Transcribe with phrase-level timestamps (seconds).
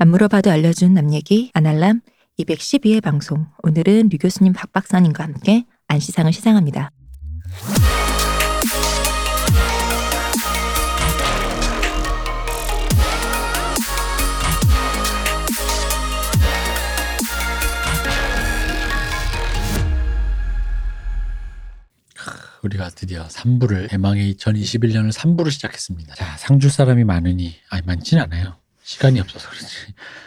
[0.00, 2.02] 안 물어봐도 알려준 남 얘기 아날람
[2.38, 3.46] 212회 방송.
[3.64, 6.92] 오늘은 류 교수님 박 박사님과 함께 안시상을 시상합니다.
[22.62, 26.14] 우리가 드디어 3부를 대망의 2021년을 3부로 시작했습니다.
[26.14, 28.58] 자, 상줄 사람이 많으니 아니 많진 않아요.
[28.88, 29.66] 시간이 없어서 그렇지.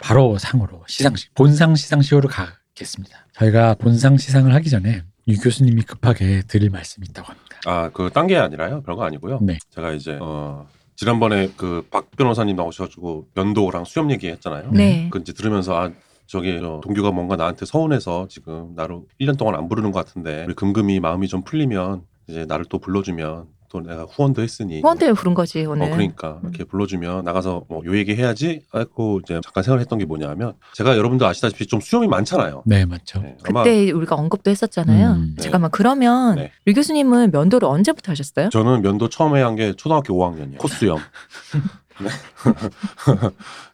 [0.00, 3.26] 바로 상으로 시상식 본상 시상식으로 가겠습니다.
[3.32, 7.56] 저희가 본상 시상을 하기 전에 유 교수님이 급하게 드릴 말씀이 있다고 합니다.
[7.66, 8.82] 아, 그 딴 게 아니라요.
[8.82, 9.40] 별거 아니고요.
[9.42, 9.58] 네.
[9.70, 14.70] 제가 이제 어 지난번에 그 박 변호사님 나오셔가지고 면도랑 수염 얘기했잖아요.
[14.70, 15.08] 네.
[15.10, 15.90] 그 이제 들으면서 아
[16.28, 20.54] 저기 저 동규가 뭔가 나한테 서운해서 지금 나를 1년 동안 안 부르는 것 같은데 우리
[20.54, 25.64] 금금이 마음이 좀 풀리면 이제 나를 또 불러주면 또 내가 후원도 했으니 후원대회 부른 거지
[25.64, 25.86] 오늘.
[25.86, 30.52] 어, 그러니까 이렇게 불러주면 나가서 뭐 요 얘기 해야지 하고 이제 잠깐 생각했던 게 뭐냐면
[30.74, 32.64] 제가 여러분들 아시다시피 좀 수염이 많잖아요.
[32.66, 33.22] 네, 맞죠.
[33.22, 35.12] 네, 아마 그때 우리가 언급도 했었잖아요.
[35.12, 35.42] 음, 네.
[35.42, 36.52] 잠깐만 그러면 네.
[36.66, 38.50] 류 교수님은 면도를 언제부터 하셨어요?
[38.50, 40.58] 저는 면도 처음에 한 게 초등학교 5학년이에요.
[40.58, 40.98] 코수염.
[42.00, 42.08] 네.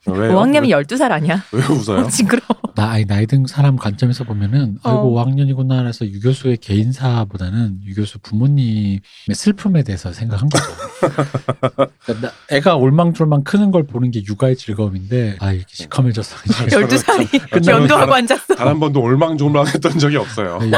[0.06, 0.32] 왜요?
[0.38, 1.42] 5학년이 12살 아니야?
[1.52, 2.00] 왜, 왜 웃어요?
[2.06, 2.48] 어, 징그러워.
[2.74, 4.88] 나, 아니, 나이 든 사람 관점에서 보면은, 어.
[4.91, 9.00] 아이고, 5학년이구나 해서 유 교수의 개인사보다는 유 교수 부모님의
[9.34, 10.64] 슬픔에 대해서 생각한 거죠.
[12.04, 15.66] 그러니까 나- 애가 올망졸망 크는 걸 보는 게 육아의 즐거움인데, 아, 이렇게.
[15.72, 15.86] 이제
[16.76, 18.54] 12살이 저는 면도하고 단- 앉았어.
[18.54, 20.58] 단 한 번도 올망졸망 했던 적이 없어요.
[20.60, 20.70] 네.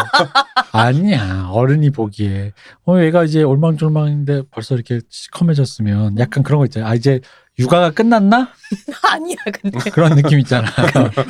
[0.72, 2.52] 아니야 어른이 보기에
[2.86, 7.20] 어 얘가 이제 올망졸망인데 벌써 이렇게 시커매졌으면 약간 그런 거 있잖아요 아 이제
[7.60, 8.48] 육아가 끝났나
[9.12, 10.66] 아니야 근데 그런 느낌 있잖아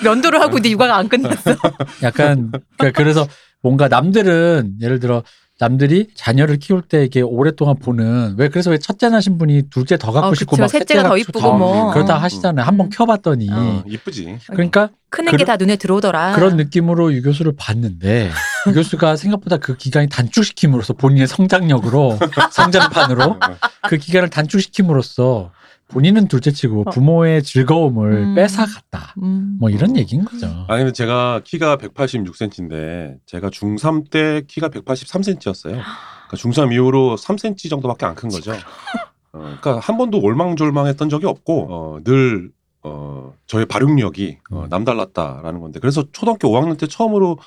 [0.02, 1.56] 면도를 하고 이제 육아가 안 끝났어.
[2.02, 3.26] 약간 그러니까 그래서
[3.62, 5.22] 뭔가 남들은 예를 들어
[5.58, 10.10] 남들이 자녀를 키울 때 이게 오랫동안 보는 왜 그래서 왜 첫째 나신 분이 둘째 더
[10.10, 10.56] 갖고 어, 싶고.
[10.56, 11.92] 막 셋째가 더 이쁘고 뭐.
[11.92, 12.18] 그러다 어.
[12.18, 12.90] 하시잖아요 한번 음.
[12.90, 14.38] 켜봤더니 어, 이쁘지.
[14.46, 16.32] 그러니까 크는 그러- 게다 눈에 들어오더라.
[16.36, 18.30] 그런 느낌으로 유 교수를 봤는데
[18.68, 22.18] 유 교수가 생각보다 그 기간이 단축시킴으로써 본인의 성장력으로
[22.52, 23.38] 성장판으로
[23.88, 25.50] 그 기간을 단축시킴으로써
[25.90, 26.90] 본인은 둘째치고 어.
[26.90, 28.34] 부모의 즐거움을 음.
[28.34, 29.14] 뺏어갔다.
[29.22, 29.56] 음.
[29.58, 30.46] 뭐 이런 얘기인 거죠.
[30.68, 35.72] 아니 근데 제가 키가 186cm인데 제가 중3 때 키가 183cm였어요.
[35.72, 38.52] 그러니까 중3 이후로 3cm 정도밖에 안 큰 거죠.
[38.52, 42.50] 어, 그러니까 한 번도 올망졸망했던 적이 없고 어, 늘
[42.82, 47.38] 어, 저의 발육력이 어, 남달랐다라는 건데 그래서 초등학교 5학년 때 처음으로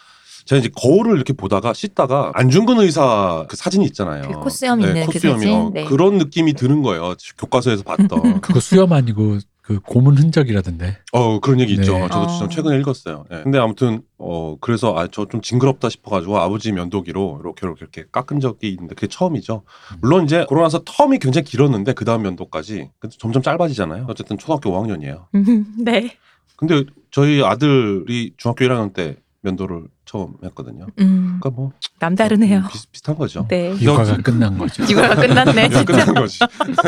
[0.46, 4.28] 제가 이제 거울을 이렇게 보다가 씻다가 안중근 의사 그 사진이 있잖아요.
[4.28, 5.40] 그 코수염 있는 그 코수염이.
[5.40, 5.54] 사진?
[5.56, 5.86] 어, 네.
[5.86, 7.16] 그런 느낌이 드는 거예요.
[7.38, 8.42] 교과서에서 봤던.
[8.42, 10.98] 그거 수염 아니고 그 고문 흔적이라던데.
[11.14, 11.94] 어 그런 얘기 있죠.
[11.98, 12.09] 네.
[12.09, 12.38] 저도 어.
[12.40, 13.24] 좀 최근에 읽었어요.
[13.31, 13.42] 예.
[13.44, 18.42] 근데 아무튼 어 그래서 아 저 좀 징그럽다 싶어가지고 아버지 면도기로 이렇게 이렇게 이렇게 깎은
[18.42, 19.64] 적이 있는데 그게 처음이죠.
[19.94, 19.98] 음.
[20.02, 24.08] 물론 이제 그러고 나서 텀이 굉장히 길었는데 그 다음 면도까지 근데 점점 짧아지잖아요.
[24.10, 25.28] 어쨌든 초등학교 5학년이에요.
[25.80, 26.18] 네.
[26.58, 30.85] 근데 저희 아들이 중학교 1학년 때 면도를 처음 했거든요.
[31.00, 32.63] 음, 그러니까 뭐 남다르네요.
[32.72, 33.47] 비슷, 비슷한 거죠.
[33.50, 33.75] 네.
[33.81, 34.84] 육아가 끝난 거죠.
[34.88, 35.69] 육아가 끝났네.
[35.69, 35.84] 진짜.
[35.85, 36.40] 끝난 거지.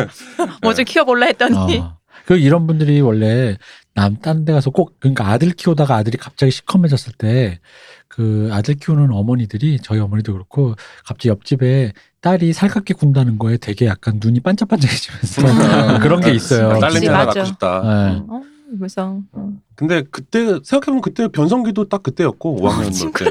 [0.61, 1.79] 뭐 좀 키워볼라 했더니.
[1.79, 1.97] 어.
[2.27, 3.57] 그 이런 분들이 원래
[3.95, 7.59] 남 딴 데 가서 꼭 그러니까 아들 키우다가 아들이 갑자기 시커매졌을 때
[8.07, 10.75] 그 아들 키우는 어머니들이 저희 어머니도 그렇고
[11.05, 15.99] 갑자기 옆집에 딸이 살갑게 군다는 거에 되게 약간 눈이 반짝반짝해지면서 음.
[15.99, 16.79] 그런 게 있어요.
[16.79, 17.25] 딸내미 하나.
[17.25, 17.81] 낳고 싶다.
[17.81, 18.15] 네.
[18.19, 18.25] 음.
[18.29, 18.41] 어,
[18.77, 19.53] 그래서 어.
[19.75, 23.29] 근데 그때 생각해보면 그때 변성기도 딱 그때였고 5학년 때.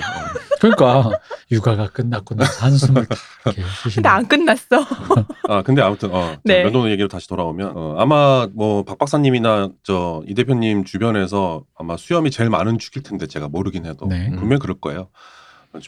[0.60, 1.10] 그러니까
[1.50, 3.06] 육아가 끝났고 나서 한숨을
[3.46, 3.62] 이렇게
[3.94, 4.66] 근데 안 끝났어.
[5.48, 6.64] 아 근데 아무튼 어 네.
[6.64, 12.30] 면도는 얘기로 다시 돌아오면 어, 아마 뭐 박 박사님이나 저 이 대표님 주변에서 아마 수염이
[12.30, 14.30] 제일 많은 축일 텐데 제가 모르긴 해도 네.
[14.30, 15.08] 분명 히 그럴 거예요.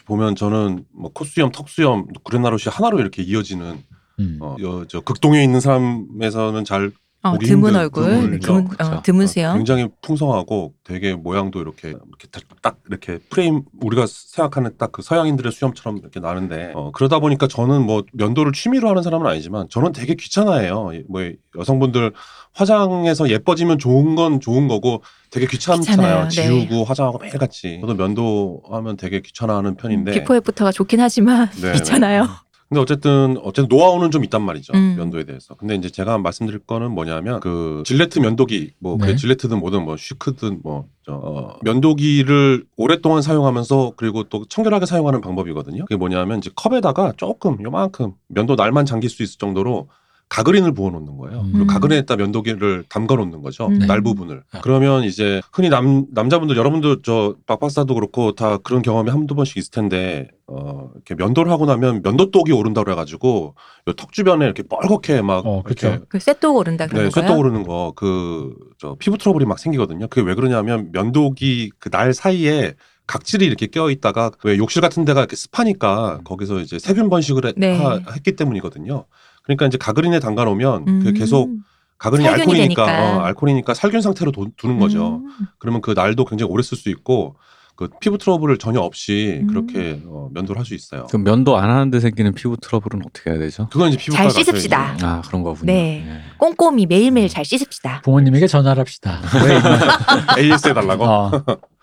[0.05, 3.81] 보면 저는 뭐 콧수염, 턱수염, 구레나룻이 하나로 이렇게 이어지는
[4.19, 4.37] 음.
[4.41, 6.91] 어, 여, 저 극동에 있는 사람에서는 잘
[7.29, 8.83] 어, 보기 드문 힘든 얼굴, 드문 드문, 그쵸.
[8.83, 9.55] 어, 드문 어, 수염.
[9.57, 15.51] 굉장히 풍성하고 되게 모양도 이렇게 이렇게 딱, 딱 이렇게 프레임 우리가 생각하는 딱 그 서양인들의
[15.51, 20.15] 수염처럼 이렇게 나는데 어, 그러다 보니까 저는 뭐 면도를 취미로 하는 사람은 아니지만 저는 되게
[20.15, 20.91] 귀찮아해요.
[21.09, 21.21] 뭐
[21.57, 22.13] 여성분들
[22.53, 26.27] 화장해서 예뻐지면 좋은 건 좋은 거고 되게 귀찮잖아요.
[26.27, 26.57] 귀찮아요.
[26.57, 26.67] 네.
[26.67, 32.27] 지우고 화장하고 매일같이 저도 면도하면 되게 귀찮아하는 편인데 before after가 좋긴 하지만 네, 귀찮아요.
[32.69, 34.95] 근데 어쨌든 어쨌든 노하우는 좀 있단 말이죠 음.
[34.97, 35.55] 면도에 대해서.
[35.55, 39.07] 근데 이제 제가 말씀드릴 거는 뭐냐면 그 질레트 면도기 뭐 네.
[39.07, 45.21] 그 질레트든 뭐든 뭐 쉬크든 뭐 저, 어, 면도기를 오랫동안 사용하면서 그리고 또 청결하게 사용하는
[45.21, 45.85] 방법이거든요.
[45.85, 49.87] 그게 뭐냐면 이제 컵에다가 조금 요만큼 면도 날만 잠길 수 있을 정도로
[50.29, 51.39] 가그린을 부어 놓는 거예요.
[51.41, 51.51] 음.
[51.53, 53.67] 그리고 가그린에다 면도기를 담가 놓는 거죠.
[53.67, 53.79] 음.
[53.79, 54.43] 날 부분을.
[54.51, 54.59] 아.
[54.61, 59.71] 그러면 이제 흔히 남 남자분들 여러분도 저 박박사도 그렇고 다 그런 경험이 한두 번씩 있을
[59.71, 63.55] 텐데 어 이렇게 면도를 하고 나면 면도독이 오른다 그래가지고
[63.87, 65.87] 요턱 주변에 이렇게 뻘겋게 막 어, 그쵸.
[65.87, 67.21] 이렇게 그 쇠독 오른다 그런 네, 거요?
[67.23, 70.07] 쇠떡 오르는 거, 그, 저, 피부 트러블이 막 생기거든요.
[70.07, 72.73] 그게 왜 그러냐면, 면도기 그 날 사이에
[73.07, 77.53] 각질이 이렇게 껴 있다가, 왜 욕실 같은 데가 이렇게 습하니까, 거기서 이제 세균 번식을 해-
[77.55, 77.77] 네.
[77.81, 79.05] 하- 했기 때문이거든요.
[79.47, 81.13] 그러니까 이제 가그린에 담가 놓으면, 그 음.
[81.13, 81.49] 계속,
[81.97, 83.17] 가그린이 알코올이니까, 되니까.
[83.17, 85.21] 어, 알코올이니까 살균 상태로 도- 두는 거죠.
[85.23, 85.47] 음.
[85.57, 87.35] 그러면 그 날도 굉장히 오래 쓸 수 있고,
[87.75, 89.47] 그 피부 트러블을 전혀 없이 음.
[89.47, 91.05] 그렇게 어, 면도를 할 수 있어요.
[91.09, 93.67] 그럼 면도 안 하는데 생기는 피부 트러블은 어떻게 해야 되죠?
[93.71, 94.93] 그건 이제 피부과 잘 씻읍시다.
[94.95, 95.71] 이제 아 그런 거군요.
[95.71, 96.03] 네.
[96.07, 96.21] 예.
[96.39, 98.01] 꼼꼼히 매일매일 잘 씻읍시다.
[98.01, 99.21] 부모님에게 전화를 합시다.
[99.45, 101.03] 왜 이만- AS 해달라고?
[101.05, 101.55] 어, 네.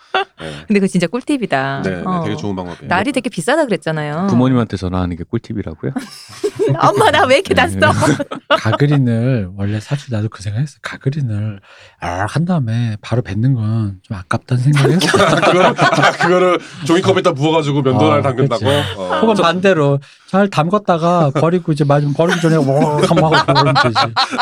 [0.67, 1.83] 근데 그거 진짜 꿀팁이다.
[1.83, 2.23] 네, 네, 어.
[2.25, 2.89] 되게 좋은 방법이에요.
[2.89, 4.27] 날이 되게 비싸다 그랬잖아요.
[4.29, 5.93] 부모님한테 전화하는 게 꿀팁이라고요?
[6.81, 7.63] 엄마 나 왜 이렇게 네.
[7.77, 7.93] 났어?
[8.61, 10.79] 가그린을 원래 사실 나도 그 생각했어.
[10.83, 11.61] 가그린을
[12.01, 15.19] 아한 다음에 바로 뱉는 건 좀 아깝다는 생각했어.
[15.41, 15.73] 그거를, 아,
[16.13, 18.67] 그거를 종이컵에다 부어가지고 면도날 아, 담근다고?
[18.99, 19.21] 어.
[19.21, 23.95] 혹은 반대로 잘 담갔다가 버리고 이제 마지막 버리기 전에 뭐 한번 하고 그러면 되지.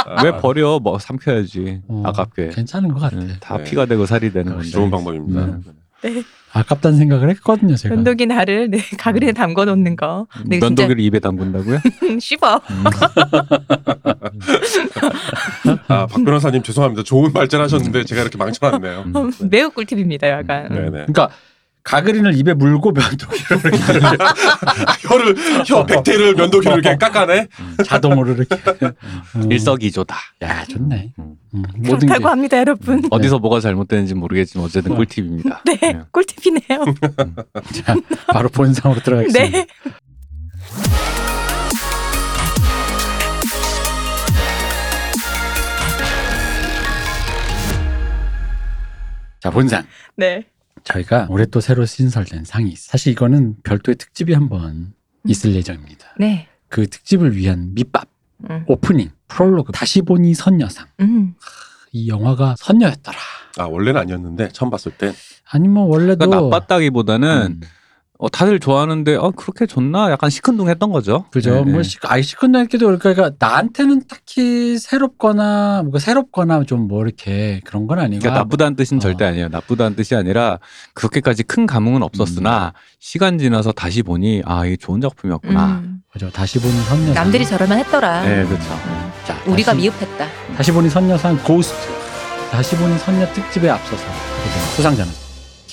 [0.06, 0.78] 아, 왜 버려?
[0.80, 1.82] 뭐 삼켜야지.
[1.88, 2.48] 어, 아깝게.
[2.48, 3.16] 괜찮은 것 같아.
[3.22, 3.64] 예, 다 네.
[3.64, 4.68] 피가 되고 살이 되는 건데.
[4.70, 5.46] 좋은 방법입니다.
[5.46, 5.52] 네.
[6.52, 7.94] 아깝다는 생각을 했거든요, 제가.
[7.94, 10.26] 면도기 날을 네, 가글에 담궈 놓는 거.
[10.32, 11.78] 근데 진짜 면도기를 입에 담근다고요?
[12.20, 12.60] 씹어.
[12.70, 12.84] 음.
[15.88, 17.02] 아, 박 변호사님 죄송합니다.
[17.04, 19.04] 좋은 발전하셨는데 제가 이렇게 망쳐놨네요.
[19.06, 19.32] 음.
[19.50, 20.68] 매우 꿀팁입니다, 약간.
[20.68, 20.90] 네네.
[20.90, 21.30] 그러니까
[21.84, 25.34] 가그린을 입에 물고 면도기를 이렇게 아, 혀를,
[25.66, 27.48] 혀 백태를 면도기를 이렇게 깎아내?
[27.84, 28.56] 자동으로 이렇게.
[29.36, 29.50] 음.
[29.52, 30.16] 일석이조다.
[30.42, 31.12] 야, 좋네.
[31.18, 31.36] 음.
[31.54, 32.06] 음, 모든 게.
[32.06, 33.02] 그렇다고 합니다, 여러분.
[33.10, 34.94] 어디서 뭐가 잘못되는지 모르겠지만 어쨌든 어.
[34.96, 35.62] 꿀팁입니다.
[35.66, 36.00] 네, 예.
[36.12, 36.84] 꿀팁이네요.
[37.84, 37.96] 자,
[38.28, 39.58] 바로 본상으로 들어가겠습니다.
[39.58, 39.66] 네.
[49.40, 49.84] 자, 본상.
[50.16, 50.44] 네.
[50.84, 52.90] 저희가 올해 또 새로 신설된 상이 있어요.
[52.90, 54.94] 사실 이거는 별도의 특집이 한번
[55.26, 56.14] 있을 예정입니다.
[56.18, 56.48] 네.
[56.68, 58.08] 그 특집을 위한 밑밥,
[58.50, 58.64] 음.
[58.66, 60.86] 오프닝, 프롤로그, 다시 보니 선녀상.
[61.00, 61.34] 음.
[61.92, 63.18] 이 영화가 선녀였더라.
[63.58, 65.12] 아, 원래는 아니었는데, 처음 봤을 때.
[65.50, 67.60] 아니 뭐 원래도 그러니까 나빴다기보다는 음,
[68.22, 70.12] 어, 다들 좋아하는데 어, 그렇게 좋나?
[70.12, 71.24] 약간 시큰둥했던 거죠.
[71.32, 71.56] 그죠.
[71.56, 71.82] 네, 뭐 네.
[71.82, 78.20] 시, 아이 시큰둥했기도 그러니까 나한테는 딱히 새롭거나 뭐가 새롭거나 좀 뭐 이렇게 그런 건 아니고
[78.20, 79.00] 그러니까 나쁘다는 뜻은 어.
[79.00, 79.48] 절대 아니에요.
[79.48, 80.60] 나쁘다는 뜻이 아니라
[80.94, 85.66] 그렇게까지 큰 감흥은 없었으나 시간 지나서 다시 보니 아 이게 좋은 작품이었구나.
[85.84, 86.02] 음.
[86.12, 86.30] 그죠.
[86.30, 87.14] 다시 보니 선녀상.
[87.14, 88.22] 남들이 저럴만 했더라.
[88.22, 88.64] 네, 그렇죠.
[89.26, 90.26] 자, 우리가 다시, 미흡했다.
[90.56, 91.74] 다시 보니 선녀상 고스트.
[92.52, 94.04] 다시 보니 선녀 특집에 앞서서
[94.76, 95.10] 수상자는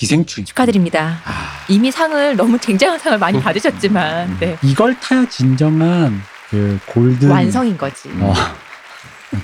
[0.00, 0.46] 기생충.
[0.46, 1.20] 축하드립니다.
[1.26, 4.56] 아, 이미 상을 너무 쟁쟁한 상을 많이 받으셨지만 네.
[4.62, 8.08] 이걸 타야 진정한 그 골든 완성인 거지.
[8.18, 8.32] 어,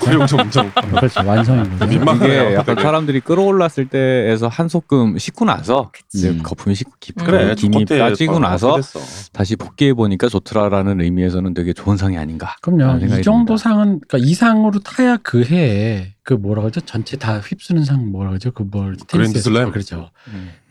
[0.00, 0.70] 구룡청 인정.
[0.72, 1.26] 그렇죠.
[1.26, 1.86] 완성인 거죠.
[1.86, 2.82] 민망하네요, 이게 약간 되게.
[2.82, 5.92] 사람들이 끌어올랐을 때에서 한 소끔 식고 나서.
[6.12, 9.30] 이제 거품이 식고 깊고 그래, 김이 그때 빠지고 바로 나서 그렇게 됐어.
[9.32, 12.56] 다시 복귀해 보니까 좋더라라는 의미에서는 되게 좋은 상이 아닌가.
[12.62, 12.96] 그럼요.
[13.04, 13.56] 이 정도 듭니다.
[13.56, 16.80] 상은 그러니까 이 상으로 타야 그 해에 그 뭐라 그러죠?
[16.80, 18.50] 전체 다 휩쓰는 상 뭐라 그러죠?
[18.50, 19.70] 그뭘 그랜드 슬램.
[19.70, 20.10] 그렇죠.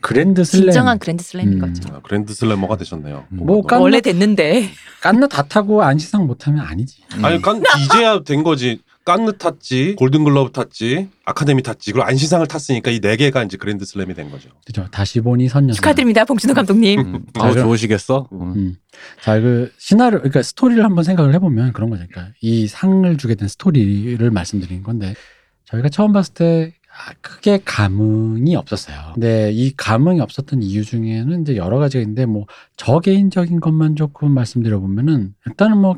[0.02, 0.64] 그랜드 슬램.
[0.66, 1.60] 진정한 그랜드 슬램인 음.
[1.60, 1.94] 거죠.
[1.94, 3.24] 아, 그랜드 슬래머가 되셨네요.
[3.32, 3.38] 음.
[3.46, 4.68] 뭐 깐- 원래 됐는데
[5.00, 6.98] 깐느 다 타고 안시상 못하면 아니지.
[7.22, 8.80] 아니, 깐, 이제야 된 거지.
[9.06, 14.14] 깐느 탔지, 골든글러브 탔지, 아카데미 탔지, 그리고 안시상을 탔으니까 이 네 개가 이제 그랜드 슬램이
[14.14, 14.50] 된 거죠.
[14.66, 14.86] 그죠?
[14.90, 15.72] 다시 보니 선녀.
[15.74, 16.98] 축하드립니다, 봉준호 감독님.
[17.00, 18.28] 음, 더 아, 그럼- 좋으시겠어?
[18.32, 18.40] 음.
[18.56, 18.76] 음.
[19.22, 22.04] 자, 그 시나리오, 그러니까 스토리를 한번 생각을 해보면 그런 거죠.
[22.10, 25.14] 그러니까 이 상을 주게 된 스토리를 말씀드린 건데
[25.66, 28.96] 저희가 처음 봤을 때 아, 크게 감흥이 없었어요.
[29.14, 32.46] 근데 이 감흥이 없었던 이유 중에는 이제 여러 가지가 있는데 뭐
[32.78, 35.94] 저 개인적인 것만 조금 말씀드려 보면은 일단은 뭐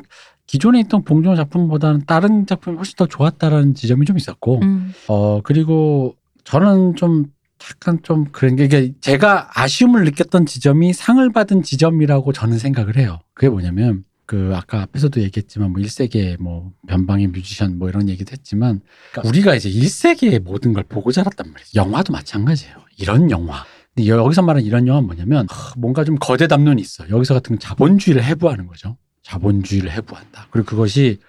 [0.49, 4.95] 기존에 있던 봉준호 작품보다는 다른 작품이 훨씬 더 좋았다라는 지점이 좀 있었고 음.
[5.07, 7.25] 어 그리고 저는 좀
[7.69, 13.19] 약간 좀 그런 게 이게 제가 아쉬움을 느꼈던 지점이 상을 받은 지점이라고 저는 생각을 해요.
[13.35, 18.81] 그게 뭐냐면 그 아까 앞에서도 얘기했지만 뭐 1세기의 뭐 변방의 뮤지션 뭐 이런 얘기도 했지만
[19.11, 21.69] 그러니까 우리가 이제 1세기의 모든 걸 보고 자랐단 말이에요.
[21.75, 22.75] 영화도 마찬가지예요.
[22.97, 23.65] 이런 영화.
[23.93, 27.07] 근데 여기서 말하는 이런 영화는 뭐냐면 하, 뭔가 좀 거대 담론이 있어.
[27.07, 28.97] 여기서 같은 건 자본주의를 해부하는 거죠.
[29.29, 30.47] 자본주의를 해부한다.
[30.49, 31.19] 그리고 그것이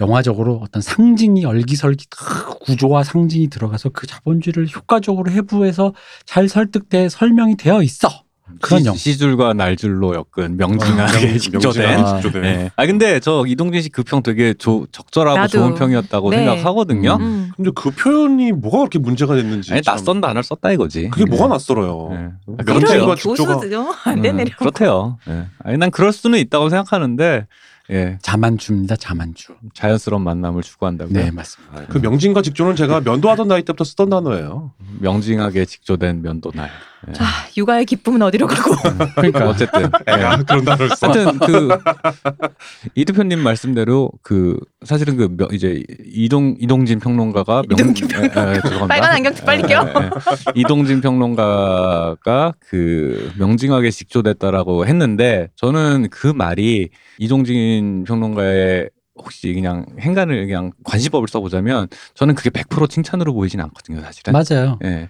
[0.00, 7.56] 영화적으로 어떤 상징이 얼기설기 크, 구조와 상징이 들어가서 그 자본주의를 효과적으로 해부해서 잘 설득돼 설명이
[7.56, 8.27] 되어 있어.
[8.60, 9.12] 그런 시-.
[9.12, 12.00] 시줄과 날줄로 엮은 명징하게 명- 직조된.
[12.04, 12.20] 아.
[12.20, 12.70] 네.
[12.76, 15.48] 아 근데 저 이동진 씨 그 평 되게 조- 적절하고 나도.
[15.58, 16.38] 좋은 평이었다고 네.
[16.38, 17.16] 생각하거든요.
[17.20, 17.50] 음.
[17.56, 19.72] 근데 그 표현이 뭐가 그렇게 문제가 됐는지.
[19.72, 19.96] 아니 참.
[19.96, 21.08] 낯선 단어를 썼다 이거지.
[21.10, 21.30] 그게 네.
[21.30, 22.08] 뭐가 낯설어요.
[22.10, 22.64] 네.
[22.64, 23.02] 그렇대요.
[23.04, 24.44] 이런 직조가- 안 되네요.
[24.46, 25.18] 음, 그렇대요.
[25.26, 25.46] 네.
[25.64, 27.46] 아니 난 그럴 수는 있다고 생각하는데
[27.90, 28.96] 예, 자만주입니다.
[28.96, 29.54] 자만주.
[29.72, 31.14] 자연스러운 만남을 추구한다고요.
[31.14, 31.74] 네, 맞습니다.
[31.78, 34.72] 아, 그 명진과 직조는 제가 면도하던 나이 때부터 쓰던 단어예요.
[35.00, 36.68] 명징하게 직조된 면도날.
[37.06, 37.12] 예.
[37.20, 37.24] 아,
[37.56, 38.74] 육아의 기쁨은 어디로 가고?
[39.14, 40.12] 그러니까 어쨌든 예.
[40.12, 41.08] 아, 그런 단어를 써.
[41.10, 48.28] 하여튼 그이 대표님 말씀대로 그 사실은 그 명- 이제 이동 이동진 평론가가 이동진 예, 예,
[48.28, 48.86] 죄송합니다.
[48.88, 49.86] 빨간 안경 빨리 껴.
[49.86, 50.10] 예, 예, 예.
[50.56, 56.88] 이동진 평론가가 그 명징하게 직조됐다라고 했는데 저는 그 말이
[57.18, 58.90] 이동진 평론가의
[59.20, 64.32] 혹시 그냥 행간을 그냥 관시법을 써보자면 저는 그게 100% 칭찬으로 보이진 않거든요 사실은.
[64.32, 64.78] 맞아요.
[64.84, 65.08] 예.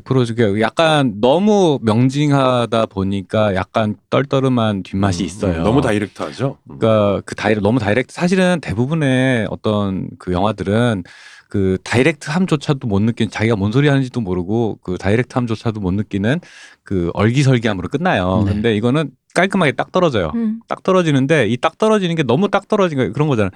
[0.00, 5.62] 100% 저게 약간 너무 명징하다 보니까 약간 떨떠름한 뒷맛이 음, 있어요.
[5.62, 6.58] 너무 direct하죠.
[6.70, 6.78] 음.
[6.78, 11.04] 그러니까 그 direct 너무 direct 사실은 대부분의 어떤 그 영화들은
[11.48, 16.40] 그 direct함조차도 못 느끼는 자기가 뭔 소리 하는지도 모르고 그 direct함조차도 못 느끼는
[16.82, 18.42] 그 얼기설기함으로 끝나요.
[18.46, 18.52] 네.
[18.52, 20.32] 근데 이거는 깔끔하게 딱 떨어져요.
[20.34, 20.60] 음.
[20.68, 23.50] 딱 떨어지는데 이 딱 떨어지는 게 너무 딱 떨어진 거 그런 거잖아.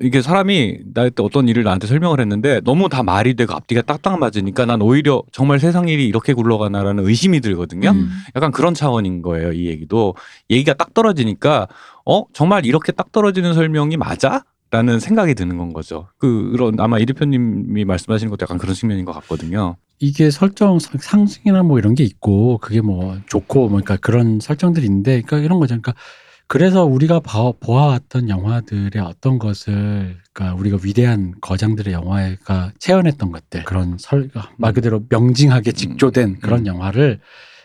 [0.00, 4.66] 이게 사람이 나한테 어떤 일을 나한테 설명을 했는데 너무 다 말이 되고 앞뒤가 딱딱 맞으니까
[4.66, 7.90] 난 오히려 정말 세상 일이 이렇게 굴러가나라는 의심이 들거든요.
[7.90, 8.10] 음.
[8.34, 9.52] 약간 그런 차원인 거예요.
[9.52, 10.14] 이 얘기도
[10.50, 11.68] 얘기가 딱 떨어지니까
[12.04, 14.44] 어 정말 이렇게 딱 떨어지는 설명이 맞아?
[14.70, 16.08] 라는 생각이 드는 건 거죠.
[16.18, 19.76] 그런 아마 이 대표님이 말씀하시는 것도 약간 그런 측면인 것 같거든요.
[19.98, 24.84] 이게 설정 상- 상징이나 뭐 이런 게 있고 그게 뭐 좋고 뭐 그러니까 그런 설정들이
[24.86, 25.70] 있는데 그러니까 이런 거죠.
[25.80, 25.94] 그러니까
[26.48, 33.98] 그래서 우리가 봐, 보아왔던 영화들의 어떤 것을 그러니까 우리가 위대한 거장들의 영화가 체현했던 것들 그런
[33.98, 36.66] 설, 말 그대로 명징하게 직조된 그런 음.
[36.66, 37.20] 영화를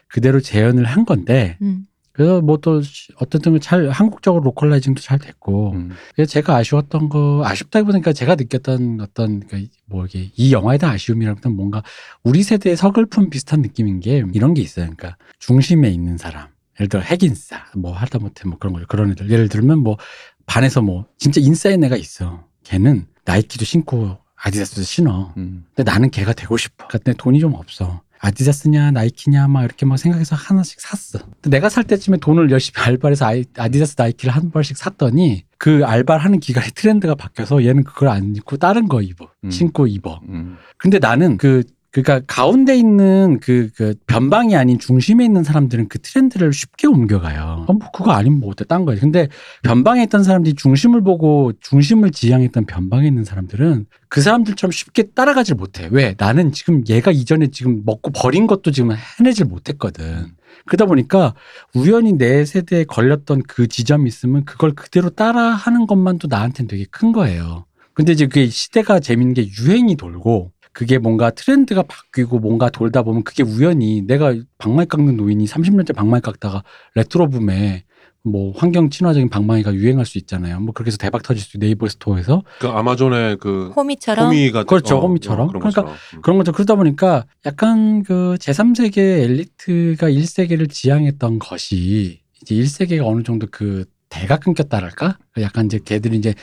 [0.10, 1.86] 그대로 재현을 한 건데 음.
[2.12, 2.82] 그래서 뭐 또
[3.16, 5.92] 어쨌든 잘 한국적으로 localizing도 잘 됐고 음.
[6.14, 11.82] 그래서 제가 아쉬웠던 거 아쉽다기보다니까 제가 느꼈던 어떤 그뭐 이게 이 영화에 대한 아쉬움이라기보다는 뭔가
[12.24, 14.86] 우리 세대의 서글픔 비슷한 느낌인 게 이런 게 있어요.
[14.86, 16.53] 그러니까 중심에 있는 사람.
[16.80, 19.98] 예를 들어 핵인싸 뭐 하다 못해 뭐 그런 거 그런 애들 예를 들면 뭐
[20.46, 22.46] 반에서 뭐 진짜 인싸인 애가 있어.
[22.64, 25.34] 걔는 나이키도 신고 아디다스도 신어.
[25.38, 25.66] 음.
[25.76, 26.88] 근데 나는 걔가 되고 싶어.
[26.88, 28.02] 근데 돈이 좀 없어.
[28.20, 31.20] 아디다스냐 나이키냐 막 이렇게 막 생각해서 하나씩 샀어.
[31.44, 36.40] 내가 살 때쯤에 돈을 열심히 알바해서 아이- 아디다스 나이키를 한 벌씩 샀더니 그 알바를 하는
[36.40, 39.30] 기간에 트렌드가 바뀌어서 얘는 그걸 안 입고 다른 거 입어.
[39.44, 39.52] 음.
[39.52, 40.20] 신고 입어.
[40.30, 40.58] 음.
[40.78, 46.52] 근데 나는 그 그러니까 가운데 있는 그, 그 변방이 아닌 중심에 있는 사람들은 그 트렌드를
[46.52, 47.66] 쉽게 옮겨가요.
[47.68, 49.00] 어, 뭐 그거 아니면 뭐 어때 딴 거지.
[49.00, 49.28] 근데
[49.62, 55.88] 변방에 있던 사람들이 중심을 보고 중심을 지향했던 변방에 있는 사람들은 그 사람들처럼 쉽게 따라가질 못해.
[55.92, 56.16] 왜?
[56.18, 60.34] 나는 지금 얘가 이전에 지금 먹고 버린 것도 지금 해내질 못했거든.
[60.66, 61.36] 그러다 보니까
[61.76, 67.66] 우연히 내 세대에 걸렸던 그 지점이 있으면 그걸 그대로 따라하는 것만도 나한테는 되게 큰 거예요.
[67.94, 73.24] 근데 이제 그게 시대가 재밌는 게 유행이 돌고 그게 뭔가 트렌드가 바뀌고 뭔가 돌다 보면
[73.24, 76.64] 그게 우연히 내가 방망이 깎는 노인이 30년째 방망이 깎다가
[76.96, 77.84] 레트로 붐에
[78.26, 80.60] 뭐 환경 친화적인 방망이가 유행할 수 있잖아요.
[80.62, 85.02] 뭐 그렇게 해서 대박 터질 수 네이버 스토어에서 그 아마존의 그 호미처럼 호미가 그렇죠, 어,
[85.02, 85.42] 호미처럼.
[85.42, 85.98] 어, 그런 그러니까 것처럼.
[86.16, 86.22] 음.
[86.22, 86.52] 그런 거죠.
[86.54, 94.38] 그러다 보니까 약간 그 제3세계 엘리트가 1세계를 지향했던 것이 이제 1세계가 어느 정도 그 대가
[94.38, 95.18] 끊겼다랄까?
[95.42, 96.34] 약간 이제 걔들이 이제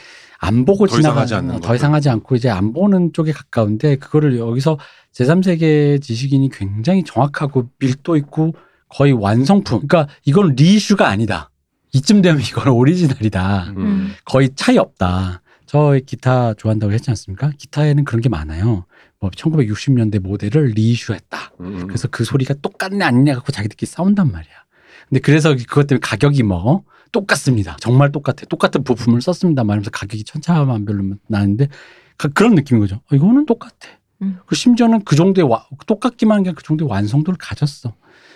[0.43, 1.75] 안 보고 더 이상 지나가 하지 않는 더.
[1.75, 4.79] 이상 하지 않고 이제 안 보는 쪽에 가까운데 그거를 여기서
[5.13, 8.55] 제3세계 지식인이 굉장히 정확하고 밀도 있고
[8.89, 9.87] 거의 완성품.
[9.87, 11.51] 그러니까 이건 리이슈가 아니다.
[11.93, 13.75] 이쯤 되면 이건 오리지널이다.
[13.77, 14.15] 음.
[14.25, 15.43] 거의 차이 없다.
[15.67, 17.53] 저 기타 좋아한다고 했지 않습니까?
[17.59, 18.87] 기타에는 그런 게 많아요.
[19.21, 21.53] 뭐 1960년대 모델을 리이슈했다.
[21.61, 21.87] 음.
[21.87, 24.53] 그래서 그 소리가 똑같네 아니냐 갖고 자기들끼리 싸운단 말이야.
[25.09, 27.77] 근데 그래서 그것 때문에 가격이 뭐 똑같습니다.
[27.81, 28.45] 정말 똑같아.
[28.49, 29.65] 똑같은 부품을 썼습니다.
[29.65, 31.69] 말하면서 가격이 천차만별로 나는데
[32.19, 32.97] 가- 그런 느낌인 거죠.
[33.11, 33.89] 어, 이거는 똑같아.
[34.23, 34.39] 음.
[34.47, 37.95] 그 심지어는 그 정도의 와- 똑같기만 한 게 그 정도의 완성도를 가졌어.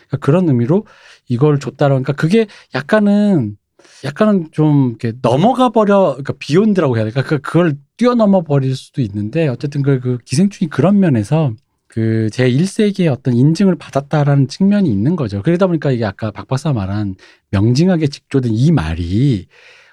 [0.09, 0.87] 그러니까 그런 의미로
[1.28, 3.57] 이걸 줬다라고 그러니까 그게 약간은
[4.04, 9.47] 약간은 좀 이렇게 넘어가 버려 그러니까 비욘드라고 해야 될까 그 그걸 뛰어넘어 버릴 수도 있는데
[9.49, 11.52] 어쨌든 그, 그 기생충이 그런 면에서
[11.95, 15.43] 그 제 1세기의 어떤 인증을 받았다라는 측면이 있는 거죠.
[15.43, 17.15] 그러다 보니까 이게 아까 박 박사 말한
[17.53, 19.47] 명징하게 직조된 이 말이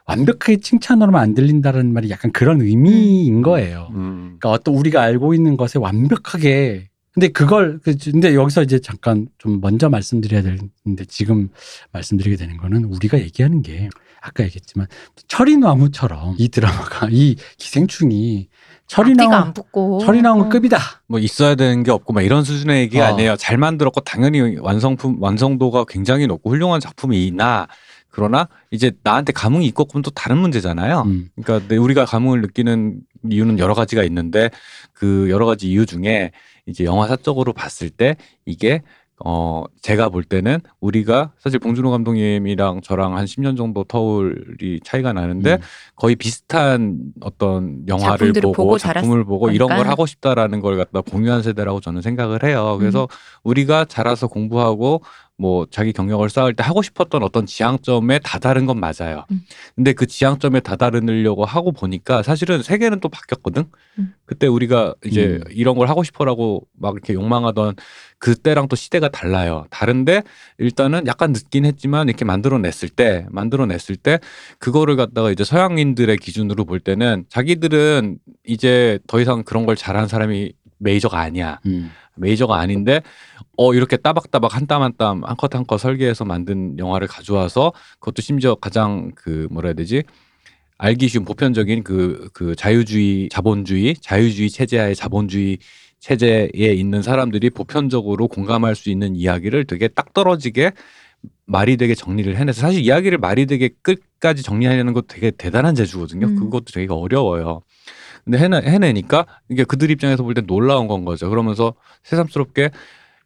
[0.07, 3.89] 완벽하게 칭찬으로만 안 들린다라는 말이 약간 그런 의미인 거예요.
[3.91, 4.37] 음.
[4.39, 9.59] 그러니까 어떤 우리가 알고 있는 것에 완벽하게 근데 그걸 그- 근데 여기서 이제 잠깐 좀
[9.61, 11.49] 먼저 말씀드려야 되는데 지금
[11.91, 13.89] 말씀드리게 되는 거는 우리가 얘기하는 게
[14.21, 14.87] 아까 얘기했지만
[15.27, 18.47] 철이나무처럼 이 드라마가 이 기생충이
[18.91, 20.49] 철이나무 안 붙고 철이나무 어.
[20.49, 20.77] 급이다.
[21.07, 23.13] 뭐 있어야 되는 게 없고 막 이런 수준의 얘기가 어.
[23.13, 23.35] 아니에요.
[23.37, 27.67] 잘 만들었고 당연히 완성품 완성도가 굉장히 높고 훌륭한 작품이나
[28.09, 31.03] 그러나 이제 나한테 감흥이 있고 그건 또 다른 문제잖아요.
[31.05, 31.29] 음.
[31.41, 34.49] 그러니까 내- 우리가 감흥을 느끼는 이유는 여러 가지가 있는데
[34.91, 36.31] 그 여러 가지 이유 중에
[36.65, 38.81] 이제 영화 사적으로 봤을 때 이게
[39.23, 45.49] 어 제가 볼 때는 우리가 사실 봉준호 감독님이랑 저랑 한 10년 정도 터울이 차이가 나는데
[45.51, 45.55] 네.
[45.57, 45.61] 음.
[45.95, 49.87] 거의 비슷한 어떤 영화를 보고, 보고 작품을 보고 이런 걸.
[49.87, 52.73] 하고 싶다라는 걸 갖다 공유한 세대라고 저는 생각을 해요.
[52.75, 52.79] 음.
[52.79, 53.07] 그래서
[53.43, 55.01] 우리가 자라서 공부하고
[55.41, 59.25] 뭐 자기 경력을 쌓을 때 하고 싶었던 어떤 지향점에 다다른 건 맞아요.
[59.31, 59.41] 음.
[59.75, 63.63] 근데 그 지향점에 다다르려고 하고 보니까 사실은 세계는 또 바뀌었거든.
[63.97, 64.13] 음.
[64.25, 65.51] 그때 우리가 이제 음.
[65.51, 67.75] 이런 걸 하고 싶어라고 막 이렇게 욕망하던
[68.21, 69.65] 그때랑 또 시대가 달라요.
[69.71, 70.21] 다른데
[70.59, 74.19] 일단은 약간 늦긴 했지만 이렇게 만들어냈을 때 만들어냈을 때
[74.59, 80.53] 그거를 갖다가 이제 서양인들의 기준으로 볼 때는 자기들은 이제 더 이상 그런 걸 잘하는 사람이
[80.77, 81.59] 메이저가 아니야.
[81.65, 81.91] 음.
[82.15, 83.01] 메이저가 아닌데
[83.57, 87.73] 어 이렇게 따박따박 한 땀 한 땀 한 컷 한 컷 설계해서 만든 영화를 가져와서
[87.99, 90.03] 그것도 심지어 가장 그 뭐라 해야 되지
[90.77, 95.57] 알기 쉬운 보편적인 그 그 자유주의 자본주의 자유주의 체제하에 자본주의
[96.01, 100.71] 체제에 있는 사람들이 보편적으로 공감할 수 있는 이야기를 되게 딱 떨어지게
[101.45, 106.27] 말이 되게 정리를 해내서 사실 이야기를 말이 되게 끝까지 정리하려는 것도 되게 대단한 재주거든요.
[106.27, 106.35] 음.
[106.35, 107.61] 그것도 되게 어려워요.
[108.25, 111.29] 근데 해내, 해내니까 이게 그들 입장에서 볼 때 놀라운 건 거죠.
[111.29, 112.71] 그러면서 새삼스럽게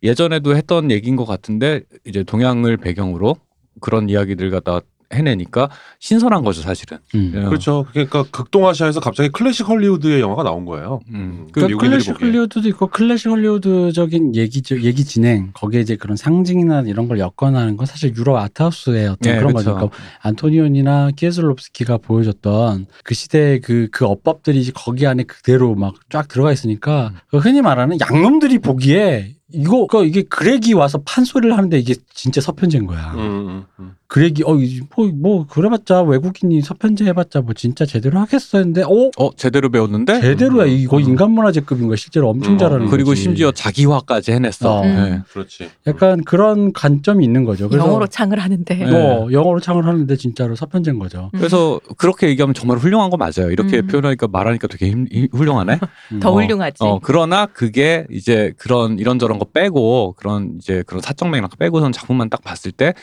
[0.03, 3.37] 예전에도 했던 얘기인 것 같은데 이제 동양을 배경으로
[3.79, 4.81] 그런 이야기들 갖다
[5.13, 5.69] 해내니까
[5.99, 6.97] 신선한 거죠, 사실은.
[7.15, 7.33] 음.
[7.35, 7.41] 예.
[7.45, 7.85] 그렇죠.
[7.91, 11.01] 그러니까 극동아시아에서 갑자기 클래식 헐리우드의 영화가 나온 거예요.
[11.09, 11.47] 음.
[11.51, 12.27] 그 그러니까 클래식 보기에.
[12.27, 17.85] 헐리우드도 있고 클래식 헐리우드적인 얘기 얘기 진행 거기에 이제 그런 상징이나 이런 걸 엮어나는 건
[17.85, 19.73] 사실 유럽 arthouse의 어떤 네, 그런 그쵸.
[19.73, 19.75] 거죠.
[19.75, 26.27] 그러니까 안토니오니나 키에슬롭스키가 보여줬던 그 시대의 그, 그 어법들이 이제 거기 안에 그대로 막 쫙
[26.27, 31.95] 들어가 있으니까 그 흔히 말하는 양놈들이 보기에 이거 그 이게 그렉이 와서 판소리를 하는데 이게
[32.13, 33.13] 진짜 서편제인 거야.
[33.15, 33.91] 음, 음, 음.
[34.07, 39.69] 그렉이 어뭐 뭐 그래봤자 외국인이 서편제 해봤자 뭐 진짜 제대로 하겠어 했는데 어 어, 제대로
[39.69, 40.21] 배웠는데?
[40.21, 41.01] 제대로야 이거 음.
[41.01, 42.57] 인간문화재급인 거야 실제로 엄청 음.
[42.57, 43.21] 잘하는 그리고 거지.
[43.23, 44.79] 심지어 자기화까지 해냈어.
[44.79, 44.85] 어.
[44.85, 45.21] 네.
[45.33, 45.69] 그렇지.
[45.87, 47.67] 약간 그런 관점이 있는 거죠.
[47.67, 48.75] 그래서 영어로 창을 하는데.
[48.75, 48.85] 네.
[48.91, 51.31] 뭐 영어로 창을 하는데 진짜로 서편제인 거죠.
[51.33, 51.39] 음.
[51.39, 53.49] 그래서 그렇게 얘기하면 정말 훌륭한 거 맞아요.
[53.51, 53.87] 이렇게 음.
[53.87, 55.79] 표현하니까 말하니까 되게 힘- 힘- 훌륭하네.
[56.13, 56.19] 음.
[56.21, 56.77] 더 어, 훌륭하지.
[56.81, 62.29] 어, 그러나 그게 이제 그런 이런저런 거 빼고 그런 이제 그런 사적 맥락 빼고선 작품만
[62.29, 62.93] 딱 봤을 때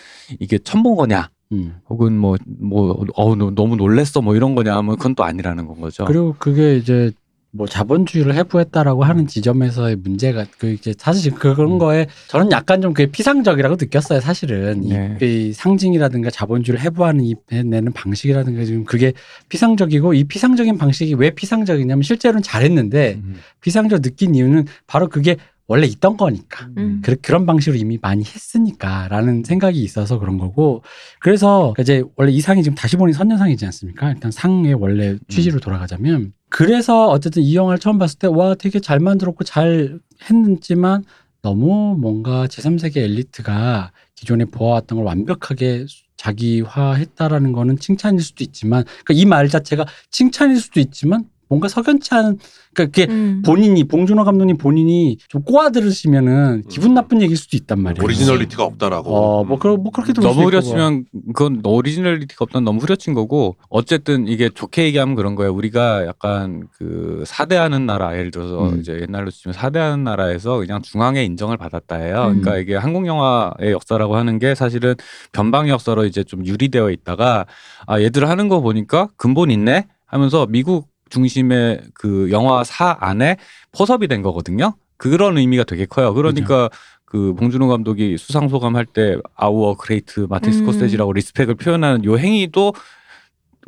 [0.40, 1.76] 이게 첨본 거냐 음.
[1.88, 5.80] 혹은 뭐 뭐 어우 너- 너무 놀랬어 뭐 이런 거냐 하면 그건 또 아니라는 건
[5.80, 6.04] 거죠.
[6.06, 7.12] 그리고 그게 이제
[7.54, 11.78] 뭐 자본주의를 해부했다라고 하는 지점에서의 문제가 그 이제 사실 그런 음.
[11.78, 14.20] 거에 저는 약간 좀 그게 피상적이라고 느꼈어요.
[14.20, 15.18] 사실은 이- 네.
[15.20, 19.12] 이, 상징이라든가 자본주의를 해부하는 이 내는 방식이라든가 지금 그게
[19.50, 23.36] 피상적이고 이 피상적인 방식이 왜 피상적이냐면 실제로는 잘했는데 음.
[23.60, 25.36] 피상적 느낀 이유는 바로 그게
[25.68, 26.68] 원래 있던 거니까.
[26.76, 27.00] 음.
[27.02, 30.82] 그, 그런 방식으로 이미 많이 했으니까라는 생각이 있어서 그런 거고
[31.20, 34.10] 그래서 이제 원래 이 상이 지금 다시 보니 선녀상이지 않습니까?
[34.10, 38.98] 일단 상의 원래 취지로 돌아가자면 그래서 어쨌든 이 영화를 처음 봤을 때 와 되게 잘
[39.00, 39.98] 만들었고 잘
[40.30, 41.04] 했지만
[41.42, 49.24] 너무 뭔가 제3세계 엘리트가 기존에 보아왔던 걸 완벽하게 자기화했다라는 거는 칭찬일 수도 있지만 그러니까 이
[49.24, 52.38] 말 자체가 칭찬일 수도 있지만 뭔가 석연치 않은
[52.72, 53.42] 그러니까 그게 음.
[53.44, 56.94] 본인이 봉준호 감독님 본인이 좀 꼬아 들으시면은 기분 음.
[56.94, 58.02] 나쁜 얘기일 수도 있단 말이에요.
[58.02, 59.14] originality가 없다라고.
[59.14, 63.56] 어, 뭐, 그, 뭐 그렇게 수 너무 있고 후려치면 그건 originality가 없다는 너무 후려친 거고
[63.68, 65.52] 어쨌든 이게 좋게 얘기하면 그런 거예요.
[65.52, 68.80] 우리가 약간 그 사대하는 나라 예를 들어서 음.
[68.80, 72.16] 이제 옛날로 치면 사대하는 나라에서 그냥 중앙의 인정을 받았다예요.
[72.16, 72.40] 음.
[72.40, 74.94] 그러니까 이게 한국 영화의 역사라고 하는 게 사실은
[75.32, 77.44] 변방 역사로 이제 좀 유리되어 있다가
[77.86, 83.36] 아 얘들 하는 거 보니까 근본 있네 하면서 미국 중심의 그 영화사 안에
[83.70, 84.74] 포섭이 된 거거든요.
[84.96, 86.14] 그런 의미가 되게 커요.
[86.14, 86.70] 그러니까
[87.04, 90.58] 그 봉준호 감독이 수상 소감 할 때 our great 마틴 음.
[90.58, 92.72] 스코세지라고 respect을 표현하는 요 행위도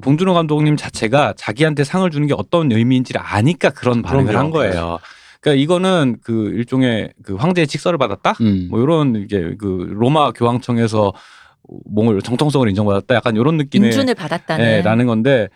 [0.02, 4.38] 봉준호 감독님 자체가 자기한테 상을 주는 게 어떤 의미인지를 아니까 그런 반응을 그럼요.
[4.44, 4.98] 한 거예요.
[5.40, 8.34] 그러니까 이거는 그 일종의 그 황제의 칙서를 받았다?
[8.40, 8.68] 음.
[8.70, 11.12] 뭐 이런 이제 그 로마 교황청에서
[11.86, 13.14] 몽을 정통성을 인정받았다.
[13.14, 14.64] 약간 이런 느낌의 인준을 받았다는.
[14.64, 15.48] 예, 라는 건데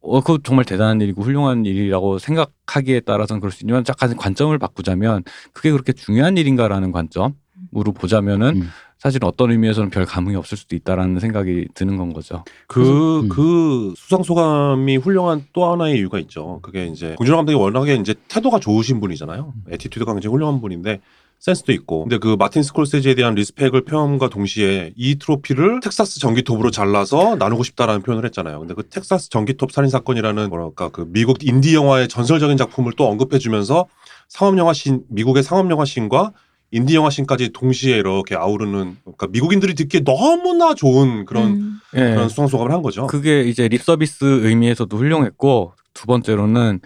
[0.00, 5.24] 어, 그거 정말 대단한 일이고 훌륭한 일이라고 생각하기에 따라서는 그럴 수 있지만 약간 관점을 바꾸자면
[5.52, 8.68] 그게 그렇게 중요한 일인가라는 관점으로 보자면은 음.
[8.98, 12.44] 사실 어떤 의미에서는 별 감흥이 없을 수도 있다라는 생각이 드는 건 거죠.
[12.66, 13.28] 그, 음.
[13.28, 16.58] 그 수상 소감이 훌륭한 또 하나의 이유가 있죠.
[16.62, 19.54] 그게 이제 봉준호 감독이 워낙에 이제 태도가 좋으신 분이잖아요.
[19.70, 21.00] attitude가 굉장히 훌륭한 분인데
[21.38, 22.02] 센스도 있고.
[22.02, 28.02] 근데 그 마틴 스콜세지에 대한 respect을 표현과 동시에 이 트로피를 텍사스 전기톱으로 잘라서 나누고 싶다라는
[28.02, 28.58] 표현을 했잖아요.
[28.58, 33.38] 근데 그 텍사스 전기톱 살인 사건이라는 뭐랄까 그 미국 인디 영화의 전설적인 작품을 또 언급해
[33.38, 33.86] 주면서
[34.28, 36.32] 상업 영화 신 미국의 상업 영화 신과
[36.70, 41.80] 인디 영화 신까지 동시에 이렇게 아우르는 그러니까 미국인들이 듣기에 너무나 좋은 그런 음.
[41.92, 43.06] 그런 수상 소감을 한 거죠.
[43.06, 46.80] 그게 이제 립 서비스 의미에서도 훌륭했고 두 번째로는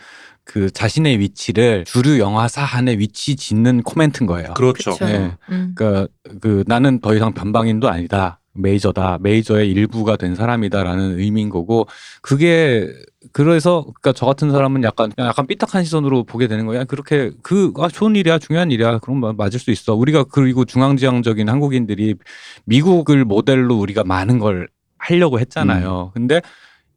[0.45, 4.55] 그 자신의 위치를 주류 영화사 안에 위치 짓는 코멘트인 거예요.
[4.55, 4.97] 그렇죠.
[5.01, 5.37] 네.
[5.51, 5.73] 음.
[5.75, 6.09] 그러니까
[6.41, 8.41] 그 나는 더 이상 변방인도 아니다.
[8.55, 9.19] 메이저다.
[9.23, 11.87] 메이저의 일부가 된 사람이다라는 의미인 거고
[12.21, 12.87] 그게
[13.33, 16.85] 그래서 그러니까 저 같은 사람은 약간 약간 삐딱한 시선으로 보게 되는 거야.
[16.85, 18.99] 그렇게 그 아, 좋은 일이야, 중요한 일이야.
[18.99, 19.95] 그럼 뭐 맞을 수 있어.
[19.95, 22.17] 우리가 그리고 중앙지향적인 한국인들이
[22.65, 26.11] 미국을 모델로 우리가 많은 걸 하려고 했잖아요.
[26.15, 26.43] 근데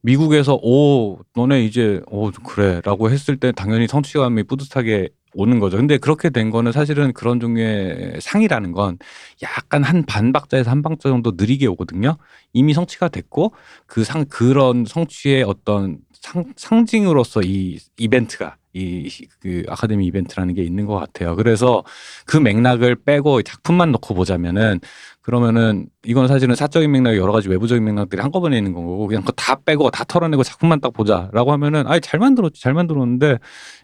[0.06, 5.76] 미국에서 오 너네 이제 오 그래라고 했을 때 당연히 성취감이 뿌듯하게 오는 거죠.
[5.76, 8.98] 근데 그렇게 된 거는 사실은 그런 종류의 상이라는 건
[9.42, 12.16] 약간 한 반 박자에서 한 박자 정도 느리게 오거든요.
[12.52, 13.52] 이미 성취가 됐고
[13.86, 20.86] 그 상 그런 성취의 어떤 상, 상징으로서 이 이벤트가 이 그 아카데미 이벤트라는 게 있는
[20.86, 21.36] 것 같아요.
[21.36, 21.84] 그래서
[22.26, 24.80] 그 맥락을 빼고 작품만 놓고 보자면은
[25.22, 29.56] 그러면은 이건 사실은 사적인 맥락 여러 가지 외부적인 맥락들이 한꺼번에 있는 거고 그냥 그거 다
[29.64, 33.38] 빼고 다 털어내고 작품만 딱 보자라고 하면은 아니 잘 만들었지 잘 만들었는데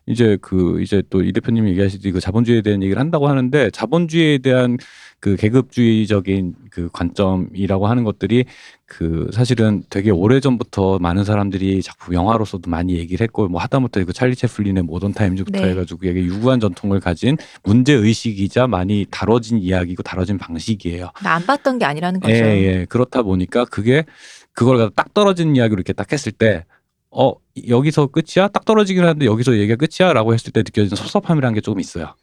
[0.07, 4.77] 이제 그 이제 또 이 대표님이 얘기하시듯이 그 자본주의에 대한 얘기를 한다고 하는데 자본주의에 대한
[5.21, 8.45] 그 계급주의적인 그 관점이라고 하는 것들이
[8.87, 14.13] 그 사실은 되게 오래 전부터 많은 사람들이 작품 영화로서도 많이 얘기를 했고 뭐 하다못해 그
[14.13, 15.71] 찰리 채플린의 모던 타임즈부터 네.
[15.71, 21.11] 해가지고 이게 유구한 전통을 가진 문제 의식이자 많이 다뤄진 이야기고 다뤄진 방식이에요.
[21.23, 22.35] 나안 봤던 게 아니라는 거죠.
[22.35, 22.87] 예, 예.
[22.89, 24.05] 그렇다 보니까 그게
[24.53, 26.65] 그걸 갖다 딱 떨어진 이야기로 이렇게 딱 했을 때
[27.11, 27.35] 어,
[27.69, 28.49] 여기서 끝이야?
[28.49, 30.13] 딱 떨어지긴 하는데 여기서 얘기가 끝이야?
[30.13, 32.15] 라고 했을 때 느껴지는 섭섭함이라는 게 조금 있어요.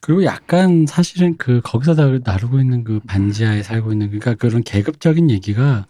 [0.00, 5.30] 그리고 약간 사실은 그 거기서 다 나르고 있는 그 반지하에 살고 있는 그러니까 그런 계급적인
[5.30, 5.86] 얘기가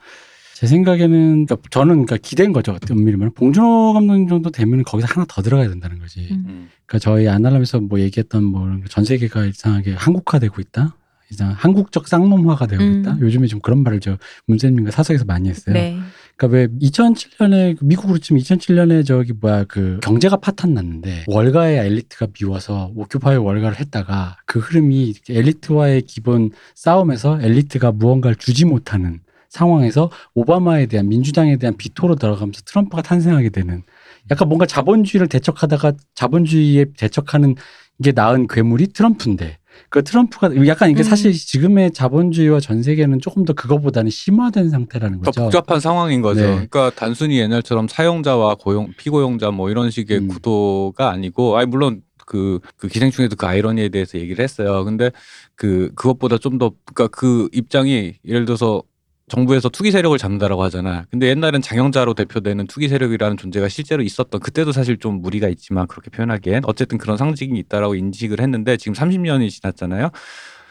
[0.62, 2.78] 제 생각에는 그러니까 저는 그러니까 기대인 거죠.
[2.88, 6.28] 엄밀히 말하면 봉준호 감독님 정도 되면 거기서 하나 더 들어가야 된다는 거지.
[6.30, 6.44] 음.
[6.46, 6.68] 음.
[6.86, 10.94] 그러니까 저희 아날람에서 뭐 얘기했던 뭐 전 세계가 이상하게 한국화되고 있다.
[11.32, 13.00] 이상 한국적 쌍놈화가 되고 음.
[13.00, 13.18] 있다.
[13.20, 15.72] 요즘에 좀 그런 말을 저 문재인님과 사석에서 많이 했어요.
[15.72, 15.98] 네.
[16.36, 22.92] 그러니까 왜 2007년에 미국으로 치면 2007년에 저기 뭐야 그 경제가 파탄 났는데 월가의 엘리트가 미워서
[22.94, 29.18] 오큐파이 월가를 했다가 그 흐름이 엘리트와의 기본 싸움에서 엘리트가 무언가를 주지 못하는
[29.52, 33.82] 상황에서 오바마에 대한 민주당에 대한 비토로 들어가면서 트럼프가 탄생하게 되는
[34.30, 37.54] 약간 뭔가 자본주의를 대척하다가 자본주의에 대척하는
[38.02, 39.58] 게 나은 괴물이 트럼프인데
[39.90, 41.04] 그 트럼프가 약간 이게 음.
[41.04, 45.42] 사실 지금의 자본주의와 전 세계는 조금 더 그거보다는 심화된 상태라는 그러니까 거죠.
[45.44, 46.40] 복잡한 상황인 거죠.
[46.40, 46.46] 네.
[46.54, 50.28] 그러니까 단순히 옛날처럼 사용자와 고용 피고용자 뭐 이런 식의 음.
[50.28, 54.84] 구도가 아니고 아니 물론 그, 그 기생충에도 그 아이러니에 대해서 얘기를 했어요.
[54.84, 55.10] 근데
[55.54, 58.82] 그 그것보다 좀 더 그러니까 그 입장이 예를 들어서
[59.28, 61.04] 정부에서 투기 세력을 잡는다라고 하잖아.
[61.10, 66.10] 근데 옛날엔 장영자로 대표되는 투기 세력이라는 존재가 실제로 있었던 그때도 사실 좀 무리가 있지만 그렇게
[66.10, 70.10] 표현하기엔 어쨌든 그런 상징이 있다라고 인식을 했는데 지금 30년이 지났잖아요.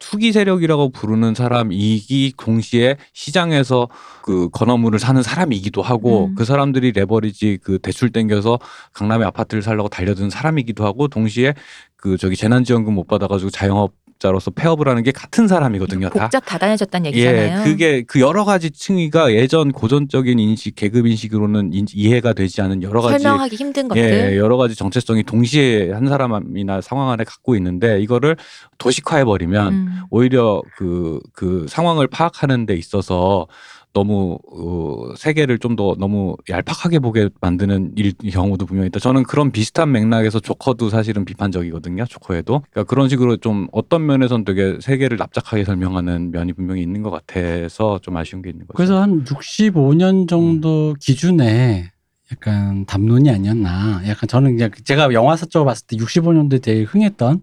[0.02, 3.88] 투기 세력이라고 부르는 사람이기 동시에 시장에서
[4.24, 6.36] 그 건어물을 사는 사람이기도 하고 음.
[6.36, 8.60] 그 사람들이 레버리지 그 대출 땡겨서
[8.94, 11.54] 강남에 아파트를 살려고 달려든 사람이기도 하고 동시에
[11.98, 16.10] 그 저기 재난지원금 못 받아가지고 자영업 자로서 폐업을 하는 게 같은 사람이거든요.
[16.10, 16.20] 다.
[16.26, 17.60] 복잡 다단해졌다는 얘기잖아요.
[17.62, 22.84] 예, 그게 그 여러 가지 층위가 예전 고전적인 인식, 계급 인식으로는 인- 이해가 되지 않은
[22.84, 24.00] 여러 가지 설명하기 힘든 것들.
[24.02, 28.38] 예, 여러 가지 정체성이 동시에 한 사람이나 상황 안에 갖고 있는데 이거를
[28.78, 30.02] 도식화해 버리면 음.
[30.12, 33.48] 오히려 그, 그 상황을 파악하는 데 있어서
[33.94, 39.00] 너무 어, 세계를 좀 더 너무 얄팍하게 보게 만드는 일, 경우도 분명히 있다.
[39.00, 42.04] 저는 그런 비슷한 맥락에서 조커도 사실은 비판적이거든요.
[42.06, 42.62] 조커에도.
[42.72, 48.00] 그러니까 그런 식으로 좀 어떤 면에선 되게 세계를 납작하게 설명하는 면이 분명히 있는 것 같아서
[48.00, 48.76] 좀 아쉬운 게 있는 거죠.
[48.76, 51.92] 그래서 한 65년 정도 기준에
[52.32, 54.02] 약간 담론이 아니었나.
[54.08, 57.42] 약간 저는 그냥 제가 영화사 쪽으로 봤을 때 65년도에 되게 흥했던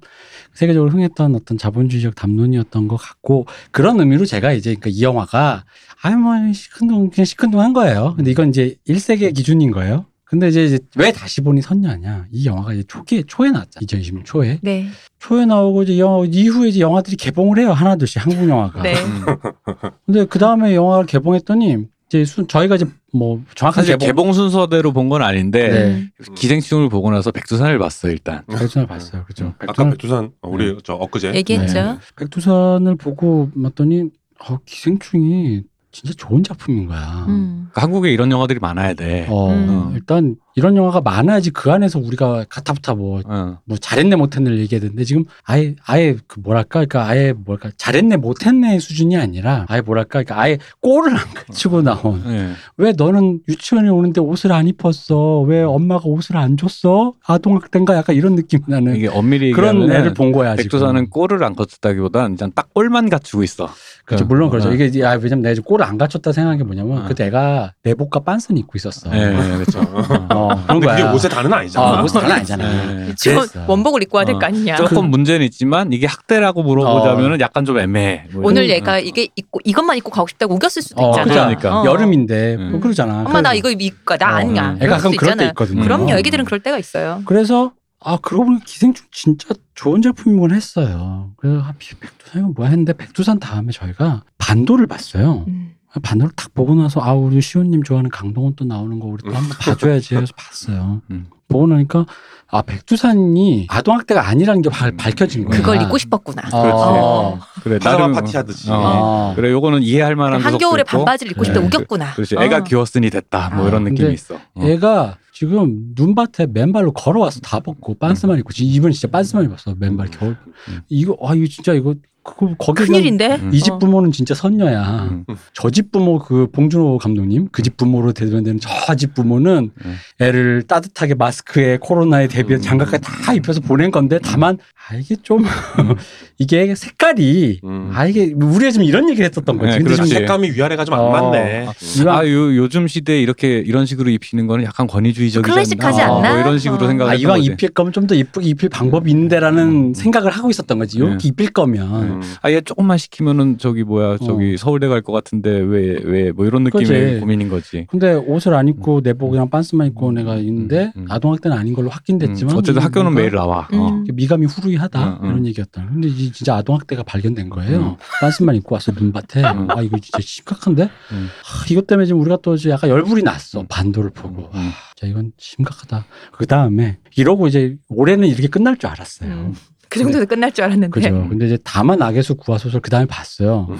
[0.55, 5.65] 세계적으로 흥했던 어떤 자본주의적 담론이었던 것 같고 그런 의미로 제가 이제 그러니까 이 영화가
[6.03, 8.15] 아유 뭐 시큰둥 그냥 시큰둥한 거예요.
[8.17, 10.07] 근데 이건 이제 1세기의 기준인 거예요.
[10.25, 12.27] 근데 이제, 이제 왜 다시 보니 섰냐냐.
[12.31, 13.85] 이 영화가 이제 초기에 초에 나왔잖아.
[13.87, 14.59] 2020년 초에.
[14.63, 14.87] 네.
[15.19, 17.73] 초에 나오고 이제 영화 이후에 이제 영화들이 개봉을 해요.
[17.73, 18.83] 하나둘씩 한국 영화가.
[18.83, 18.95] 네.
[19.03, 19.25] 음.
[20.05, 24.93] 근데 그 다음에 영화를 개봉했더니 이제 수, 저희가 이제 뭐 정확하게 사실 개봉, 개봉 순서대로
[24.93, 26.11] 본 건 아닌데 네.
[26.29, 26.35] 음.
[26.35, 28.43] 기생충을 보고 나서 백두산을 봤어 일단.
[28.47, 29.25] 백두산을 봤어요.
[29.25, 29.55] 그죠?
[29.59, 31.75] 아까 백두산, 백두산 어, 우리 저 엊그제 얘기했죠.
[31.75, 31.99] 네.
[32.17, 34.11] 백두산을 보고 봤더니
[34.47, 37.25] 어, 기생충이 진짜 좋은 작품인 거야.
[37.29, 37.69] 음.
[37.71, 39.27] 그러니까 한국에 이런 영화들이 많아야 돼.
[39.31, 39.93] 어, 음.
[39.95, 43.59] 일단 이런 영화가 많아야지 그 안에서 우리가 가타부타 뭐, 어.
[43.65, 49.17] 뭐 잘했네 못했네를 얘기하는데 지금 아예 아예 그 뭐랄까 그러니까 아예 뭐랄까 잘했네 못했네 수준이
[49.17, 52.51] 아니라 아예 뭐랄까 그러니까 아예 골을 안 갖추고 나온 예.
[52.77, 55.41] 왜 너는 유치원에 오는데 옷을 안 입었어?
[55.43, 57.15] 왜 엄마가 옷을 안 줬어?
[57.25, 57.97] 아동학대인가?
[57.97, 60.57] 약간 이런 느낌이 나는 이게 엄밀히 그런 애를 본 거야.
[60.57, 60.65] 지금.
[60.65, 63.69] 백두산은 골을 안 거쳤다기보다는 그냥 딱 골만 갖추고 있어.
[64.05, 64.25] 그렇죠.
[64.25, 64.71] 물론 그렇죠.
[64.71, 64.73] 어.
[64.73, 67.09] 이게 아, 왜냐면 내가 골을 안 갖췄다 생각한 게 뭐냐면 어.
[67.09, 69.11] 그 애가 내복과 빤스는 입고 있었어.
[69.15, 69.81] 예, 예, 그렇죠.
[70.49, 70.97] 어, 어, 그런 근데 거야.
[70.97, 71.87] 그게 옷의 단은 아니잖아.
[71.99, 72.87] 아, 옷은 단 아니잖아.
[72.95, 73.15] 네.
[73.19, 73.65] 저 그랬어.
[73.67, 74.39] 원복을 입고 와야 될 어.
[74.39, 74.77] 거 아니냐.
[74.77, 78.25] 조금 문제는 있지만 이게 학대라고 물어보자면 은 약간 좀 애매해.
[78.33, 81.33] 뭐 오늘 이런- 얘가 이게 입고 이것만 입고 가고 싶다고 우겼을 수도 어, 있잖아.
[81.47, 81.83] 그러니까.
[81.83, 81.85] 어.
[81.85, 82.81] 여름인데 뭐 음.
[82.81, 83.25] 그러잖아.
[83.27, 84.17] 엄마 나 이거 입고 가.
[84.17, 84.77] 나 어, 아니야.
[84.81, 85.47] 애가 가끔 그럴 때.
[85.47, 85.83] 있거든요.
[85.83, 86.05] 그럼요.
[86.13, 86.19] 음.
[86.19, 87.23] 애기들은 그럴 때가 있어요.
[87.25, 91.31] 그래서 아 그러고 보니 기생충 진짜 좋은 제품이긴 했어요.
[91.37, 95.45] 그래서 아, 비- 백두산 이거 뭐야 했는데 백두산 다음에 저희가 반도를 봤어요.
[95.49, 95.73] 음.
[96.03, 99.57] 반도를 딱 보고 나서 아 우리 시호님 좋아하는 강동원 또 나오는 거 우리 또 한번
[99.59, 101.01] 봐줘야지 해서 봤어요.
[101.11, 101.27] 음.
[101.49, 102.05] 보고 나니까
[102.51, 104.97] 아 백두산이 아동학대가 아니라는 게 발- 음.
[104.99, 105.59] 밝혀진 거야.
[105.59, 106.43] 그걸 입고 싶었구나.
[106.43, 106.57] 그렇지.
[106.57, 107.39] 어.
[107.63, 108.71] 그래 나름 파티 하듯이.
[108.71, 108.75] 어.
[108.77, 109.33] 어.
[109.35, 111.05] 그래 요거는 이해할 만한 한겨울에 구석도 있고.
[111.05, 111.67] 반바지를 입고 싶다 네.
[111.67, 112.13] 우겼구나.
[112.15, 112.43] 그렇지 어.
[112.43, 114.35] 애가 귀었으니 됐다 뭐 아, 이런 느낌이 있어.
[114.35, 114.61] 어.
[114.63, 120.09] 얘가 지금 눈밭에 맨발로 걸어와서 다 벗고 빤스만 입고 지금 이번 진짜 빤스만 입었어 맨발
[120.11, 120.37] 겨울
[120.69, 120.81] 음.
[120.89, 123.37] 이거 아 이거 진짜 이거 그거 거기 큰일인데.
[123.43, 123.51] 음.
[123.55, 123.79] 이집 어.
[123.79, 125.09] 부모는 진짜 선녀야.
[125.11, 125.25] 음.
[125.55, 129.97] 저집 부모 그 봉준호 감독님 그 집 부모로 대변되는 저 집 부모는 음.
[130.21, 132.63] 애를 따뜻하게 마스크에 코로나에 대비한 음.
[132.63, 134.59] 장갑까지 다 입혀서 보낸 건데 다만
[134.91, 135.45] 아 이게 좀
[136.39, 137.91] 이게 색깔이 음.
[137.95, 139.71] 아 이게 우리가 지금 이런 얘기를 했었던 거지.
[139.73, 140.09] 네, 근데 그렇지.
[140.09, 141.11] 지금 색감이 위아래가 좀안 어.
[141.11, 141.67] 맞네.
[141.67, 141.73] 음.
[142.01, 146.17] 이거 아, 요, 요즘 시대에 이렇게 이런 식으로 입히는 거는 약간 권위주의적이지 클래식하지 않나?
[146.19, 146.31] 않나?
[146.33, 146.89] 뭐 이런 식으로 어.
[146.89, 147.51] 생각을 아 이왕 거지.
[147.51, 149.95] 입힐 거면 좀 더 이쁘게 입힐 방법이 있는데라는 음.
[149.95, 150.97] 생각을 하고 있었던 거지.
[150.97, 152.18] 이렇게 입힐 거면 음.
[152.43, 156.85] 아얘 조금만 시키면은 저기 뭐야 저기 서울대 갈 것 같은데 왜 왜 뭐 이런 느낌의
[156.85, 156.89] 어.
[156.89, 157.21] 그지.
[157.21, 157.87] 고민인 거지.
[157.89, 161.07] 근데 옷을 안 입고 내복 그냥 빤스만 입고 내가 있는데 음, 음.
[161.09, 163.69] 아동학대는 아닌 걸로 확인됐지만 음, 어쨌든 학교는 매일 나와.
[163.73, 163.89] 어.
[163.89, 164.05] 음.
[164.13, 165.31] 미감이 후루이하다 음, 음.
[165.31, 165.87] 이런 얘기였다.
[165.89, 167.79] 근데 이 진짜 아동학대가 발견된 거예요.
[167.79, 167.97] 음.
[168.21, 169.71] 빤스만 입고 와서 눈밭에 음.
[169.71, 171.29] 아 이거 진짜 심각한데 음.
[171.45, 174.71] 하, 이것 때문에 지금 우리가 또 이제 약간 열불이 났어 반도를 보고 음.
[174.97, 176.05] 자 이건 심각하다.
[176.33, 179.53] 그 다음에 이러고 이제 올해는 이렇게 끝날 줄 알았어요.
[179.89, 179.91] 음.
[179.91, 180.89] 그 정도도 끝날 줄 알았는데.
[180.91, 181.11] 그죠.
[181.29, 183.67] 근데 이제 다만 악에서 구하 소설 그 다음에 봤어요.
[183.71, 183.79] 음.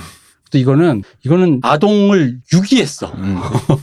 [0.51, 3.13] 또 이거는 이거는 아동을 유기했어.
[3.17, 3.39] 음.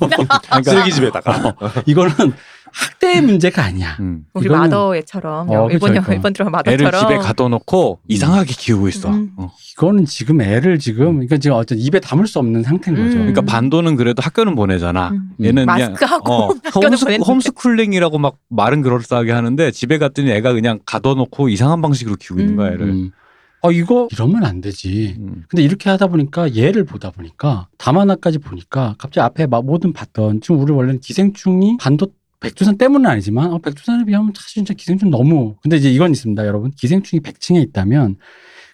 [0.64, 1.56] 쓰레기집에다가.
[1.86, 2.34] 이거는
[2.72, 3.96] 학대의 문제가 아니야.
[4.00, 4.26] 음.
[4.34, 6.14] 우리 이거는- 마더애처럼 어, 일본 그쵸, 영 그쵸.
[6.14, 9.10] 일본 드라마 애를 마더처럼 집에 가둬놓고 이상하게 키우고 있어.
[9.10, 9.32] 음.
[9.38, 9.52] 어.
[9.74, 13.10] 이거는 지금 애를 지금 그러니까 지금 어쨌든 입에 담을 수 없는 상태인 거죠.
[13.12, 13.18] 음.
[13.20, 15.10] 그러니까 반도는 그래도 학교는 보내잖아.
[15.12, 15.30] 음.
[15.42, 17.32] 얘는 마스크하고 그냥 어, 학교는 홈스, 보냈는데.
[17.32, 22.56] 홈스 쿨링이라고 막 말은 그럴싸하게 하는데 집에 갔더니 애가 그냥 가둬놓고 이상한 방식으로 키우고 있는
[22.56, 22.82] 거야 애를.
[22.88, 23.12] 음.
[23.62, 25.16] 어 이거 이러면 안 되지.
[25.18, 25.44] 음.
[25.48, 30.60] 근데 이렇게 하다 보니까 얘를 보다 보니까 다만화까지 보니까 갑자기 앞에 막 뭐든 봤던 지금
[30.60, 32.08] 우리 원래는 기생충이 반도
[32.40, 36.72] 백두산 때문은 아니지만 어, 백두산에 비하면 사실 진짜 기생충 너무 근데 이제 이건 있습니다 여러분
[36.72, 38.18] 기생충이 100층에 있다면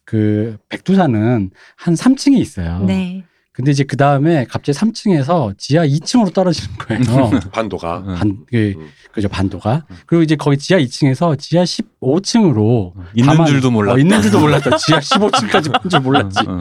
[0.05, 2.83] 그 백두산은 한 3층에 있어요.
[2.85, 3.23] 네.
[3.53, 7.29] 근데 이제 그 다음에 갑자기 3층에서 지하 2층으로 떨어지는 거예요.
[7.51, 7.99] 반도가.
[7.99, 8.15] 음.
[8.15, 8.89] 반, 그, 음.
[9.11, 9.85] 그죠, 반도가.
[10.05, 11.63] 그리고 이제 거기 지하 2층에서 지하
[12.01, 12.93] 15층으로.
[13.13, 13.99] 있는 줄도 몰랐다.
[13.99, 14.71] 있는 줄도 몰랐죠.
[14.77, 16.39] 지하 15층까지 온줄 몰랐지.
[16.47, 16.59] 어, 어.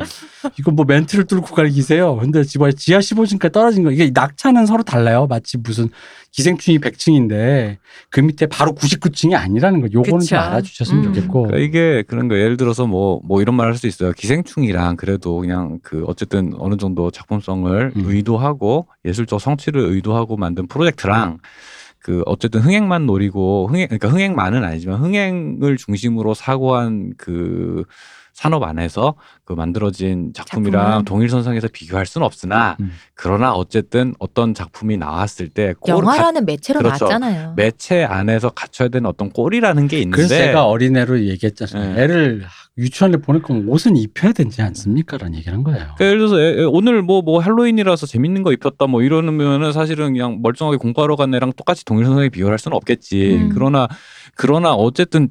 [0.58, 2.16] 이거 뭐 멘트를 뚫고 갈 기세요.
[2.16, 3.90] 근데 지하 15층까지 떨어진 거.
[3.90, 5.26] 이게 낙차는 서로 달라요.
[5.28, 5.88] 마치 무슨
[6.32, 7.76] 기생충이 100층인데
[8.10, 9.86] 그 밑에 바로 99층이 아니라는 거.
[9.92, 10.36] 요거는 좀 그쵸.
[10.36, 11.14] 알아주셨으면 음.
[11.14, 11.46] 좋겠고.
[11.48, 14.12] 그러니까 이게 그런 거 예를 들어서 뭐뭐 이런 말 할 수 있어요.
[14.12, 18.02] 기생충이랑 그래도 그냥 그 어쨌든 어느 정도 작품성을 음.
[18.04, 21.38] 의도하고 예술적 성취를 의도하고 만든 프로젝트랑
[22.00, 27.84] 그 어쨌든 흥행만 노리고 흥행 그러니까 흥행만은 아니지만 흥행을 중심으로 사고한 그
[28.40, 31.04] 산업 안에서 그 만들어진 작품이랑 작품은.
[31.04, 32.90] 동일선상에서 비교할 수는 없으나 음.
[33.14, 37.04] 그러나 어쨌든 어떤 작품이 나왔을 때꼴 가- 영화라는 매체로 그렇죠.
[37.04, 37.52] 나왔잖아요.
[37.56, 41.94] 매체 안에서 갖춰야 되는 어떤 꼴이라는 게 있는데 그래서 제가 어린애로 얘기했잖아요.
[41.96, 42.02] 네.
[42.02, 42.44] 애를
[42.78, 45.18] 유치원에 보낼 거면 옷은 입혀야 되지 않습니까?
[45.18, 45.80] 라는 얘기를 한 거예요.
[45.98, 50.14] 그러니까 예를 들어서 애- 애- 오늘 뭐 뭐 할로윈이라서 재밌는 거 입혔다 뭐 이러면은 사실은
[50.14, 53.34] 그냥 멀쩡하게 공부하러 간 애랑 똑같이 동일선상에 비교할 수는 없겠지.
[53.36, 53.50] 음.
[53.52, 53.86] 그러나
[54.34, 55.28] 그러나 어쨌든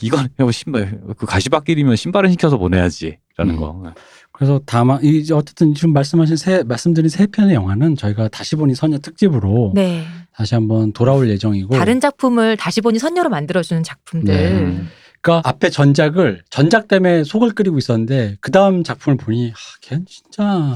[0.00, 3.56] 이건 뭐 신발 그 가시밭길이면 신발은 시켜서 보내야지라는 음.
[3.56, 3.94] 거.
[4.32, 8.98] 그래서 다만 이 어쨌든 지금 말씀하신 세 말씀드린 세 편의 영화는 저희가 다시 보니 선녀
[8.98, 10.04] 특집으로 네.
[10.34, 14.34] 다시 한번 돌아올 예정이고 다른 작품을 다시 보니 선녀로 만들어주는 작품들.
[14.34, 14.50] 네.
[14.50, 14.88] 음.
[15.20, 20.74] 그러니까 앞에 전작을 전작 때문에 속을 끓이고 있었는데 그 다음 작품을 보니 아, 걔는 진짜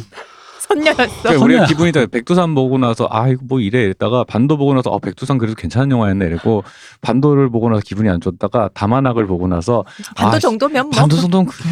[0.69, 1.23] 선녀였어.
[1.23, 1.67] 그러니까 우리가.
[1.67, 5.39] 기분이 다 백두산 보고 나서 아 이거 뭐 이래 이랬다가 반도 보고 나서 어 백두산
[5.39, 6.65] 그래도 괜찮은 영화였네 이러고
[7.01, 10.91] 반도를 보고 나서 기분이 안 좋다가 다만악을 보고 나서 반도 아, 정도면 뭐.
[10.91, 11.69] 반도 정도는 그래.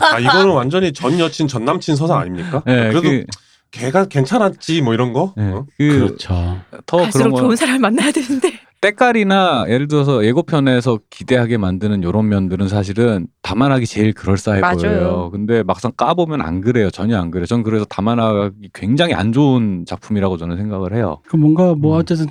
[0.00, 2.62] 아, 이거는 완전히 전 여친, 전 남친 서사 아닙니까?
[2.66, 3.24] 네, 그래도 그,
[3.70, 5.34] 걔가 괜찮았지, 뭐 이런 거?
[5.36, 5.66] 네, 어?
[5.76, 6.58] 그 그렇죠.
[6.86, 8.57] 더 그런 갈수록 거 좋은 사람을 만나야 되는데.
[8.80, 14.76] 때깔이나 예를 들어서 예고편에서 기대하게 만드는 요런 면들은 사실은 다만하기 제일 그럴싸해 맞아요.
[14.76, 15.30] 보여요.
[15.32, 16.90] 근데 막상 까보면 안 그래요.
[16.90, 17.46] 전혀 안 그래요.
[17.46, 21.20] 전 그래서 다만하기 굉장히 안 좋은 작품이라고 저는 생각을 해요.
[21.26, 22.00] 그 뭔가 뭐 음.
[22.00, 22.26] 어쨌든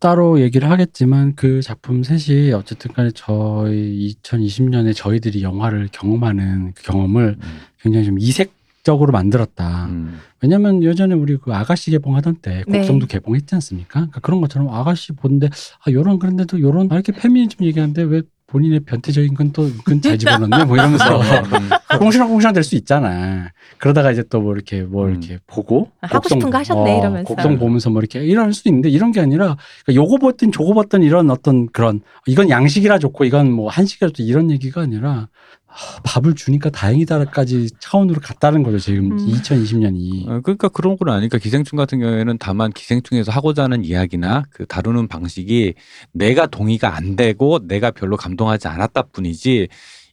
[0.00, 7.36] 따로 얘기를 하겠지만 그 작품 셋이 어쨌든 간에 저희 2020년에 저희들이 영화를 경험하는 그 경험을
[7.40, 7.58] 음.
[7.80, 8.52] 굉장히 좀 이색
[8.84, 9.86] 적으로 만들었다.
[9.86, 10.20] 음.
[10.40, 12.78] 왜냐면 예전에 우리 그 아가씨 개봉하던 때 네.
[12.78, 13.92] 곡성도 개봉했지 않습니까?
[14.00, 15.48] 그러니까 그런 것처럼 아가씨 보는데
[15.84, 20.16] 아 요런 그런데도 요런 아, 이렇게 페미니즘 얘기하는데 왜 본인의 변태적인 건 또 그건 잘
[20.18, 21.98] 집어넣네 뭐 이러면서 음.
[21.98, 23.50] 꽁시렁꽁시렁 될 수 있잖아.
[23.78, 25.10] 그러다가 이제 또 뭐 이렇게 뭐 음.
[25.12, 27.34] 이렇게 보고 아, 하고 싶은 거 하셨네, 이러면서.
[27.34, 31.02] 곡성 보면서 뭐 이렇게 이럴 수도 있는데 이런 게 아니라 그러니까 요거 봤든 저거 봤든
[31.02, 35.28] 이런 어떤 그런 이건 양식이라 좋고 이건 뭐 한식이라 좋고 이런 얘기가 아니라
[35.63, 35.63] 아,
[36.04, 39.16] 밥을 주니까 다행이다까지 차원으로 갔다는 거죠 지금 음.
[39.16, 40.28] 2020년이.
[40.28, 45.08] 어, 그러니까 그런 건 아니까 기생충 같은 경우에는 다만 기생충에서 하고자 하는 이야기나 그 다루는
[45.08, 45.74] 방식이
[46.12, 49.68] 내가 동의가 안 되고 내가 별로 감동하지 않았다 뿐이지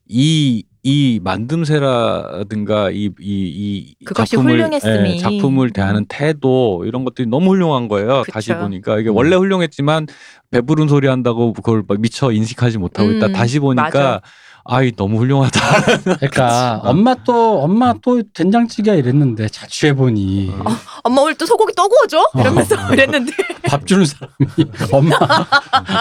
[0.08, 4.72] 이이 만듦새라든가 이이 작품을.
[4.84, 8.24] 예, 작품을 대하는 태도 이런 것들이 너무 훌륭한 거예요.
[8.24, 8.32] 그쵸.
[8.32, 9.16] 다시 보니까 이게 음.
[9.16, 10.08] 원래 훌륭했지만
[10.50, 13.28] 배부른 소리 한다고 그걸 막 미처 인식하지 못하고 있다.
[13.28, 14.22] 음, 다시 보니까 맞아.
[14.64, 15.60] 아이 너무 훌륭하다.
[16.20, 16.90] 그러니까 어.
[16.90, 20.64] 엄마 또 엄마 또 된장찌개 이랬는데 자취해 보니 어.
[21.04, 22.24] 엄마 오늘 또 소고기 또 구워줘?
[22.40, 23.34] 이러면서 이랬는데
[23.66, 24.36] 밥 주는 사람이
[24.94, 25.18] 엄마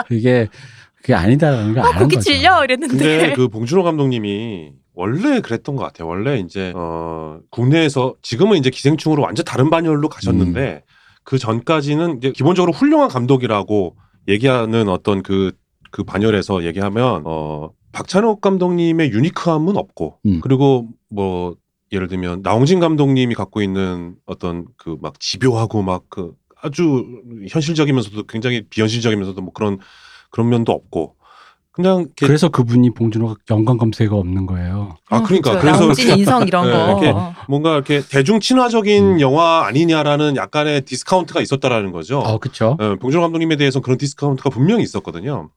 [0.09, 0.49] 그게
[0.97, 2.31] 그게 아니다라는 걸 어, 아는 고기 거죠.
[2.31, 6.09] 질려 이랬는데 근데 그 봉준호 감독님이 원래 그랬던 것 같아요.
[6.09, 10.83] 원래 이제 어 국내에서 지금은 이제 기생충으로 완전 다른 반열로 가셨는데
[11.25, 13.97] 그 전까지는 이제 기본적으로 훌륭한 감독이라고
[14.29, 20.41] 얘기하는 어떤 그그 반열에서 얘기하면 어 박찬욱 감독님의 유니크함은 없고 음.
[20.43, 21.57] 그리고 뭐
[21.93, 27.05] 예를 들면 나홍진 감독님이 갖고 있는 어떤 그 막 집요하고 막 그 아주
[27.49, 29.79] 현실적이면서도 굉장히 비현실적이면서도 뭐 그런
[30.31, 31.17] 그런 면도 없고
[31.73, 34.97] 그냥 그래서 그분이 봉준호가 연관 검색어 없는 거예요.
[35.09, 35.61] 아 그러니까 그쵸.
[35.63, 37.15] 그래서 인성 이런 네, 거 이렇게
[37.49, 39.21] 뭔가 이렇게 대중 친화적인 음.
[39.21, 42.19] 영화 아니냐라는 약간의 디스카운트가 있었다라는 거죠.
[42.19, 42.77] 어, 그렇죠.
[42.79, 45.49] 어, 봉준호 감독님에 대해서 그런 디스카운트가 분명히 있었거든요.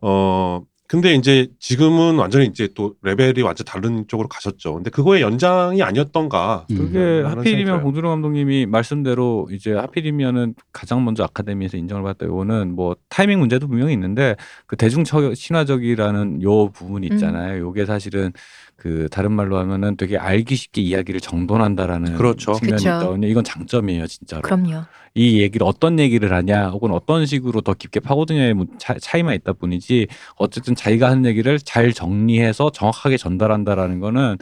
[0.00, 4.72] 어 근데 이제 지금은 완전히 이제 또 레벨이 완전 다른 쪽으로 가셨죠.
[4.72, 6.64] 근데 그거의 연장이 아니었던가.
[6.70, 6.76] 음.
[6.78, 7.82] 그게 하필이면.
[7.82, 13.92] 봉준호 감독님이 말씀대로 이제 하필이면은 가장 먼저 아카데미에서 인정을 받았다 이거는 뭐 타이밍 문제도 분명히
[13.92, 14.34] 있는데
[14.66, 17.60] 그 대중 처- 친화적이라는 요 부분이 있잖아요.
[17.60, 18.32] 요게 사실은
[18.78, 22.52] 그 다른 말로 하면은 되게 알기 쉽게 이야기를 정돈한다라는 그렇죠.
[22.54, 22.88] 측면이 그쵸.
[23.00, 23.26] 있거든요.
[23.26, 24.42] 이건 장점이에요, 진짜로.
[24.42, 24.84] 그럼요.
[25.14, 29.54] 이 얘기를 어떤 얘기를 하냐 혹은 어떤 식으로 더 깊게 파고드냐의 문- 차, 차이만 있다
[29.54, 34.36] 뿐이지 어쨌든 자기가 하는 얘기를 잘 정리해서 정확하게 전달한다라는 거는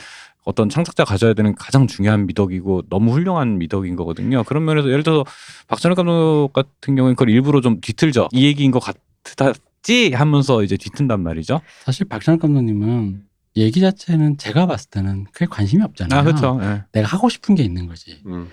[0.44, 4.44] 어떤 창작자 가져야 되는 가장 중요한 미덕이고 너무 훌륭한 미덕인 거거든요.
[4.44, 5.25] 그런 면에서 예를 들어서
[5.66, 8.29] 박찬욱 감독 같은 경우는 그걸 일부러 좀 뒤틀죠.
[8.33, 11.62] 이 얘기인 것 같았지 하면서 이제 뒤튼단 말이죠.
[11.85, 13.22] 사실 박찬욱 감독님은
[13.56, 16.20] 얘기 자체는 제가 봤을 때는 크게 관심이 없잖아요.
[16.20, 16.58] 아 그렇죠.
[16.62, 16.84] 예.
[16.92, 18.20] 내가 하고 싶은 게 있는 거지.
[18.26, 18.48] 음.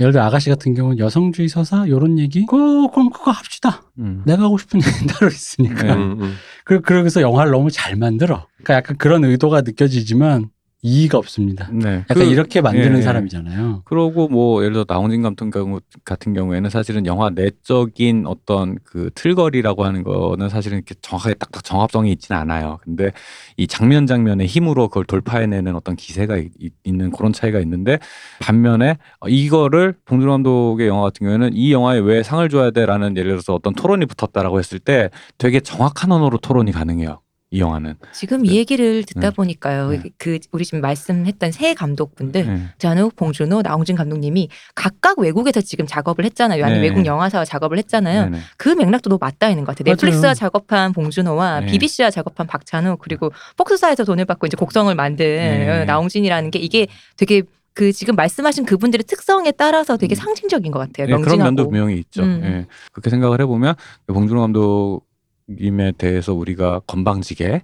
[0.00, 3.82] 예를 들어 아가씨 같은 경우는 여성주의 서사 요런 얘기 그 그럼 그거 합시다.
[3.98, 4.22] 음.
[4.26, 5.82] 내가 하고 싶은 얘기 따로 있으니까.
[5.82, 5.92] 네.
[5.92, 6.34] 음, 음.
[6.64, 8.46] 그 그러고서 영화를 너무 잘 만들어.
[8.56, 10.50] 그러니까 약간 그런 의도가 느껴지지만
[10.86, 11.70] 이의가 없습니다.
[11.72, 12.04] 네.
[12.10, 13.02] 약간 그- 이렇게 만드는 예, 예.
[13.02, 13.82] 사람이잖아요.
[13.86, 19.84] 그러고 뭐 예를 들어 나홍진 같은 경우 같은 경우에는 사실은 영화 내적인 어떤 그 틀거리라고
[19.86, 22.78] 하는 거는 사실은 이렇게 정확하게 딱딱 정합성이 있지는 않아요.
[22.84, 23.12] 근데
[23.56, 27.98] 이 장면 장면의 힘으로 그걸 돌파해내는 어떤 기세가 이- 이- 있는 그런 차이가 있는데
[28.40, 33.54] 반면에 이거를 봉준호 감독의 영화 같은 경우에는 이 영화에 왜 상을 줘야 돼라는 예를 들어서
[33.54, 37.20] 어떤 토론이 붙었다라고 했을 때 되게 정확한 언어로 토론이 가능해요.
[37.54, 37.94] 이 영화는.
[38.12, 39.30] 지금 이 얘기를 듣다 네.
[39.30, 39.90] 보니까요.
[39.90, 40.02] 네.
[40.18, 42.62] 그 우리 지금 말씀했던 세 감독분들 네.
[42.78, 46.64] 잔욱, 봉준호, 나홍진 감독님이 각각 외국에서 지금 작업을 했잖아요.
[46.64, 46.88] 아니면 네.
[46.88, 48.24] 외국 영화사와 작업을 했잖아요.
[48.24, 48.38] 네네.
[48.56, 49.92] 그 맥락도 너무 맞닿아 있는 것 같아요.
[49.92, 51.66] 넷플릭스와 작업한 봉준호와 네.
[51.66, 55.84] BBC와 작업한 박찬욱 그리고 폭스사에서 돈을 받고 이제 곡성을 만든 네.
[55.84, 60.16] 나홍진이라는 게 이게 되게 그 지금 말씀하신 그분들의 특성에 따라서 되게 음.
[60.16, 61.06] 상징적인 것 같아요.
[61.06, 61.44] 네, 그런 명징하고.
[61.44, 62.22] 면도 분명히 있죠.
[62.22, 62.40] 음.
[62.44, 62.66] 예.
[62.92, 63.74] 그렇게 생각을 해보면
[64.08, 65.02] 봉준호 감독
[65.48, 67.62] 님에 대해서 우리가 건방지게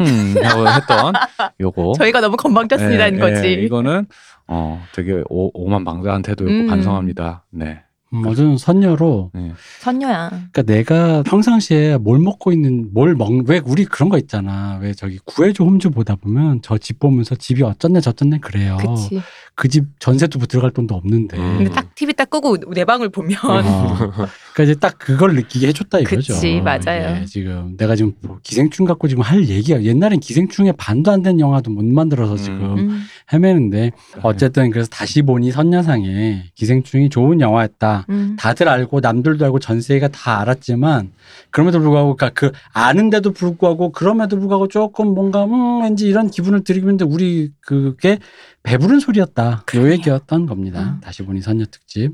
[0.00, 1.12] 음 하고 했던
[1.60, 3.46] 요거 저희가 너무 건방졌습니다는 예, 거지.
[3.48, 4.06] 예, 이거는
[4.48, 6.66] 어 되게 오, 오만 방자한 태도였고 음.
[6.66, 7.44] 반성합니다.
[7.50, 7.82] 네.
[8.12, 9.52] 음, 어제는 선녀로 네.
[9.78, 10.30] 선녀야.
[10.50, 14.80] 그러니까 내가 평상시에 뭘 먹고 있는 뭘 먹 왜 우리 그런 거 있잖아.
[14.82, 18.76] 왜 저기 구해줘 홈즈 보다 보면 저 집 보면서 집이 어쩌네 저쩌네 그래요.
[18.80, 19.22] 그치.
[19.54, 21.38] 그집 전세도 들어갈 돈도 없는데.
[21.38, 21.58] 음.
[21.58, 23.96] 근데 딱 TV 딱 끄고 내 방을 보면 어.
[24.60, 26.34] 그러니까 이제 딱 그걸 느끼게 해줬다 이거죠.
[26.34, 27.16] 그치, 맞아요.
[27.16, 31.38] 이게 지금 내가 지금 뭐 기생충 갖고 지금 할 얘기가 옛날엔 기생충에 반도 안 된
[31.38, 33.02] 영화도 못 만들어서 지금 음.
[33.30, 33.90] 헤매는데
[34.22, 38.06] 어쨌든 그래서 다시 보니 선녀상에 기생충이 좋은 영화였다.
[38.08, 38.36] 음.
[38.38, 41.10] 다들 알고 남들도 알고 전 세계가 다 알았지만
[41.50, 47.04] 그럼에도 불구하고 그러니까 그 아는데도 불구하고 그럼에도 불구하고 조금 뭔가 음 왠지 이런 기분을 들이는데
[47.04, 48.18] 우리 그게
[48.62, 49.50] 배부른 소리였다.
[49.50, 49.92] 요 그러네요.
[49.92, 50.96] 얘기였던 겁니다.
[50.96, 51.00] 음.
[51.00, 52.12] 다시 보니 선녀 특집.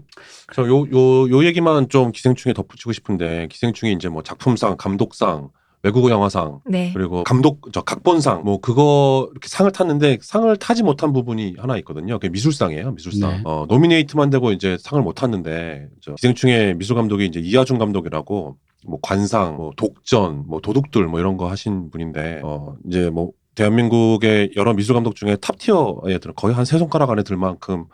[0.54, 5.50] 저요요 요 얘기만 좀 기생충에 덧붙이고 싶은데 기생충이 이제 뭐 작품상, 감독상,
[5.82, 6.90] 외국어 영화상 네.
[6.94, 12.14] 그리고 감독 저 각본상 뭐 그거 이렇게 상을 탔는데 상을 타지 못한 부분이 하나 있거든요.
[12.18, 12.92] 그게 미술상이에요.
[12.92, 13.30] 미술상.
[13.30, 13.42] 네.
[13.44, 18.56] 어, nominate만 되고 이제 상을 못 탔는데 저 기생충의 미술 감독이 이제 이하준 감독이라고
[18.86, 24.50] 뭐 관상, 뭐 독전, 뭐 도둑들 뭐 이런 거 하신 분인데 어 이제 뭐 대한민국의
[24.56, 27.86] 여러 미술 감독 중에 top tier에 들 거의 한 세 손가락 안에 들 만큼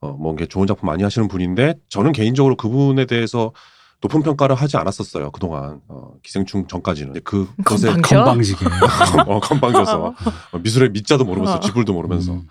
[0.00, 3.52] 어 뭔가 좋은 작품 많이 하시는 분인데 저는 개인적으로 그분에 대해서
[4.00, 7.92] 높은 평가를 하지 않았었어요 그동안 어, 기생충 전까지는 그 것에?
[8.02, 8.66] 건방지게.
[9.28, 10.14] 어, 건방져서
[10.52, 11.60] 어, 미술의 밑자도 모르면서 어.
[11.60, 12.48] 지불도 모르면서 음.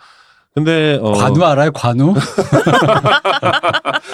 [0.53, 1.71] 근데 어, 관우 알아요?
[1.71, 2.13] 관우?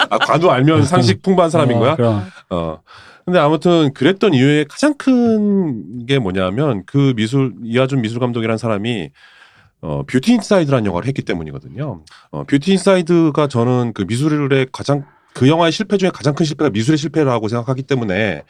[0.09, 2.23] 아, 관우 알면 상식 풍부한 사람인 어, 거야 그럼.
[2.49, 2.79] 어.
[3.27, 9.09] 근데 아무튼 그랬던 이유의 가장 큰 게 뭐냐면 그 미술 이하준 미술 감독이라는 사람이
[9.81, 12.03] 어 뷰티 인사이드라는 영화를 했기 때문이거든요.
[12.31, 16.97] 어 뷰티 인사이드가 저는 그 미술의 가장 그 영화의 실패 중에 가장 큰 실패가 미술의
[16.97, 18.43] 실패라고 생각하기 때문에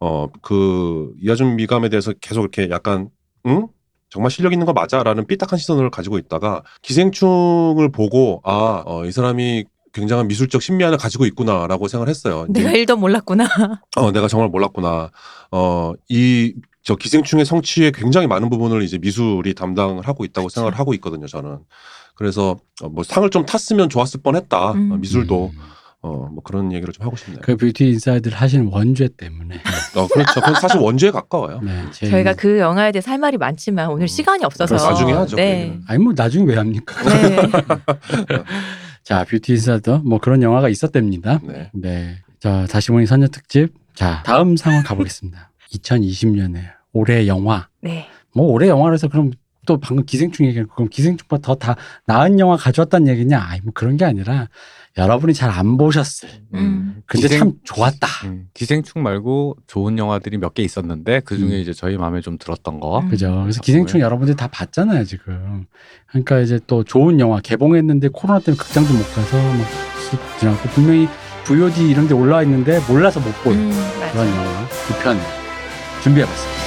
[0.00, 3.10] 어 그 이하준 미감에 대해서 계속 이렇게 약간
[3.46, 3.68] 응?
[4.10, 9.64] 정말 실력 있는 거 맞아라는 삐딱한 시선을 가지고 있다가 기생충을 보고 아, 어, 이 사람이
[9.92, 12.46] 굉장한 미술적 심미안을 가지고 있구나라고 생각을 했어요.
[12.48, 13.46] 내가 일도 몰랐구나.
[13.96, 15.10] 어, 내가 정말 몰랐구나.
[15.50, 20.54] 어, 이, 저 기생충의 성취에 굉장히 많은 부분을 이제 미술이 담당을 하고 있다고 그쵸.
[20.54, 21.58] 생각을 하고 있거든요, 저는.
[22.14, 24.72] 그래서 어, 뭐 상을 좀 탔으면 좋았을 뻔 했다.
[24.72, 24.92] 음.
[24.92, 25.52] 어, 미술도.
[25.54, 25.72] 음.
[26.04, 27.40] 어, 뭐 그런 얘기를 좀 하고 싶네요.
[27.44, 29.62] 그 뷰티 인사이드를 하시는 원죄 때문에.
[29.94, 30.40] 어, 그렇죠.
[30.40, 31.60] 그건 사실 원죄에 가까워요.
[31.62, 34.06] 네, 제 저희가 그 영화에 대해서 할 말이 많지만 오늘 음.
[34.08, 35.78] 시간이 없어서 나중에 하죠, 그 네.
[35.86, 37.00] 아니 뭐 나중에 왜 합니까?
[37.04, 37.36] 네.
[39.02, 41.40] 자, 뷰티 인사이드 뭐 그런 영화가 있었답니다.
[41.42, 41.70] 네.
[41.74, 42.16] 네.
[42.38, 43.74] 자, 다시 보니 선녀 특집.
[43.94, 45.50] 자, 다음 상황 가보겠습니다.
[45.74, 46.58] 2020년에
[46.92, 47.68] 올해 영화.
[47.80, 48.06] 네.
[48.34, 49.32] 뭐 올해 영화라서 그럼
[49.66, 51.76] 또 방금 기생충 얘기한 그럼 기생충보다 더 다
[52.06, 53.38] 나은 영화 가져왔다는 얘기냐?
[53.38, 54.48] 아니 뭐 그런 게 아니라
[54.98, 56.28] 여러분이 잘 안 보셨을.
[56.54, 57.02] 음.
[57.06, 58.06] 근데 기생- 참 좋았다.
[58.26, 61.60] 음, 기생충 말고 좋은 영화들이 몇 개 있었는데 그 중에 음.
[61.60, 63.00] 이제 저희 마음에 좀 들었던 거.
[63.00, 63.08] 음.
[63.08, 63.40] 그죠.
[63.42, 63.60] 그래서.
[63.62, 65.64] 기생충 여러분들이 다 봤잖아요, 지금.
[66.08, 71.08] 그러니까 이제 또 좋은 영화 개봉했는데 코로나 때문에 극장도 못 가서 막 지나고 분명히
[71.44, 73.70] VOD 이런 데 올라와 있는데 몰라서 못본 음,
[74.12, 74.28] 그런.
[74.28, 75.18] 영화 두 편
[76.02, 76.60] 준비해봤습니다.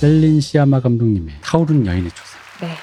[0.00, 2.74] 셀린 시아마 감독님의 타오르는 여인의 초상 네.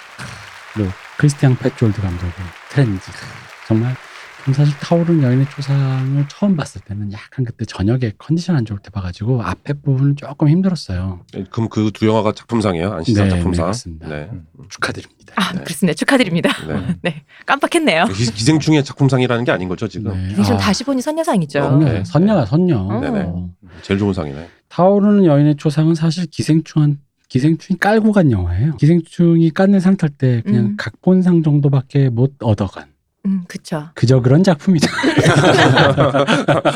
[0.74, 2.32] 그리고 크리스티앙 페촐트 감독의
[2.70, 3.12] 트랜짓
[3.68, 3.96] 정말
[4.54, 9.44] 사실 타오르는 여인의 초상을 처음 봤을 때는 약간 그때 저녁에 컨디션 안 좋을 때 봐가지고
[9.44, 11.22] 앞에 부분은 조금 힘들었어요.
[11.52, 12.94] 그럼 그 두 영화가 작품상이에요?
[12.94, 13.66] 안시상 네, 작품상?
[13.66, 14.08] 네, 맞습니다.
[14.08, 14.30] 네.
[14.70, 15.34] 축하드립니다.
[15.36, 15.64] 아, 네.
[15.64, 15.96] 그렇습니다.
[15.96, 16.50] 축하드립니다.
[16.68, 16.96] 네.
[17.04, 17.24] 네.
[17.46, 18.06] 깜빡했네요.
[18.06, 20.14] 기- 기생충의 작품상이라는 게 아닌 거죠, 지금.
[20.14, 20.30] 네.
[20.30, 21.60] 기생충 아, 다시 보니 선녀상이죠.
[21.60, 21.86] 어, 네.
[21.86, 22.78] 선녀, 선녀가 선녀.
[22.80, 23.00] 어.
[23.00, 23.34] 네네.
[23.82, 24.48] 제일 좋은 상이네.
[24.70, 28.76] 타오르는 여인의 초상은 사실 기생충한 기생충이 깔고 간 영화예요.
[28.78, 30.76] 기생충이 깐는 상탈 때 그냥 음.
[30.78, 32.86] 각본상 정도밖에 못 얻어간
[33.26, 33.90] 음, 그쵸.
[33.94, 34.88] 그저 그런 작품이다.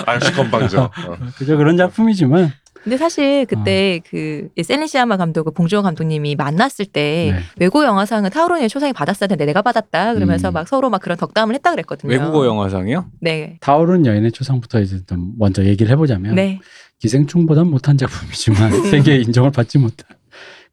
[0.05, 0.83] 알시 건방져.
[0.83, 1.17] 어.
[1.37, 2.51] 그저 그런 작품이지만
[2.83, 7.43] 근데 사실 그때 그 셀린시아마 감독을 봉주호 감독님이 만났을 때 네.
[7.57, 10.53] 외국 영화상은 타우론의 초상이 받았어야 되는데 내가 받았다 그러면서 음.
[10.53, 12.11] 막 서로 막 그런 덕담을 했다 그랬거든요.
[12.11, 13.05] 외국어 영화상이요?
[13.21, 13.57] 네.
[13.61, 16.59] 타오르는 여인의 초상부터 이제 좀 먼저 얘기를 해보자면 네.
[16.99, 20.07] 기생충보단 못한 작품이지만 세계의 인정을 받지 못한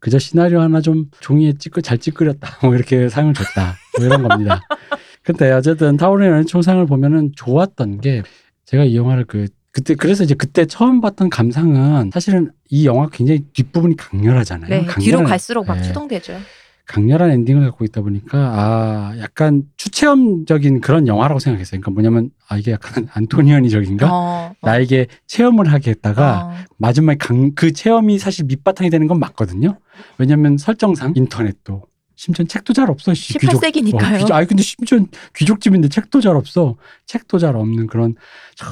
[0.01, 4.63] 그저 시나리오 하나 좀 종이에 찌끄 잘 찌끄렸다 뭐 이렇게 상을 줬다 뭐 이런 겁니다.
[5.29, 8.23] 근데 어쨌든 타오르는 여인의 초상을 보면은 좋았던 게
[8.65, 13.45] 제가 이 영화를 그 그때 그래서 이제 그때 처음 봤던 감상은 사실은 이 영화 굉장히
[13.53, 14.71] 뒷부분이 강렬하잖아요.
[14.71, 14.77] 네.
[14.87, 15.83] 강렬한, 뒤로 갈수록 막 네.
[15.83, 16.33] 추동되죠.
[16.87, 21.83] 강렬한 엔딩을 갖고 있다 보니까 아 약간 추체험적인 그런 영화라고 생각했어요.
[21.83, 24.11] 그러니까 뭐냐면 아 이게 약간 안토니언이적인가?
[24.11, 24.67] 어, 어.
[24.67, 26.55] 나에게 체험을 하게 했다가 어.
[26.79, 29.79] 마지막에 강, 그 체험이 사실 밑바탕이 되는 건 맞거든요.
[30.17, 31.83] 왜냐면 설정상 인터넷도
[32.19, 33.15] 심지어 책도 잘 없어.
[33.15, 34.15] 씨, 18세기니까요.
[34.15, 34.99] 어, 귀족, 아니 근데 심지어
[35.37, 36.75] 귀족집인데 책도 잘 없어.
[37.07, 38.17] 책도 잘 없는 그런
[38.57, 38.69] 참,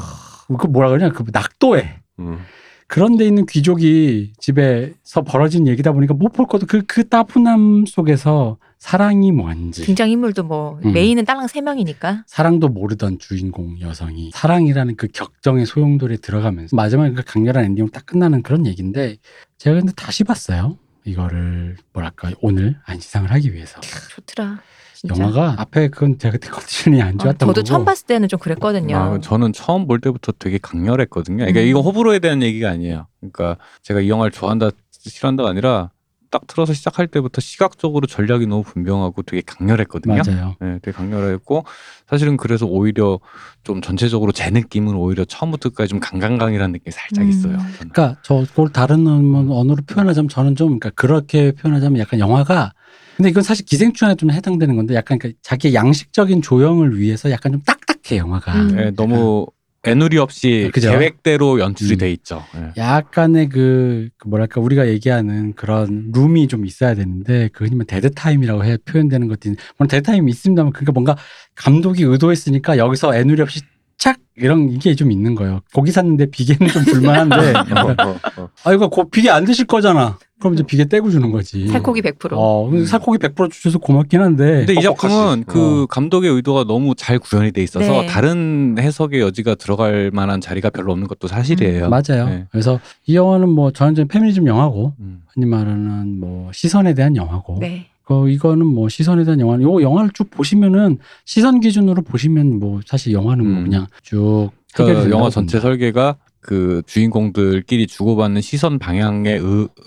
[0.58, 2.40] 그 뭐라 그러냐 그 낙도에 음.
[2.88, 8.58] 그런 데 있는 귀족이 집에서 벌어진 얘기다 보니까 못 볼 것도 그, 그 따분함 속에서
[8.78, 10.92] 사랑이 뭔지 등장 인물도 뭐 음.
[10.92, 12.24] 메인은 딸랑 세 명이니까.
[12.26, 18.42] 사랑도 모르던 주인공 여성이 사랑이라는 그 격정의 소용돌이에 들어가면서 마지막에 그 강렬한 엔딩으로 딱 끝나는
[18.42, 19.16] 그런 얘기인데
[19.58, 20.78] 제가 근데 다시 봤어요.
[21.06, 24.58] 이거를 뭐랄까 오늘 안시상을 하기 위해서 좋더라.
[24.92, 25.14] 진짜.
[25.14, 28.40] 영화가 앞에 그건 제가 그때 컨디션이 안 어, 좋았던 저도 거고 처음 봤을 때는 좀
[28.40, 28.96] 그랬거든요.
[28.96, 31.38] 아, 저는 처음 볼 때부터 되게 강렬했거든요.
[31.38, 31.66] 그러니까 음.
[31.66, 33.06] 이거 호불호에 대한 얘기가 아니에요.
[33.20, 35.90] 그러니까 제가 이 영화를 좋아한다 싫어한다가 아니라
[36.30, 40.22] 딱 틀어서 시작할 때부터 시각적으로 전략이 너무 분명하고 되게 강렬했거든요.
[40.26, 40.56] 맞아요.
[40.60, 41.64] 네, 되게 강렬했고
[42.08, 43.18] 사실은 그래서 오히려
[43.64, 47.28] 좀 전체적으로 제 느낌은 오히려 처음부터 끝까지 좀 강강강이라는 느낌이 살짝 음.
[47.28, 47.56] 있어요.
[47.58, 47.70] 저는.
[47.90, 52.72] 그러니까 저 그걸 다른 언- 언어로 표현하자면 저는 좀 그러니까 그렇게 표현하자면 약간 영화가
[53.16, 57.62] 근데 이건 사실 기생충에 좀 해당되는 건데 약간 그 자기 양식적인 조형을 위해서 약간 좀
[57.62, 58.68] 딱딱해 영화가 음.
[58.76, 59.46] 네, 너무
[59.86, 60.90] 에누리 없이 그죠.
[60.90, 61.98] 계획대로 연출이 음.
[61.98, 62.44] 돼 있죠.
[62.56, 62.72] 예.
[62.76, 68.64] 약간의 그, 그 뭐랄까 우리가 얘기하는 그런 room이 좀 있어야 되는데 그 흔히 dead time이라고
[68.64, 71.16] 해 표현되는 것들이 물론 dead time이 있습니다만 그러니까 뭔가
[71.54, 73.60] 감독이 의도했으니까 여기서 에누리 없이
[73.98, 75.60] 착 이런 이게 좀 있는 거예요.
[75.72, 77.36] 고기 샀는데 비계는 좀 줄만한데
[77.72, 78.48] 어, 어, 어.
[78.64, 80.18] 아 이거 고- 비계 안 드실 거잖아.
[80.38, 81.66] 그럼 이제 비계 떼고 주는 거지.
[81.68, 82.32] 살코기 100%.
[82.32, 84.66] 어, 근데 살코기 100% 주셔서 고맙긴 한데.
[84.66, 84.82] 근데 이.
[84.82, 85.86] 작품은 그 어.
[85.86, 88.06] 감독의 의도가 너무 잘 구현이 돼 있어서 네.
[88.06, 91.88] 다른 해석의 여지가 들어갈 만한 자리가 별로 없는 것도 사실이에요.
[91.88, 92.26] 맞아요.
[92.28, 92.46] 네.
[92.50, 95.22] 그래서 이 영화는 뭐 전형적인 페미니즘 영화고 음.
[95.32, 97.86] 흔히 말하는 뭐 시선에 대한 영화고 네.
[98.08, 103.12] 어, 이거는 뭐 시선에 대한 영화는 요 영화를 쭉 보시면은 시선 기준으로 보시면 뭐 사실
[103.14, 103.64] 영화는 뭐 음.
[103.64, 105.60] 그냥 쭉 그러니까 영화 전체 봅니다.
[105.60, 106.16] 설계가
[106.46, 109.40] 그 주인공들끼리 주고받는 시선 방향의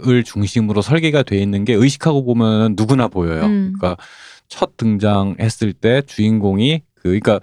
[0.06, 3.46] 을 중심으로 설계가 돼 있는 게 의식하고 보면 누구나 보여요.
[3.46, 3.74] 음.
[3.78, 3.96] 그러니까
[4.50, 7.40] 첫 등장했을 때 주인공이 그 그러니까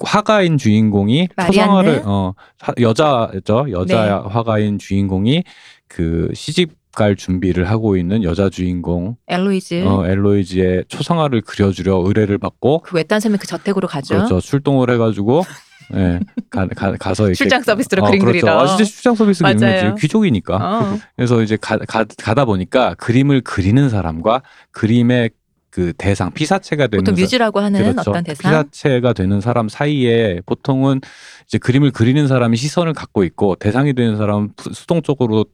[0.00, 1.28] 화가인 주인공이?
[1.46, 4.28] 초상화를 어 하- 여자죠 여자 네.
[4.28, 5.42] 화가인 주인공이
[5.88, 9.84] 그 시집 갈 준비를 하고 있는 여자 주인공 엘로이즈.
[9.84, 14.14] 어, 엘로이즈의 초상화를 그려주려 의뢰를 받고 그 외딴 섬에 그 저택으로 가죠.
[14.14, 15.42] 그렇죠 출동을 해가지고
[15.94, 16.20] 예
[16.50, 16.66] 가,
[16.98, 18.40] 가, 서 이렇게 출장 서비스로 어, 그림 그렇죠.
[18.46, 18.60] 그리러.
[18.60, 20.98] 아, 진짜 출장 서비스 그리는 귀족이니까 어.
[21.16, 25.30] 그래서 이제 가, 가, 가다 보니까 그림을 그리는 사람과 그림의
[25.70, 28.10] 그 대상 피사체가 되는 보통 사- 뮤즈라고 하는 그렇죠.
[28.12, 28.50] 어떤 대상.
[28.50, 31.00] 피사체가 되는 사람 사이에 보통은
[31.46, 35.44] 이제 그림을 그리는 사람이 시선을 갖고 있고 대상이 되는 사람은 수- 수동적으로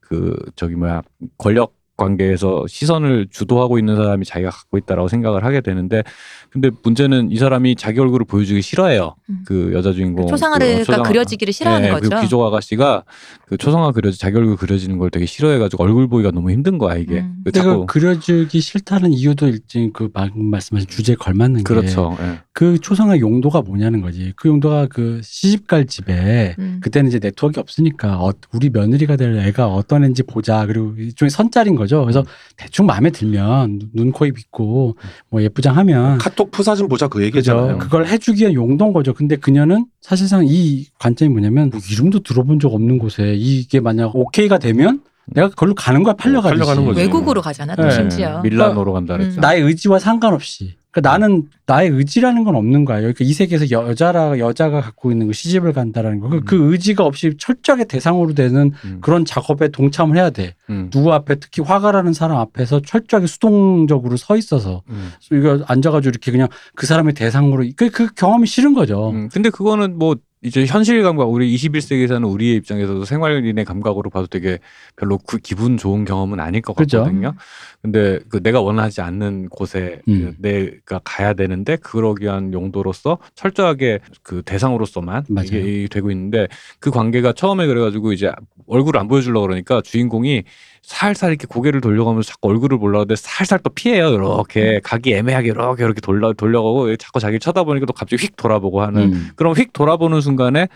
[0.00, 1.02] 그 저기 뭐야
[1.38, 6.02] 권력 관계에서 시선을 주도하고 있는 사람이 자기가 갖고 있다라고 생각을 하게 되는데
[6.50, 9.14] 근데 문제는 이 사람이 자기 얼굴을 보여주기 싫어해요.
[9.28, 9.44] 음.
[9.46, 11.02] 그 여자 주인공 초상화가 그 초상화.
[11.08, 12.08] 그려지기를 싫어하는 네, 거죠.
[12.10, 13.04] 그 귀족 아가씨가
[13.46, 17.20] 그 초상화 그려지 자기 얼굴 그려지는 걸 되게 싫어해가지고 얼굴 보기가 너무 힘든 거야 이게.
[17.20, 17.42] 음.
[17.44, 22.16] 그 근데 자꾸 그 그려주기 싫다는 이유도 일종 그 방금 말씀하신 주제에 걸맞는 그렇죠.
[22.20, 22.40] 예.
[22.54, 24.32] 게그 초상화 용도가 뭐냐는 거지.
[24.36, 26.80] 그 용도가 그 시집갈 집에 음.
[26.82, 30.66] 그때는 이제 네트워크 없으니까 어, 우리 며느리가 될 애가 어떤 애인지 보자.
[30.66, 31.89] 그리고 일종의 선짜린 거죠.
[31.98, 32.24] 그래서
[32.56, 34.96] 대충 마음에 들면 눈, 코, 입 있고
[35.28, 37.26] 뭐 예쁘장하면 카톡 푸사진 보자 그 그죠.
[37.26, 37.78] 얘기잖아요.
[37.78, 39.12] 그걸 해주기 위한 용도인 거죠.
[39.12, 44.58] 근데 그녀는 사실상 이 관점이 뭐냐면 뭐 이름도 들어본 적 없는 곳에 이게 만약 오케이가
[44.58, 46.14] 되면 내가 그걸로 가는 거야.
[46.14, 47.00] 팔려가는 거지.
[47.00, 47.90] 외국으로 가잖아 또 네.
[47.90, 48.40] 심지어.
[48.42, 49.38] 밀라노로 간다 그랬죠.
[49.38, 49.40] 음.
[49.40, 50.74] 나의 의지와 상관없이.
[50.92, 52.98] 그러니까 나는 나의 의지라는 건 없는 거야.
[52.98, 56.28] 그러니까 이 세계에서 여자라 여자가 갖고 있는 그 시집을 간다라는 거.
[56.28, 56.44] 그- 음.
[56.44, 58.98] 그 의지가 없이 철저하게 대상으로 되는 음.
[59.00, 60.54] 그런 작업에 동참을 해야 돼.
[60.68, 60.90] 음.
[60.90, 65.10] 누구 앞에 특히 화가라는 사람 앞에서 철저하게 수동적으로 서 있어서 음.
[65.30, 69.10] 이거 앉아가지고 이렇게 그냥 그 사람의 대상으로 그, 그 경험이 싫은 거죠.
[69.10, 74.26] 음, 근데 그거는 뭐 이제 현실 감각 우리 21세기에 사는 우리의 입장에서도 생활인의 감각으로 봐도
[74.26, 74.58] 되게
[74.96, 76.98] 별로 그 기분 좋은 경험은 아닐 것 그죠.
[77.00, 77.34] 같거든요.
[77.82, 80.34] 근데 그 내가 원하지 않는 곳에 그 음.
[80.38, 85.46] 내가 가야 되는데 그러기 위한 용도로서 철저하게 그 대상으로서만 맞아요.
[85.48, 88.32] 이게 이- 되고 있는데 그 관계가 처음에 그래가지고 이제
[88.66, 90.44] 얼굴을 안 보여주려고 그러니까 주인공이
[90.82, 94.10] 살살 이렇게 고개를 돌려가면서 자꾸 얼굴을 보려는데 살살 또 피해요.
[94.12, 99.12] 이렇게 각이 애매하게 이렇게 이렇게 돌려 돌려가고 자꾸 자기를 쳐다보니까 또 갑자기 휙 돌아보고 하는
[99.12, 99.30] 음.
[99.36, 100.68] 그럼 휙 돌아보는 순간에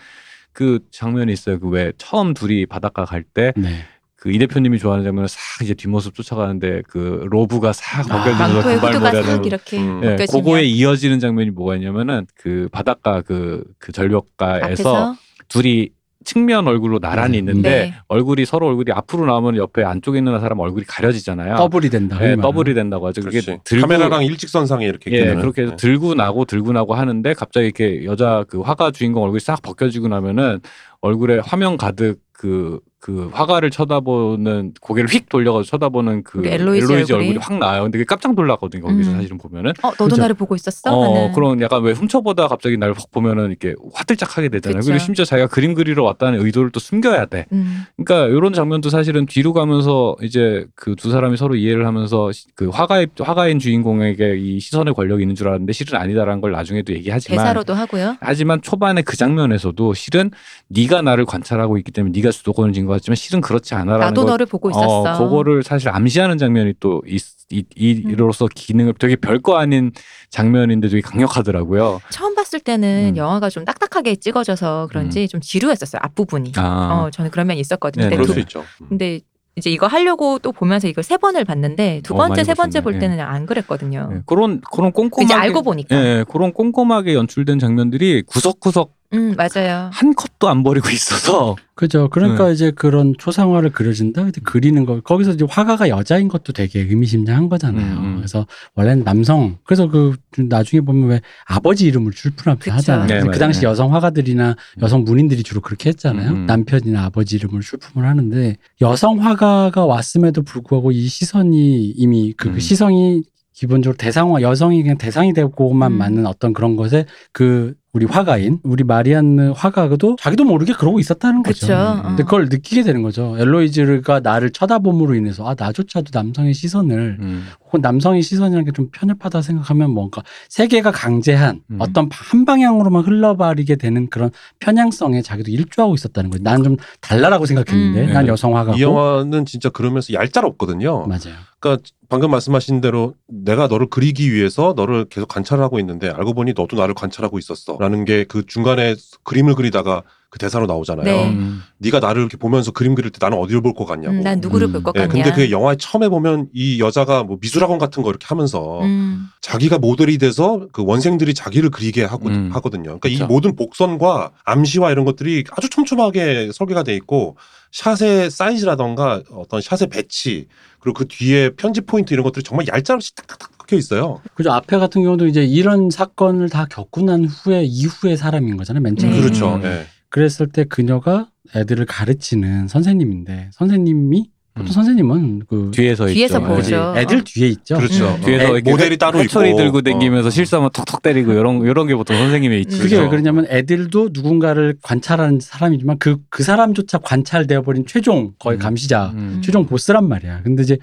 [0.53, 1.59] 그 장면이 있어요.
[1.59, 4.37] 그 왜 처음 둘이 바닷가 갈때그이 네.
[4.39, 9.45] 대표님이 좋아하는 장면은 싹 이제 뒷모습 쫓아가는데 그 로브가 싹 아, 벗겨지면서 후드가 금발머리하는 싹
[9.45, 10.01] 이렇게 음.
[10.03, 15.15] 예, 벗겨지면 그거에 이어지는 장면이 뭐가 있냐면은 그 바닷가 그, 그 절벽가에서 앞에서
[15.49, 15.89] 둘이
[16.25, 17.47] 측면 얼굴로 나란히 음.
[17.49, 17.93] 있는데 네.
[18.07, 21.55] 얼굴이 서로 얼굴이 앞으로 나오면 옆에 안쪽에 있는 사람 얼굴이 가려지잖아요.
[21.55, 22.17] 더블이 된다.
[22.21, 22.73] 예, 흔히 더블이.
[22.73, 23.21] 된다고 하죠.
[23.21, 23.59] 그게 그렇지.
[23.63, 25.35] 들고 카메라랑 일직선상에 이렇게 예.
[25.35, 25.77] 그렇게 해서 네.
[25.77, 30.59] 들고 나고 들고 나고 하는데 갑자기 이렇게 여자 그 화가 주인공 얼굴이 싹 벗겨지고 나면은
[31.01, 37.13] 얼굴에 화면 가득 그, 그 화가를 쳐다보는 고개를 휙 돌려가지고 쳐다보는 그 우리 엘로이즈 얼굴이?
[37.13, 37.83] 얼굴이 확 나와요.
[37.83, 38.81] 근데 그게 깜짝 놀랐거든요.
[38.83, 39.15] 거기서 음.
[39.15, 39.71] 사실은 보면은.
[39.83, 40.21] 어 너도 그죠.
[40.21, 40.91] 나를 보고 있었어?
[40.91, 41.31] 어, 하는.
[41.33, 44.79] 그런 약간 왜 훔쳐보다 갑자기 날 확 보면은 이렇게 화들짝하게 되잖아요.
[44.79, 44.89] 그쵸.
[44.91, 47.45] 그리고 심지어 자기가 그림 그리러 왔다는 의도를 또 숨겨야 돼.
[47.51, 47.83] 음.
[47.97, 52.69] 그러니까 이런 장면도 사실은 뒤로 가면서 이제 그 두 사람이 서로 이해를 하면서 시- 그
[52.69, 57.73] 화가의 화가인 주인공에게 이 시선의 권력이 있는 줄 알았는데 실은 아니다라는 걸 나중에도 얘기하지만 대사로도
[57.75, 58.17] 하고요.
[58.19, 60.31] 하지만 초반에 그 장면에서도 실은
[60.69, 64.45] 네가 나를 관찰하고 있기 때문에 네가 주도권을 쥔것 같지만 실은 그렇지 않아라는 나도 거 너를
[64.45, 65.01] 보고 있었어.
[65.01, 67.19] 어, 그거를 사실 암시하는 장면이 또 이,
[67.49, 69.91] 이, 이로서 기능을 되게 별거 아닌
[70.29, 71.99] 장면인데 되게 강력하더라고요.
[72.09, 73.17] 처음 봤을 때는 음.
[73.17, 76.53] 영화가 좀 딱딱하게 찍어져서 그런지 좀 지루했었어요 앞부분이.
[76.57, 77.03] 아.
[77.05, 78.05] 어 저는 그런 면이 있었거든요.
[78.09, 78.63] 네, 그럴 두- 수 있죠.
[78.81, 78.87] 음.
[78.89, 79.19] 근데
[79.57, 82.81] 이제 이거 하려고 또 보면서 이걸 세 번을 봤는데 두 어, 번째 많이 세 번째
[82.81, 82.99] 볼.
[82.99, 84.09] 때는 안 그랬거든요.
[84.11, 85.95] 예, 그런 그런 꼼꼼하게 이제 알고 보니까.
[85.95, 89.89] 예, 그런 꼼꼼하게 연출된 장면들이 구석구석 음 맞아요.
[89.93, 92.09] 한 컷도 안 버리고 있어서 그죠.
[92.09, 92.53] 그러니까 네.
[92.53, 94.23] 이제 그런 초상화를 그려준다.
[94.23, 97.97] 근데 그리는 거 거기서 이제 화가가 여자인 것도 되게 의미심장한 거잖아요.
[97.97, 98.15] 음, 음.
[98.17, 99.57] 그래서 원래는 남성.
[99.63, 102.71] 그래서 그 나중에 보면 왜 아버지 이름을 그쵸.
[102.71, 103.07] 하잖아요.
[103.07, 103.37] 네, 그.
[103.37, 106.29] 당시 여성 화가들이나 여성 문인들이 주로 그렇게 했잖아요.
[106.29, 106.45] 음, 음.
[106.45, 112.59] 남편이나 아버지 이름을 출품을 하는데 여성 화가가 왔음에도 불구하고 이 시선이 이미 그 음.
[112.59, 113.23] 시선이
[113.55, 115.97] 기본적으로 대상화 여성이 그냥 대상이 되고만 음.
[115.97, 121.61] 맞는 어떤 그런 것에 그 우리 화가인 우리 마리안느 화가도 자기도 모르게 그러고 있었다는 거죠.
[121.61, 121.73] 그쵸.
[121.73, 122.03] 음.
[122.03, 122.25] 근데 어.
[122.25, 123.37] 그걸 느끼게 되는 거죠.
[123.39, 127.47] 엘로이즈가 나를 쳐다봄으로 인해서 아 나조차도 남성의 시선을 음.
[127.65, 131.77] 혹은 남성의 시선이라는 게 좀 편협하다 생각하면 뭔가 세계가 강제한 음.
[131.79, 134.29] 어떤 한 방향으로만 흘러버리게 되는 그런
[134.59, 136.43] 편향성에 자기도 일조하고 있었다는 거예요.
[136.43, 138.13] 나는 좀 달라라고 생각했는데 음.
[138.13, 138.31] 난 네.
[138.31, 141.07] 여성 화가고 이 영화는 진짜 그러면서 얄짤없거든요.
[141.07, 141.35] 맞아요.
[141.59, 146.75] 그러니까 방금 말씀하신 대로 내가 너를 그리기 위해서 너를 계속 관찰하고 있는데 알고 보니 너도
[146.75, 151.05] 나를 관찰하고 있었어 라는 게 그 중간에 그림을 그리다가 그 대사로 나오잖아요.
[151.05, 151.29] 네.
[151.29, 151.61] 음.
[151.77, 154.15] 네가 나를 이렇게 보면서 그림 그릴 때 나는 어디를 볼 것 같냐고.
[154.15, 154.71] 음, 난 누구를 음.
[154.73, 155.13] 볼것 네, 같냐.
[155.23, 159.29] 근데 그 영화의 처음에 보면 이 여자가 뭐 미술학원 같은 거 이렇게 하면서 음.
[159.41, 162.49] 자기가 모델이 돼서 그 원생들이 자기를 그리게 하고 음.
[162.53, 162.83] 하거든요.
[162.99, 163.27] 그러니까 이 그쵸.
[163.27, 167.37] 모든 복선과 암시와 이런 것들이 아주 촘촘하게 설계가 돼 있고
[167.71, 170.47] 샷의 사이즈라던가 어떤 샷의 배치
[170.79, 174.21] 그리고 그 뒤에 편집 포인트 이런 것들이 정말 얄짤없이 딱딱딱 박혀 있어요.
[174.35, 174.51] 그죠.
[174.51, 178.81] 앞에 같은 경우도 이제 이런 사건을 다 겪고 난 후에 이후의 사람인 거잖아요.
[178.81, 179.15] 맨 처음에.
[179.15, 179.21] 네.
[179.21, 179.55] 그렇죠.
[179.55, 179.61] 음.
[179.61, 179.85] 네.
[180.09, 184.71] 그랬을 때 그녀가 애들을 가르치는 선생님인데 선생님이 보통 음.
[184.71, 186.47] 선생님은 그 뒤에서 뒤에서 있죠.
[186.47, 186.93] 보죠.
[186.93, 187.01] 네.
[187.01, 187.75] 애들 뒤에 있죠.
[187.75, 188.07] 그렇죠.
[188.15, 188.21] 음.
[188.23, 190.31] 뒤에서 애- 모델이 따로 있고 들고 다니면서 어.
[190.31, 192.79] 실수하면 턱턱 때리고 이런 이런 게 보통 선생님의 있지.
[192.79, 193.09] 그게 왜.
[193.09, 198.59] 그러냐면 애들도 누군가를 관찰하는 사람이지만 그, 그 사람조차 관찰되어 버린 최종 거의 음.
[198.59, 199.41] 감시자, 음.
[199.43, 200.43] 최종 보스란 말이야.
[200.43, 200.77] 근데 이제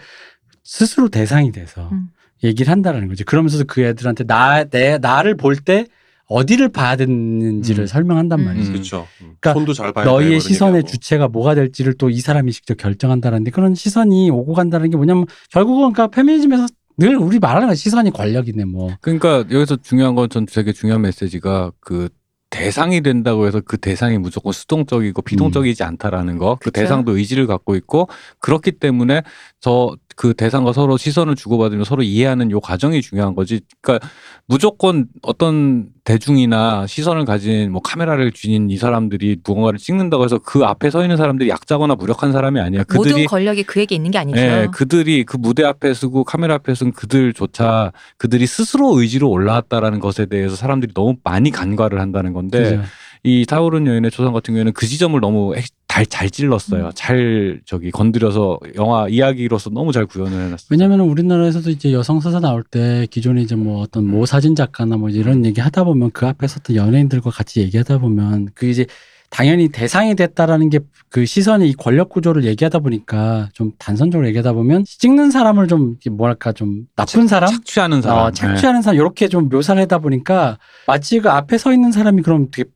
[0.64, 2.08] 스스로 대상이 돼서 음.
[2.44, 3.24] 얘기를 한다라는 거지.
[3.24, 5.86] 그러면서 그 애들한테 나, 내, 나를 볼 때
[6.26, 7.86] 어디를 봐야 되는지를 음.
[7.86, 8.44] 설명한단 음.
[8.46, 8.72] 말이지.
[8.72, 9.06] 그렇죠.
[9.20, 9.34] 음.
[9.40, 10.90] 그러니까 손도 잘 봐야 너희의 시선의 얘기하고.
[10.92, 15.92] 주체가 뭐가 될지를 또 이 사람이 직접 결정한다는데 그런 시선이 오고 간다는 게 뭐냐면 결국은
[15.92, 16.66] 그러니까 페미니즘에서
[16.98, 18.90] 늘 우리 말하는 거 시선이 권력이네 뭐.
[19.02, 22.08] 그러니까 여기서 중요한 건 전 되게 중요한 메시지가 그
[22.48, 26.56] 대상이 된다고 해서 그 대상이 무조건 수동적이고 비동적이지 않다라는 거.
[26.60, 26.80] 그 그쵸.
[26.82, 28.08] 대상도 의지를 갖고 있고
[28.40, 29.22] 그렇기 때문에
[29.60, 33.60] 저그 대상과 서로 시선을 주고받으며 서로 이해하는 요 과정이 중요한 거지.
[33.80, 34.06] 그러니까
[34.46, 40.90] 무조건 어떤 대중이나 시선을 가진 뭐 카메라를 쥐는 이 사람들이 무언가를 찍는다고 해서 그 앞에
[40.90, 42.84] 서 있는 사람들이 약자거나 무력한 사람이 아니야.
[42.94, 44.38] 모든 그들이 권력이 그에게 있는 게 아니죠.
[44.38, 50.26] 예, 그들이 그 무대 앞에 서고 카메라 앞에 서는 그들조차 그들이 스스로 의지로 올라왔다라는 것에
[50.26, 52.82] 대해서 사람들이 너무 많이 간과를 한다는 건데 그죠?
[53.24, 56.86] 이 타오른 여인의 초상 같은 경우에는 그 지점을 너무 핵- 잘, 잘 찔렀어요.
[56.86, 56.90] 음.
[56.94, 60.68] 잘 저기 건드려서 영화 이야기로서 너무 잘 구현을 해놨어요.
[60.70, 65.10] 왜냐면 우리나라에서도 이제 여성 서사 나올 때 기존에 이제 뭐 어떤 모 사진 작가나 뭐
[65.10, 68.86] 이런 얘기 하다 보면 그 앞에 섰던 연예인들과 같이 얘기하다 보면 그 이제
[69.32, 70.78] 당연히 대상이 됐다라는 게
[71.12, 76.52] 그 시선이 이 권력 구조를 얘기하다 보니까 좀 단선적으로 얘기하다 보면 찍는 사람을 좀 뭐랄까
[76.52, 78.18] 좀 나쁜 사람 착취하는 사람.
[78.18, 80.56] 어, 착취하는 사람 이렇게 좀 묘사를 하다 보니까
[80.86, 82.70] 마치 그 앞에 서 있는 사람이 그럼 되게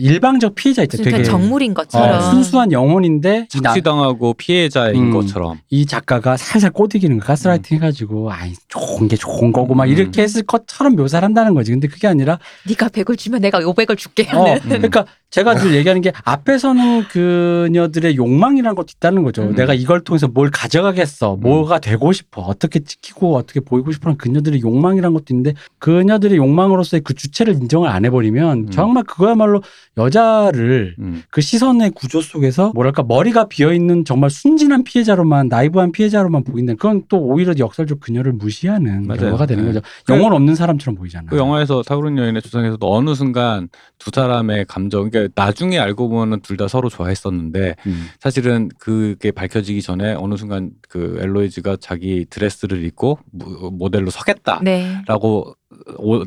[0.00, 1.02] 일방적 피해자 있죠.
[1.02, 2.22] 되게 정물인 어, 것처럼.
[2.30, 3.46] 순수한 영혼인데 네.
[3.62, 5.10] 착취당하고 피해자인 음.
[5.10, 5.60] 것처럼.
[5.68, 9.88] 이 작가가 살살 꼬드기는 거 가스라이팅 해가지고 아이 좋은 게 좋은 거고 막 음.
[9.90, 11.70] 이렇게 했을 것처럼 묘사를 한다는 거지.
[11.70, 14.26] 근데 그게 아니라 네가 100을 주면 내가 500을 줄게.
[14.32, 14.60] 어 하는.
[14.64, 19.42] 그러니까 제가 늘 얘기하는 게 앞에서는 그녀들의 욕망이라는 것도 있다는 거죠.
[19.42, 19.54] 음.
[19.54, 25.14] 내가 이걸 통해서 뭘 가져가겠어, 뭐가 되고 싶어, 어떻게 찍히고 어떻게 보이고 싶어하는 그녀들의 욕망이라는
[25.14, 28.70] 것도 있는데 그녀들의 욕망으로서의 그 주체를 인정을 안 해버리면 음.
[28.70, 29.62] 정말 그거야말로
[29.96, 31.22] 여자를 음.
[31.30, 36.74] 그 시선의 구조 속에서 뭐랄까 머리가 비어 있는 정말 순진한 피해자로만 나이브한 피해자로만 보인다.
[36.74, 39.20] 그건 또 오히려 역설적 그녀를 무시하는 맞아요.
[39.20, 39.72] 결과가 되는 네.
[39.72, 39.86] 거죠.
[40.06, 41.26] 그- 영혼 없는 사람처럼 보이잖아.
[41.30, 43.68] 그 영화에서 타오른 여인의 조상에서도 어느 순간
[43.98, 48.06] 두 사람의 감정, 그러니까 나중에 알고 보면은 둘 다 서로 좋아했었는데 음.
[48.20, 54.60] 사실은 그게 밝혀지기 전에 어느 순간 그 엘로이즈가 자기 드레스를 입고 모- 모델로 서겠다.
[54.62, 55.02] 네.
[55.06, 55.54] 라고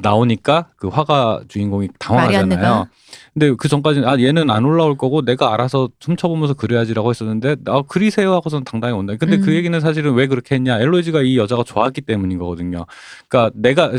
[0.01, 2.47] 나오니까 그 화가 주인공이 당황하잖아요.
[2.47, 2.89] 마리안느가?
[3.37, 8.33] 근데 그 전까지는 아 얘는 안 올라올 거고 내가 알아서 훔쳐보면서 그려야지라고 했었는데 나 그리세요
[8.33, 9.13] 하고선 당당히 온다.
[9.19, 9.53] 근데 그 음.
[9.53, 10.79] 얘기는 사실은 왜 그렇게 했냐?
[10.79, 12.87] 엘로이즈가 이 여자가 좋았기 때문인 거거든요.
[13.29, 13.91] 그러니까 내가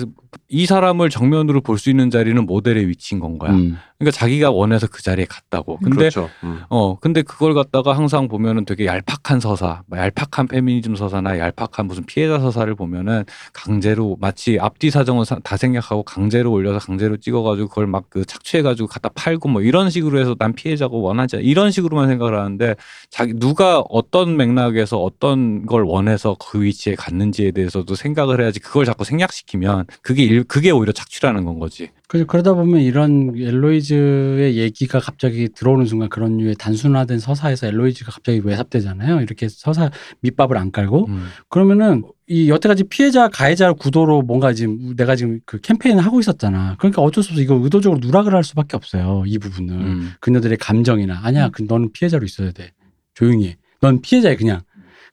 [0.49, 3.53] 이 사람을 정면으로 볼 수 있는 자리는 모델의 위치인 건 거야.
[3.53, 3.79] 음.
[3.99, 5.79] 그러니까 자기가 원해서 그 자리에 갔다고.
[5.79, 6.29] 근데 그렇죠.
[6.43, 6.61] 음.
[6.71, 12.05] 어, 근데 그걸 갖다가 항상 보면은 되게 얄팍한 서사, 뭐 얄팍한 페미니즘 서사나 얄팍한 무슨
[12.05, 17.87] 피해자 서사를 보면은 강제로 마치 앞뒤 사정을 사- 다 생략하고 강제로 올려서 강제로 찍어가지고 그걸
[17.87, 22.09] 막 그 착취해가지고 갖다 팔고 뭐 이런 식으로 해서 난 피해자고 원하지 않- 이런 식으로만
[22.09, 22.75] 생각을 하는데
[23.11, 29.05] 자기 누가 어떤 맥락에서 어떤 걸 원해서 그 위치에 갔는지에 대해서도 생각을 해야지 그걸 자꾸
[29.05, 31.91] 생략시키면 그게 일, 그게 오히려 착취라는 건 거지.
[32.09, 38.41] 그 그러다 보면 이런 엘로이즈의 얘기가 갑자기 들어오는 순간 그런 류의 단순화된 서사에서 엘로이즈가 갑자기
[38.43, 39.21] 외삽되잖아요.
[39.21, 39.91] 이렇게 서사
[40.23, 41.29] 밑밥을 안 깔고 음.
[41.51, 46.77] 그러면은 이 여태까지 피해자 가해자 구도로 뭔가 지금 내가 지금 그 캠페인을 하고 있었잖아.
[46.79, 49.25] 그러니까 어쩔 수 없어 이거 의도적으로 누락을 할 수밖에 없어요.
[49.27, 50.13] 이 부분을 음.
[50.21, 52.73] 그녀들의 감정이나 아니야 그 너는 피해자로 있어야 돼
[53.13, 53.57] 조용히 해.
[53.81, 54.63] 넌 피해자야 그냥.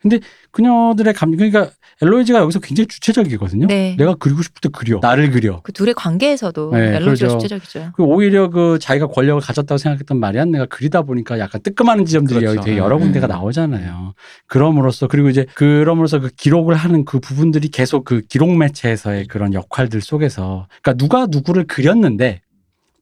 [0.05, 0.19] 근데
[0.51, 3.65] 그녀들의 감 그러니까 엘로이즈가 여기서 굉장히 주체적이거든요.
[3.65, 3.95] 네.
[3.97, 5.61] 내가 그리고 싶을 때 그려 나를 그려.
[5.63, 7.37] 그 둘의 관계에서도 네, 엘로이즈가 그러죠.
[7.39, 7.93] 주체적이죠.
[7.95, 12.61] 그 오히려 그 자기가 권력을 가졌다고 생각했던 마리안네가 그리다 보니까 약간 뜨끔하는 지점들이 그렇죠.
[12.61, 13.01] 되게 여러 음.
[13.01, 14.13] 군데가 나오잖아요.
[14.45, 20.01] 그럼으로써 그리고 이제 그럼으로써 그 기록을 하는 그 부분들이 계속 그 기록 매체에서의 그런 역할들
[20.01, 22.41] 속에서 그러니까 누가 누구를 그렸는데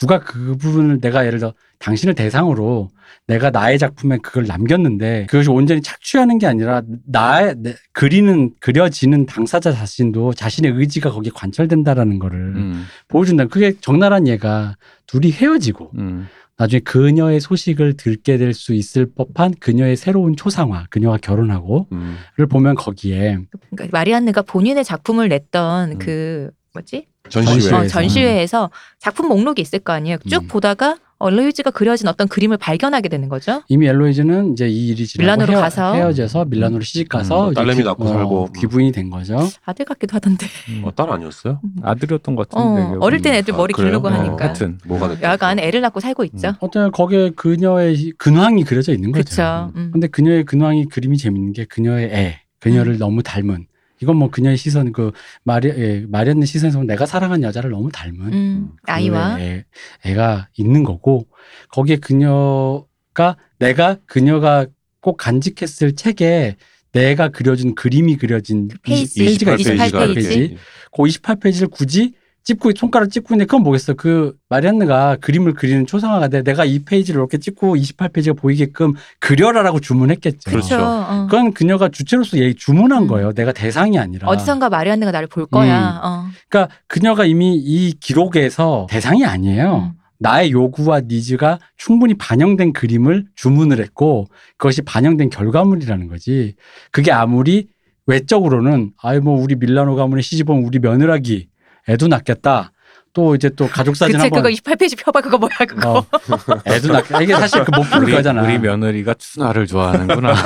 [0.03, 2.89] 누가 그 부분을 내가 예를 들어 당신을 대상으로
[3.25, 9.71] 내가 나의 작품에 그걸 남겼는데 그것이 온전히 착취하는 게 아니라 나의 내- 그리는 그려지는 당사자
[9.71, 12.83] 자신도 자신의 의지가 거기에 관철된다라는 거를 음.
[13.07, 13.45] 보여준다.
[13.45, 14.75] 그게 적나라한 얘가
[15.07, 16.27] 둘이 헤어지고 음.
[16.57, 22.17] 나중에 그녀의 소식을 듣게 될 수 있을 법한 그녀의 새로운 초상화, 그녀가 결혼하고를 음.
[22.49, 23.37] 보면 거기에
[23.71, 25.97] 그러니까 마리안느가 본인의 작품을 냈던 음.
[25.99, 27.05] 그 뭐지?
[27.29, 27.73] 전시회.
[27.75, 28.69] 어, 전시회에서
[28.99, 30.17] 작품 목록이 있을 거 아니에요.
[30.27, 30.47] 쭉 음.
[30.47, 33.61] 보다가 엘로이즈가 그려진 어떤 그림을 발견하게 되는 거죠.
[33.69, 35.93] 이미 엘로이즈는 이제 이 일이 지나고 밀라노로 헤어, 가서.
[35.93, 38.49] 헤어져서 밀라노로 시집 가서 음, 이제 딸내미 귀- 낳고 살고.
[38.59, 39.37] 귀부인이 된 거죠.
[39.63, 40.47] 아들 같기도 하던데.
[40.83, 41.61] 어, 딸 아니었어요?
[41.81, 42.97] 아들이었던 것 어, 같은데.
[42.99, 43.91] 어릴 땐 애들 아, 머리 그래요?
[43.91, 44.43] 기르고 어, 하니까.
[44.45, 45.23] 하여튼 뭐가 됐든.
[45.23, 46.49] 여하간 애를 낳고 살고 있죠.
[46.49, 46.53] 음.
[46.59, 49.71] 어떤 거기에 그녀의 근황이 그려져 있는 거죠.
[49.77, 49.91] 음.
[49.93, 53.67] 근데 그녀의 근황이 그림이 재밌는 게 그녀의 애, 그녀를 너무 닮은.
[54.03, 55.11] 이건 뭐 그녀의 시선, 그
[55.43, 59.63] 마리 예, 마리안의 시선에서 보면 내가 사랑한 여자를 너무 닮은 음, 그 아이와 애,
[60.03, 61.25] 애가 있는 거고
[61.69, 64.67] 거기에 그녀가 내가 그녀가
[64.99, 66.57] 꼭 간직했을 책에
[66.91, 70.13] 내가 그려준 그림이 그려진 그 페이지, 페이지가 28 있어요.
[70.13, 70.57] 페이지.
[70.91, 72.13] 그 28페이지를 굳이
[72.43, 77.19] 찍고 손가락 찍고 있는데 그건 뭐겠어 그 마리안느가 그림을 그리는 초상화가 돼 내가 이 페이지를
[77.19, 80.49] 이렇게 찍고 28페이지가 보이게끔 그려라라고 주문했겠죠.
[80.49, 80.67] 그렇죠.
[80.67, 80.85] 그렇죠.
[80.85, 81.27] 어.
[81.29, 83.07] 그건 그녀가 주체로서 얘 주문한 음.
[83.07, 83.33] 거예요.
[83.33, 84.27] 내가 대상이 아니라.
[84.27, 86.01] 어디선가 마리안느가 나를 볼 거야.
[86.03, 86.25] 어.
[86.49, 89.93] 그러니까 그녀가 이미 이 기록에서 대상이 아니에요.
[89.93, 90.03] 음.
[90.19, 94.27] 나의 요구와 니즈가 충분히 반영된 그림을 주문을 했고
[94.57, 96.55] 그것이 반영된 결과물이라는 거지.
[96.91, 97.67] 그게 아무리
[98.05, 101.47] 외적으로는 아이 뭐 우리 밀라노 가문에 시집 온 우리 며느라기
[101.89, 102.71] 애도 낳겠다.
[103.13, 105.99] 또 이제 또 가족 사진 한번 그거 28페이지 펴봐 그거 뭐야 그거.
[105.99, 106.05] 어,
[106.65, 107.21] 애도 낳겠다.
[107.21, 108.41] 이게 사실 그못 부를 우리, 거잖아.
[108.41, 110.33] 우리 며느리가 추나를 좋아하는구나.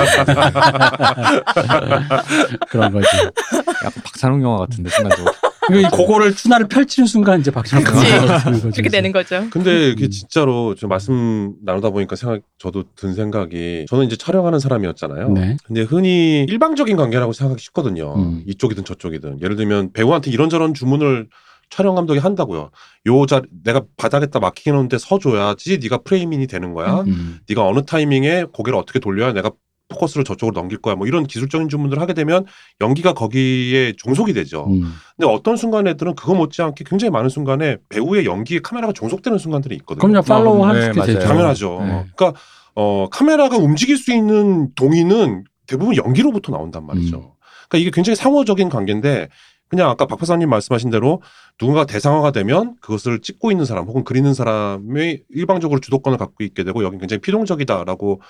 [2.68, 3.08] 그런 거지.
[3.56, 5.32] 약간 박찬욱 영화 같은데 순간적으로.
[5.68, 7.50] 그리고 이 그거를 추나를 펼치는 순간 이제.
[7.50, 8.70] 되는 거죠.
[8.70, 9.46] 그렇게 되는 거죠.
[9.50, 10.10] 근데 이게 음.
[10.10, 15.30] 진짜로 좀 말씀 나누다 보니까 생각 저도 든 생각이 저는 이제 촬영하는 사람이었잖아요.
[15.30, 15.56] 네.
[15.64, 18.14] 근데 흔히 일방적인 관계라고 생각하기 쉽거든요.
[18.16, 18.42] 음.
[18.46, 21.28] 이쪽이든 저쪽이든 예를 들면 배우한테 이런저런 주문을
[21.70, 22.70] 촬영 감독이 한다고요.
[23.06, 27.00] 요자 내가 바닥에다 막히게 놓는데 서줘야지 네가 프레이밍이 되는 거야.
[27.00, 27.08] 음.
[27.08, 27.38] 음.
[27.48, 29.50] 네가 어느 타이밍에 고개를 어떻게 돌려야 내가
[29.88, 30.94] 포커스를 저쪽으로 넘길 거야.
[30.94, 32.44] 뭐 이런 기술적인 주문들을 하게 되면
[32.80, 34.66] 연기가 거기에 종속이 되죠.
[34.68, 34.92] 음.
[35.16, 40.06] 근데 어떤 순간 애들은 그거 못지않게 굉장히 많은 순간에 배우의 연기에 카메라가 종속되는 순간들이 있거든요.
[40.06, 40.22] 그럼요.
[40.22, 41.06] 팔로우 어, 할 네.
[41.06, 41.18] 되죠.
[41.20, 41.78] 당연하죠.
[41.80, 41.86] 네.
[42.14, 42.40] 그러니까
[42.74, 47.16] 어 카메라가 움직일 수 있는 동의는 대부분 연기로부터 나온단 말이죠.
[47.16, 47.22] 음.
[47.68, 49.28] 그러니까 이게 굉장히 상호적인 관계인데
[49.68, 51.20] 그냥 아까 박 박사님 말씀하신 대로
[51.58, 56.82] 누군가 대상화가 되면 그것을 찍고 있는 사람 혹은 그리는 사람이 일방적으로 주도권을 갖고 있게 되고
[56.84, 58.22] 여기 굉장히 필동적이다라고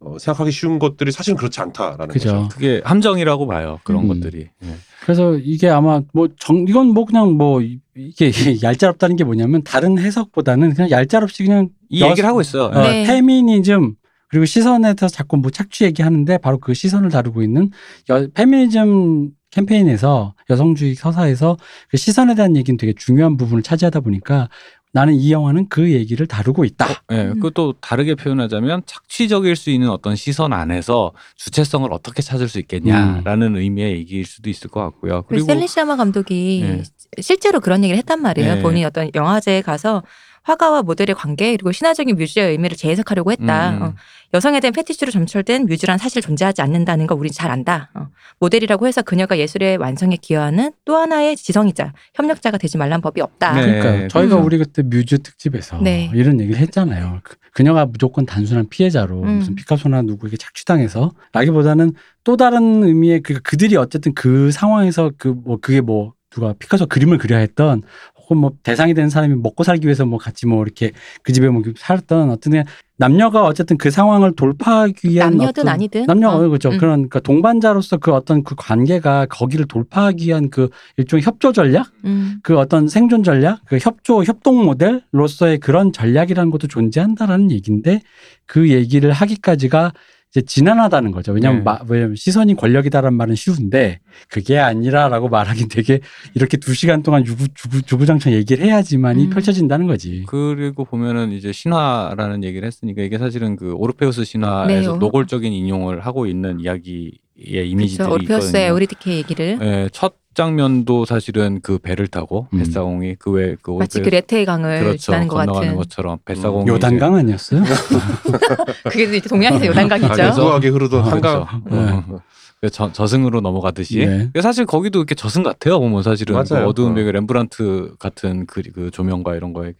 [0.00, 2.32] 어, 생각하기 쉬운 것들이 사실은 그렇지 않다라는 그죠.
[2.32, 2.48] 거죠.
[2.48, 3.80] 그게 함정이라고 봐요.
[3.84, 4.08] 그런 음.
[4.08, 4.48] 것들이.
[4.64, 4.68] 예.
[5.02, 8.30] 그래서 이게 아마 뭐 정, 이건 뭐 그냥 뭐 이게
[8.62, 12.64] 얄짤없다는 게 뭐냐면 다른 해석보다는 그냥 얄짤없이 그냥 이 여- 얘기를 하고 있어요.
[12.64, 13.04] 어, 네.
[13.06, 13.94] 페미니즘
[14.28, 17.70] 그리고 시선에서 자꾸 뭐 착취 얘기하는데 바로 그 시선을 다루고 있는
[18.10, 21.56] 여, 페미니즘 캠페인에서 여성주의 서사에서
[21.88, 24.48] 그 시선에 대한 얘기는 되게 중요한 부분을 차지하다 보니까
[24.94, 26.86] 나는 이 영화는 그 얘기를 다루고 있다.
[27.10, 27.34] 예, 음.
[27.34, 33.96] 그것도 다르게 표현하자면 착취적일 수 있는 어떤 시선 안에서 주체성을 어떻게 찾을 수 있겠냐라는 의미의
[33.98, 35.22] 얘기일 수도 있을 것 같고요.
[35.28, 36.82] 그리고 셀린 시아마 감독이 네.
[37.20, 38.54] 실제로 그런 얘기를 했단 말이에요.
[38.54, 38.62] 네.
[38.62, 40.04] 본인이 어떤 영화제에 가서
[40.44, 43.70] 화가와 모델의 관계 그리고 신화적인 뮤즈의 의미를 재해석하려고 했다.
[43.70, 43.82] 음, 음.
[43.82, 43.94] 어,
[44.34, 47.90] 여성에 대한 페티시로 점철된 뮤즈란 사실 존재하지 않는다는 걸 우린 잘 안다.
[47.94, 48.08] 어,
[48.40, 53.54] 모델이라고 해서 그녀가 예술의 완성에 기여하는 또 하나의 지성이자 협력자가 되지 말란 법이 없다.
[53.54, 53.78] 네.
[53.80, 54.44] 그러니까 저희가 음.
[54.44, 56.10] 우리 그때 뮤즈 특집에서 네.
[56.14, 57.20] 이런 얘기를 했잖아요.
[57.24, 59.28] 그- 그녀가 무조건 단순한 피해자로 음.
[59.38, 61.92] 무슨 피카소나 누구에게 착취당해서 라기보다는
[62.24, 67.18] 또 다른 의미의 그 그들이 어쨌든 그 상황에서 그 뭐 그게 뭐 누가 피카소 그림을
[67.18, 67.82] 그려야 했던
[68.24, 71.62] 혹은 뭐 대상이 되는 사람이 먹고 살기 위해서 뭐 같이 뭐 이렇게 그 집에 뭐
[71.76, 72.64] 살았던 어떤
[72.96, 76.06] 남녀가 어쨌든 그 상황을 돌파하기 위한 남녀든 아니든.
[76.06, 76.36] 남녀 어.
[76.36, 76.70] 어, 그렇죠.
[76.70, 76.78] 음.
[76.78, 82.38] 그런 그 동반자로서 그 어떤 그 관계가 거기를 돌파하기 위한 그 일종의 협조 전략, 음.
[82.42, 88.00] 그 어떤 생존 전략, 그 협조 협동 모델로서의 그런 전략이라는 것도 존재한다라는 얘기인데
[88.46, 89.92] 그 얘기를 하기까지가
[90.34, 91.30] 이제 지난하다는 거죠.
[91.32, 91.64] 왜냐하면, 네.
[91.64, 96.00] 마- 왜냐면 시선이 권력이다라는 말은 쉬운데 그게 아니라라고 말하기 되게
[96.34, 99.30] 이렇게 두 시간 동안 유구, 주구, 주구장창 얘기를 해야지만이 음.
[99.30, 100.24] 펼쳐진다는 거지.
[100.26, 106.26] 그리고 보면은 이제 신화라는 얘기를 했으니까 이게 사실은 그 오르페우스 신화에서 네, 노골적인 인용을 하고
[106.26, 108.14] 있는 이야기 의 이미지들이 그렇죠.
[108.14, 108.66] 오르페우스의.
[108.66, 112.58] 에우리디케 얘기를 예, 첫 장면도 사실은 그 배를 타고 음.
[112.58, 115.76] 뱃사공이 그 외그 마치 그 레테의 강을 그렇죠 지나는 것 건너가는 같은.
[115.76, 117.62] 것처럼 뱃사공이 요단강 아니었어요?
[118.90, 120.06] 그게 이제 동양에서 요단강이죠.
[120.12, 121.44] 아, 그래서- 우아하게 흐르던 아, 한강.
[121.64, 122.06] 그렇죠.
[122.16, 122.20] 어.
[122.60, 124.30] 그 저, 저승으로 넘어가듯이 네.
[124.40, 126.68] 사실 거기도 이렇게 저승 같아요 보면 사실은 그 맞아요.
[126.68, 126.94] 어두운 어.
[126.94, 129.74] 벽의 렘브란트 같은 그, 그 조명과 이런 거에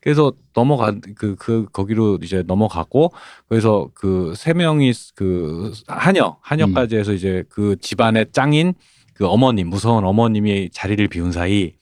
[0.00, 3.12] 그래서 넘어가 그, 그 거기로 이제 넘어가고
[3.48, 8.74] 그래서 그 세 명이 그 하녀 하녀까지 해서 이제 그 집안의 짱인
[9.14, 11.72] 그 어머님 무서운 어머님이 자리를 비운 사이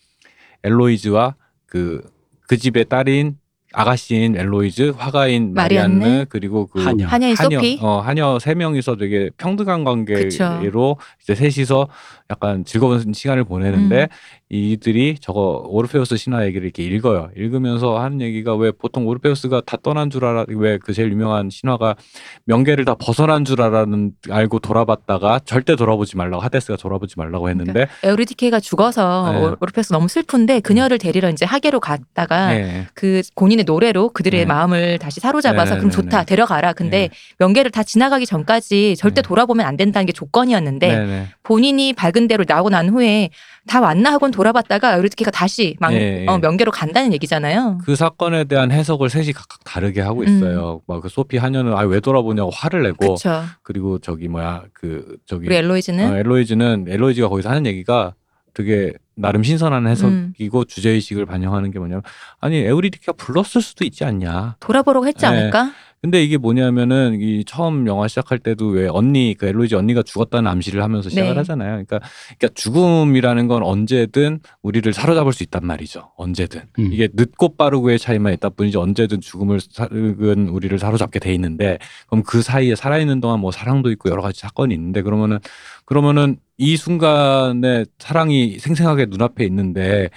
[0.64, 3.37] 엘로이즈와 그그 집의 딸인
[3.75, 7.07] 아가씨인 엘로이즈, 화가인 마리안느, 마리안느, 그리고 그 하녀.
[7.07, 7.79] 하녀인 소피.
[7.83, 10.97] 어, 하녀 세 명이서 되게 평등한 관계로 그쵸.
[11.23, 11.87] 이제 셋이서
[12.31, 14.09] 약간 즐거운 시간을 보내는데 음.
[14.51, 17.29] 이들이 저거 오르페우스 신화 얘기를 이렇게 읽어요.
[17.37, 21.97] 읽으면서 하는 얘기가 왜 보통 오르페우스가 다 떠난 줄 알아 왜 그 제일 유명한 신화가
[22.45, 28.61] 명계를 다 벗어난 줄 알아는 알고 돌아봤다가 절대 돌아보지 말라고 하데스가 돌아보지 말라고 했는데 에우리디케가
[28.61, 29.39] 죽어서 네.
[29.39, 32.87] 오- 오르페우스 너무 슬픈데 그녀를 데리러 이제 하계로 갔다가 네.
[32.95, 34.47] 그 본인의 노래로 그들의 네.
[34.47, 36.25] 마음을 다시 사로잡아서 네, 그럼 네, 좋다 네.
[36.27, 36.73] 데려가라.
[36.73, 37.11] 근데 네.
[37.39, 39.29] 명계를 다 지나가기 전까지 절대 네.
[39.29, 41.27] 돌아보면 안 된다는 게 조건이었는데.
[41.43, 43.31] 본인이 밝은 대로 나오고 난 후에
[43.69, 46.27] 다 왔나 하곤 돌아봤다가 에우리디케가 다시 막 예, 예.
[46.27, 47.79] 어, 명계로 간다는 얘기잖아요.
[47.85, 50.81] 그 사건에 대한 해석을 셋이 각각 다르게 하고 있어요.
[50.87, 53.07] 막 그 소피 하녀는 아 왜 돌아보냐고 화를 내고 음.
[53.14, 53.43] 그렇죠.
[53.62, 58.14] 그리고 저기 뭐야 그 저기 우리 엘로이즈는 어, 엘로이즈는 엘로이즈가 거기서 하는 얘기가
[58.55, 59.91] 되게 나름 신선한 음.
[59.91, 62.03] 해석이고 주제 의식을 반영하는 게 뭐냐면
[62.41, 64.57] 아니 에우리디케가 불렀을 수도 있지 않냐.
[64.61, 65.27] 돌아보라고 했지 네.
[65.29, 65.71] 않을까?
[66.01, 70.83] 근데 이게 뭐냐면은 이 처음 영화 시작할 때도 왜 언니 그 엘로이즈 언니가 죽었다는 암시를
[70.83, 71.37] 하면서 시작을 네.
[71.37, 71.71] 하잖아요.
[71.71, 72.01] 그러니까,
[72.39, 76.13] 그러니까 죽음이라는 건 언제든 우리를 사로잡을 수 있단 말이죠.
[76.17, 76.93] 언제든 음.
[76.93, 82.43] 이게 늦고 빠르고의 차이만 있다 뿐이지 언제든 죽음을 사는 우리를 사로잡게 돼 있는데 그럼 그
[82.43, 85.39] 사이에 살아있는 동안 뭐 사랑도 있고 여러 가지 사건이 있는데 그러면은
[85.85, 90.11] 그러면은 이 순간에 사랑이 생생하게 눈앞에 있는데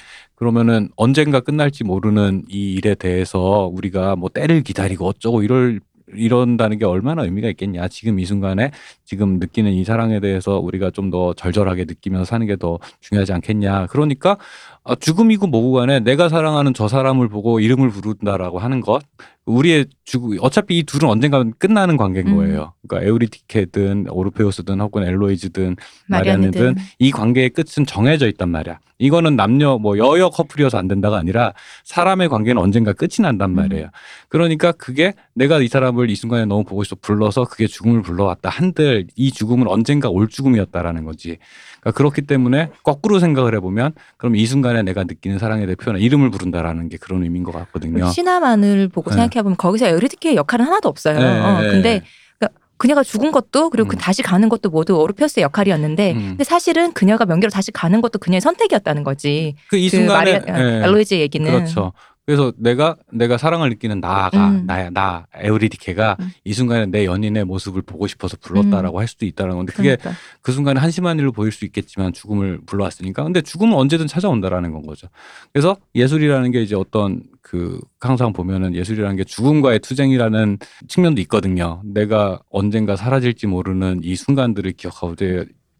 [0.45, 5.79] 그러면은 언젠가 끝날지 모르는 이 일에 대해서 우리가 뭐 때를 기다리고 어쩌고 이럴
[6.13, 7.87] 이런다는 게 얼마나 의미가 있겠냐.
[7.87, 8.71] 지금 이 순간에
[9.05, 13.85] 지금 느끼는 이 사랑에 대해서 우리가 좀 더 절절하게 느끼면서 사는 게 더 중요하지 않겠냐.
[13.91, 14.37] 그러니까
[14.83, 19.03] 아, 죽음이고 뭐고 간에 내가 사랑하는 저 사람을 보고 이름을 부른다라고 하는 것.
[19.45, 22.35] 우리의 죽음, 어차피 이 둘은 언젠가 끝나는 관계인 음.
[22.35, 22.73] 거예요.
[22.87, 25.75] 그러니까 에우리디케든 오르페우스든 혹은 엘로이즈든
[26.07, 28.79] 마리아느든 이 관계의 끝은 정해져 있단 말이야.
[29.01, 31.53] 이거는 남녀 뭐 여여 커플이어서 안 된다가 아니라
[31.85, 33.89] 사람의 관계는 언젠가 끝이 난단 말이에요.
[34.29, 39.07] 그러니까 그게 내가 이 사람을 이 순간에 너무 보고 싶어 불러서 그게 죽음을 불러왔다 한들
[39.15, 41.39] 이 죽음은 언젠가 올 죽음이었다라는 거지.
[41.81, 46.29] 그러니까 그렇기 때문에 거꾸로 생각을 해보면 그럼 이 순간에 내가 느끼는 사랑에 대해 표현 이름을
[46.29, 48.09] 부른다라는 게 그런 의미인 것 같거든요.
[48.09, 49.17] 신화만을 보고 네.
[49.17, 51.19] 생각해보면 거기서 에우리디케의 역할은 하나도 없어요.
[51.19, 52.05] 네, 어, 네, 근데 네.
[52.39, 53.97] 그러니까 그녀가 죽은 것도 그리고 그 음.
[53.97, 56.27] 다시 가는 것도 모두 오르페우스의 역할이었는데 음.
[56.29, 59.55] 근데 사실은 그녀가 명계로 다시 가는 것도 그녀의 선택이었다는 거지.
[59.69, 60.83] 그이그 순간에 마리아, 예.
[60.85, 61.93] 엘로이즈 얘기는 그렇죠.
[62.25, 64.65] 그래서 내가 내가 사랑을 느끼는 나가 음.
[64.65, 66.29] 나야 나 에우리디케가 음.
[66.43, 70.21] 이 순간에 내 연인의 모습을 보고 싶어서 불렀다라고 할 수도 있다는 건데 그게 그러니까.
[70.41, 75.07] 그 순간에 한심한 일로 보일 수 있겠지만 죽음을 불러왔으니까 근데 죽음은 언제든 찾아온다라는 건 거죠.
[75.51, 81.81] 그래서 예술이라는 게 이제 어떤 그 항상 보면은 예술이라는 게 죽음과의 투쟁이라는 측면도 있거든요.
[81.83, 85.15] 내가 언젠가 사라질지 모르는 이 순간들을 기억하고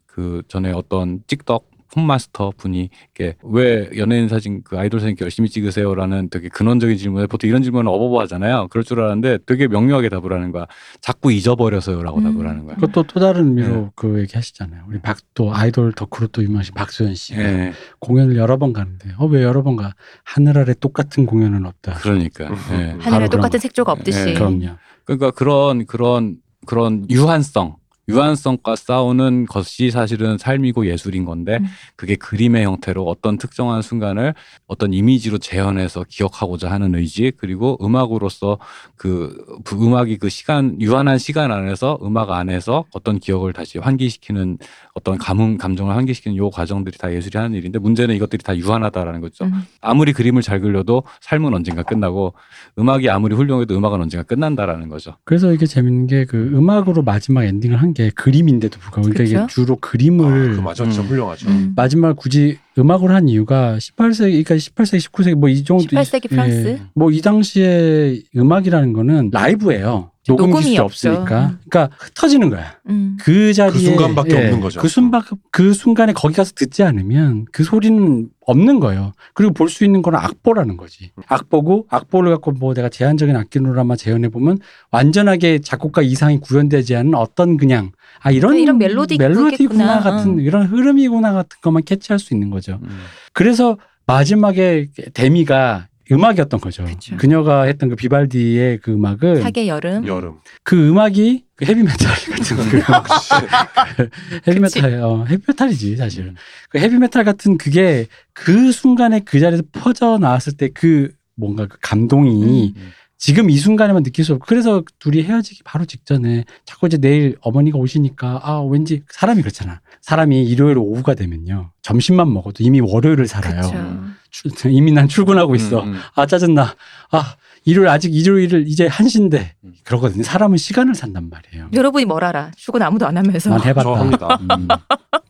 [0.06, 5.50] 그 전에 어떤 찍덕 폰마스터 분이 이렇게 왜 연예인 사진 그 아이돌 사진 이렇게 열심히
[5.50, 8.68] 찍으세요라는 되게 근원적인 질문에 보통 이런 질문은 어버버 하잖아요.
[8.70, 10.66] 그럴 줄 알았는데 되게 명료하게 답을 하는 거야.
[11.02, 12.24] 자꾸 잊어버려서요라고 음.
[12.24, 12.76] 답을 하는 거야.
[12.76, 13.90] 그것도 또 다른 의미로 네.
[13.96, 14.84] 그 얘기 하시잖아요.
[14.88, 17.74] 우리 박또 아이돌 덕후로 또 유명하신 박수현 씨 예.
[18.00, 19.94] 공연을 여러 번 가는데 어 왜 여러 번 가?
[20.26, 21.94] 하늘 아래 똑같은 공연은 없다.
[21.96, 22.46] 그러니까.
[22.74, 22.96] 예.
[23.00, 24.30] 하늘에 똑같은 색조가 없듯이.
[24.30, 24.76] 예, 그럼요.
[25.06, 27.76] 그러니까 그런 그런 그런 유한성
[28.10, 31.66] 유한성과 싸우는 것이 사실은 삶이고 예술인 건데 음.
[31.96, 34.34] 그게 그림의 형태로 어떤 특정한 순간을
[34.68, 38.58] 어떤 이미지로 재현해서 기억하고자 하는 의지 그리고 음악으로서
[38.96, 39.36] 그
[39.72, 44.58] 음악이 그 시간 유한한 시간 안에서 음악 안에서 어떤 기억을 다시 환기시키는
[44.94, 49.46] 어떤 감흥 감정을 환기시키는 요 과정들이 다 예술이 하는 일인데 문제는 이것들이 다 유한하다라는 거죠.
[49.46, 49.64] 음.
[49.80, 52.34] 아무리 그림을 잘 그려도 삶은 언젠가 끝나고
[52.78, 55.16] 음악이 아무리 훌륭해도 음악은 언젠가 끝난다라는 거죠.
[55.24, 59.48] 그래서 이게 재밌는 게 그 음악으로 마지막 엔딩을 한 게 그림인데도 불구하고 그러니까 이게?
[59.48, 60.92] 주로 아, 그림을 그 맞아 음.
[60.92, 61.50] 훌륭하죠.
[61.50, 61.74] 음.
[61.76, 66.80] 마지막 굳이 음악으로 한 이유가 18세기, 그러니까 18세기, 19세기 뭐 이 정도 18세기 프랑스?
[66.96, 70.12] 뭐이 당시에 음악이라는 거는 라이브예요.
[70.28, 70.78] 녹음 기술이.
[70.78, 71.48] 없으니까.
[71.48, 71.58] 음.
[71.68, 72.78] 그러니까 흩어지는 거야.
[72.90, 73.18] 음.
[73.20, 74.80] 그 자리에 그 순간밖에 없는 거죠.
[74.80, 79.14] 그 순간 그 순간에 거기 가서 듣지 않으면 그 소리는 없는 거예요.
[79.34, 81.12] 그리고 볼 수 있는 건 악보라는 거지.
[81.28, 84.58] 악보고 악보를 갖고 뭐 내가 제한적인 악기로라만 재현해 보면
[84.92, 90.00] 완전하게 작곡가 이상이 구현되지 않은 어떤 그냥 아 이런 이런 멜로디 멜로디구나.
[90.02, 90.40] 같은 어.
[90.42, 92.80] 이런 흐름이구나 같은 것만 캐치할 수 있는 거죠.
[92.84, 92.90] 음.
[93.34, 93.78] 그래서
[94.08, 96.84] 마지막에 대미가 음악이었던 거죠.
[96.86, 97.18] 그쵸.
[97.18, 100.06] 그녀가 했던 그 비발디의 그 음악은 사계 여름.
[100.08, 100.36] 여름.
[100.64, 102.82] 그 음악이 그 헤비메탈 같은 그
[104.48, 106.34] 헤비메탈, 어, 헤비메탈이지 사실.
[106.70, 112.74] 그 헤비메탈 같은 그게 그 순간에 그 자리에서 퍼져 나왔을 때 그 뭔가 그 감동이
[112.76, 112.92] 음.
[113.18, 117.78] 지금 이 순간에만 느낄 수 없고 그래서 둘이 헤어지기 바로 직전에 자꾸 이제 내일 어머니가
[117.78, 119.82] 오시니까 아 왠지 사람이 그렇잖아.
[120.02, 123.62] 사람이 일요일 오후가 되면요 점심만 먹어도 이미 월요일을 살아요.
[123.62, 124.52] 그쵸.
[124.56, 125.84] 출- 이미 난 출근하고 있어.
[125.84, 126.00] 음, 음.
[126.16, 126.76] 아 짜증나.
[127.12, 127.36] 아
[127.66, 129.74] 일요일 아직 일요일을 이제 한시인데 음.
[129.84, 130.24] 그러거든요.
[130.24, 131.70] 사람은 시간을 산단 말이에요.
[131.74, 132.52] 여러분이 뭘 알아?
[132.58, 133.50] 출근 아무도 안 하면서.
[133.52, 133.84] 난 해봤다.
[133.84, 134.40] 저 합니다.
[134.42, 134.68] 음.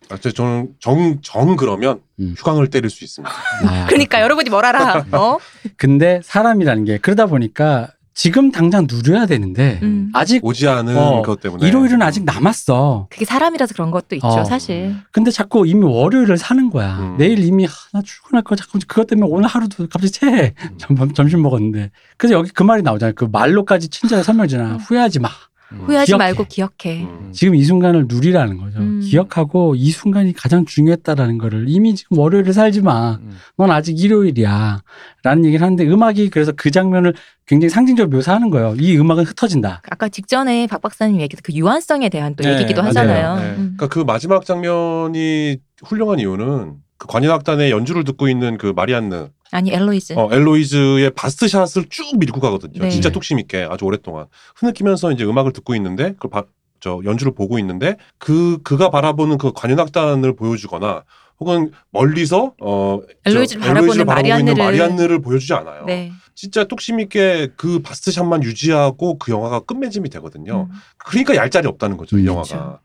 [0.10, 2.34] 아, 저- 저는 정, 정 그러면 음.
[2.38, 3.34] 휴강을 때릴 수 있습니다.
[3.66, 5.06] 아, 그러니까 여러분이 뭘 알아?
[5.12, 5.38] 어?
[5.78, 10.10] 근데 사람이라는 게 그러다 보니까 지금 당장 누려야 되는데 음.
[10.14, 11.66] 아직 오지 않은 어, 것 때문에.
[11.66, 13.08] 일요일은 아직 남았어.
[13.10, 14.44] 그게 사람이라서 그런 것도 있죠, 어.
[14.44, 14.96] 사실.
[15.12, 16.98] 근데 자꾸 이미 월요일을 사는 거야.
[17.00, 17.16] 음.
[17.18, 20.54] 내일 이미 하나 출근할 거 자꾸 그것 때문에 오늘 하루도 갑자기 체해.
[20.62, 20.78] 음.
[20.78, 21.92] 점, 점심 먹었는데.
[22.18, 23.14] 그래서 여기 그 말이 나오잖아요.
[23.16, 24.74] 그 말로까지 친절히 설명주잖아.
[24.74, 24.78] 음.
[24.78, 25.30] 후회하지 마.
[25.72, 25.80] 음.
[25.86, 26.18] 후회하지 기억해.
[26.18, 27.04] 말고 기억해.
[27.04, 27.30] 음.
[27.34, 28.80] 지금 이 순간을 누리라는 거죠.
[28.80, 29.00] 음.
[29.04, 33.20] 기억하고 이 순간이 가장 중요했다라는 거를 이미 지금 월요일을 살지 마.
[33.22, 33.38] 음.
[33.58, 34.82] 넌 아직 일요일이야.
[35.24, 37.14] 라는 얘기를 하는데 음악이 그래서 그 장면을
[37.46, 38.76] 굉장히 상징적으로 묘사하는 거예요.
[38.80, 39.82] 이 음악은 흩어진다.
[39.90, 42.82] 아까 직전에 박 박사님 얘기도 그 유한성에 대한 또 네, 얘기기도.
[42.82, 43.36] 하잖아요.
[43.36, 43.42] 네.
[43.52, 43.56] 음.
[43.78, 50.14] 그러니까 그 마지막 장면이 훌륭한 이유는 그 관현악단의 연주를 듣고 있는 그 마리안느, 아니 엘로이즈.
[50.18, 52.82] 어, 엘로이즈의 바스트샷을 쭉 밀고 가거든요.
[52.84, 52.90] 네.
[52.90, 54.26] 진짜 뚝심 있게 아주 오랫동안
[54.56, 56.44] 흐느끼면서 이제 음악을 듣고 있는데 그걸 바-
[56.80, 61.04] 저 연주를 보고 있는데 그 그가 바라보는 그 관현악단을 보여주거나
[61.40, 65.86] 혹은 멀리서 어 엘로이즈를 저 바라보는 마리안느를- 마리안느를 보여주지 않아요.
[65.86, 66.12] 네.
[66.34, 70.68] 진짜 뚝심 있게 그 바스트샷만 유지하고 그 영화가 끝맺음이 되거든요.
[70.72, 70.76] 음.
[70.98, 72.48] 그러니까 얄짤이 없다는 거죠, 이 음, 영화가.
[72.48, 72.58] 그렇죠.
[72.64, 72.80] 그리고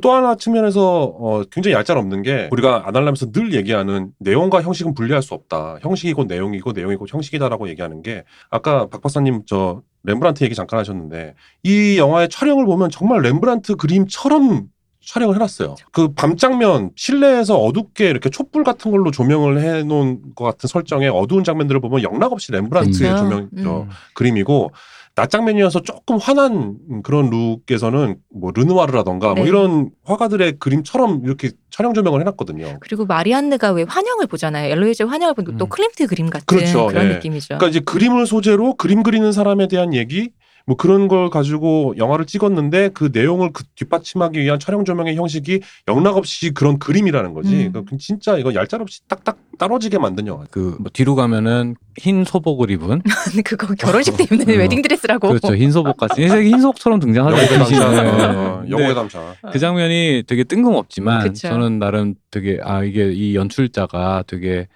[0.00, 5.22] 또 하나 측면에서 어, 굉장히 얄짤 없는 게 우리가 아날람에서 늘 얘기하는 내용과 형식은 분리할
[5.22, 5.78] 수 없다.
[5.82, 11.98] 형식이고 내용이고 내용이고 형식이다라고 얘기하는 게 아까 박 박사님 저 렘브란트 얘기 잠깐 하셨는데 이
[11.98, 14.68] 영화의 촬영을 보면 정말 렘브란트 그림처럼
[15.04, 15.74] 촬영을 해놨어요.
[15.90, 21.42] 그 밤 장면 실내에서 어둡게 이렇게 촛불 같은 걸로 조명을 해놓은 것 같은 설정의 어두운
[21.44, 23.28] 장면들을 보면 영락 없이 렘브란트의 그렇죠.
[23.28, 23.88] 조명 저 음.
[24.14, 24.70] 그림이고
[25.14, 29.48] 낮 장면이어서 조금 환한 그런 룩에서는 뭐 르누아르라던가 뭐 네.
[29.48, 32.78] 이런 화가들의 그림처럼 이렇게 촬영 조명을 해놨거든요.
[32.80, 34.70] 그리고 마리안느가 왜 환영을 보잖아요.
[34.72, 35.68] 엘로이즈 환영을 또 음.
[35.68, 36.86] 클림트 그림 같은 그렇죠.
[36.86, 37.14] 그런 예.
[37.14, 37.58] 느낌이죠.
[37.58, 40.30] 그러니까 이제 그림을 소재로 그림 그리는 사람에 대한 얘기
[40.66, 46.16] 뭐 그런 걸 가지고 영화를 찍었는데 그 내용을 그 뒷받침하기 위한 촬영 조명의 형식이 영락
[46.16, 47.66] 없이 그런 그림이라는 거지.
[47.66, 47.72] 음.
[47.72, 50.44] 그러니까 진짜 이거 얄짤없이 딱딱 떨어지게 만든 영화.
[50.50, 53.02] 그뭐 뒤로 가면은 흰 소복을 입은
[53.44, 54.58] 그거 결혼식 때 입는 어.
[54.58, 55.28] 웨딩 드레스라고.
[55.28, 57.82] 그렇죠 흰 소복 같은 흰 소복처럼 등장하죠 영웅의 그.
[57.82, 59.34] 어, 근데 영웅의 담차.
[59.52, 61.48] 그 장면이 되게 뜬금없지만 그쵸.
[61.48, 64.68] 저는 나름 되게 아 이게 이 연출자가 되게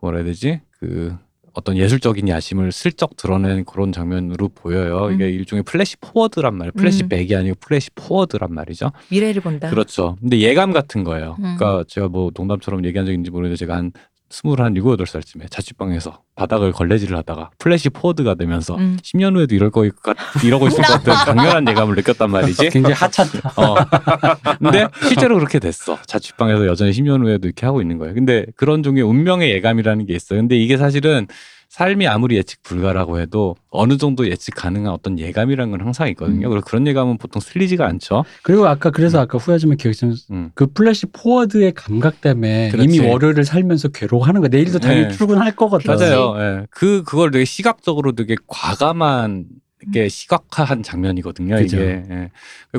[0.00, 1.16] 뭐라 해야 되지 그
[1.54, 5.10] 어떤 예술적인 야심을 슬쩍 드러낸 그런 장면으로 보여요.
[5.12, 6.72] 이게 일종의 flash forward란 말이에요.
[6.72, 7.08] 플래시 음.
[7.08, 8.90] 백이 아니고 flash forward란 말이죠.
[9.10, 9.70] 미래를 본다.
[9.70, 10.16] 그렇죠.
[10.20, 11.36] 근데 예감 같은 거예요.
[11.38, 11.56] 음.
[11.56, 13.92] 그러니까 제가 뭐 농담처럼 얘기한 적 있는지 모르겠는데 제가 한
[14.30, 18.96] 스물 한 일곱 여덟 살쯤에 자취방에서 바닥을 걸레질을 하다가 flash forward가 되면서 음.
[19.02, 19.84] 10년 후에도 이럴 거
[20.44, 22.70] 이러고 있을 것 같은 강렬한 예감을 느꼈단 말이지.
[22.70, 23.52] 굉장히 하찮다.
[23.60, 23.76] 어.
[24.58, 25.98] 근데 실제로 그렇게 됐어.
[26.06, 28.14] 자취방에서 여전히 10년 후에도 이렇게 하고 있는 거예요.
[28.14, 30.40] 근데 그런 종류의 운명의 예감이라는 게 있어요.
[30.40, 31.26] 근데 이게 사실은
[31.74, 36.46] 삶이 아무리 예측 불가라고 해도 어느 정도 예측 가능한 어떤 예감이라는 건 항상 있거든요.
[36.46, 36.50] 음.
[36.50, 38.24] 그리고 그런 예감은 보통 틀리지가 않죠.
[38.44, 40.50] 그리고 아까 그래서 아까 후회하지만 기억했지만 음.
[40.54, 42.84] 그 flash forward의 감각 때문에 그렇지.
[42.84, 44.50] 이미 월요일을 살면서 괴로워하는 거야.
[44.50, 45.10] 내일도 당연히 네.
[45.10, 45.92] 출근할 거거든.
[45.92, 46.36] 맞아요.
[46.38, 46.66] 예.
[46.70, 49.46] 그 그걸 되게 시각적으로 되게 과감한
[49.92, 51.56] 게 시각화한 장면이거든요.
[51.56, 51.78] 그죠.
[51.78, 52.30] 이게 예.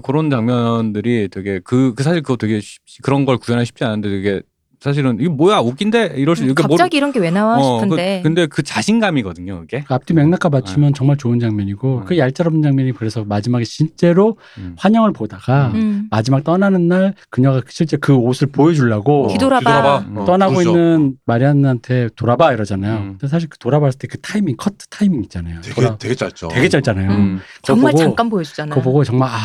[0.03, 4.41] 그런 장면들이 되게 그, 그 사실 그거 되게 쉽, 그런 걸 구현하기 쉽지 않은데 되게
[4.79, 8.19] 사실은 이게 뭐야 웃긴데 이럴 수 이렇게 뭘- 갑자기 이런 게 왜 나와 어, 싶은데.
[8.19, 9.61] 그, 근데 그 자신감이거든요.
[9.61, 9.83] 그게.
[9.87, 12.05] 그 앞뒤 맥락과 맞추면 정말 좋은 장면이고 음.
[12.05, 14.75] 그 얄짤없는 장면이 그래서 마지막에 실제로 음.
[14.77, 16.07] 환영을 보다가 음.
[16.11, 20.05] 마지막 떠나는 날 그녀가 실제 그 옷을 보여주려고 어, 뒤돌아봐.
[20.09, 20.25] 음.
[20.25, 20.69] 떠나고 그러죠.
[20.71, 22.97] 있는 마리안나한테 돌아봐 이러잖아요.
[22.97, 23.07] 음.
[23.17, 25.59] 근데 사실 그 돌아봐 했을 때 그 타이밍 커트 타이밍 있잖아요.
[25.61, 26.47] 되게 돌아- 되게 짧죠.
[26.49, 27.09] 되게 짧잖아요.
[27.11, 27.39] 음.
[27.63, 28.69] 정말 보고- 잠깐 보여주잖아.
[28.69, 29.35] 그거 보고 정말 아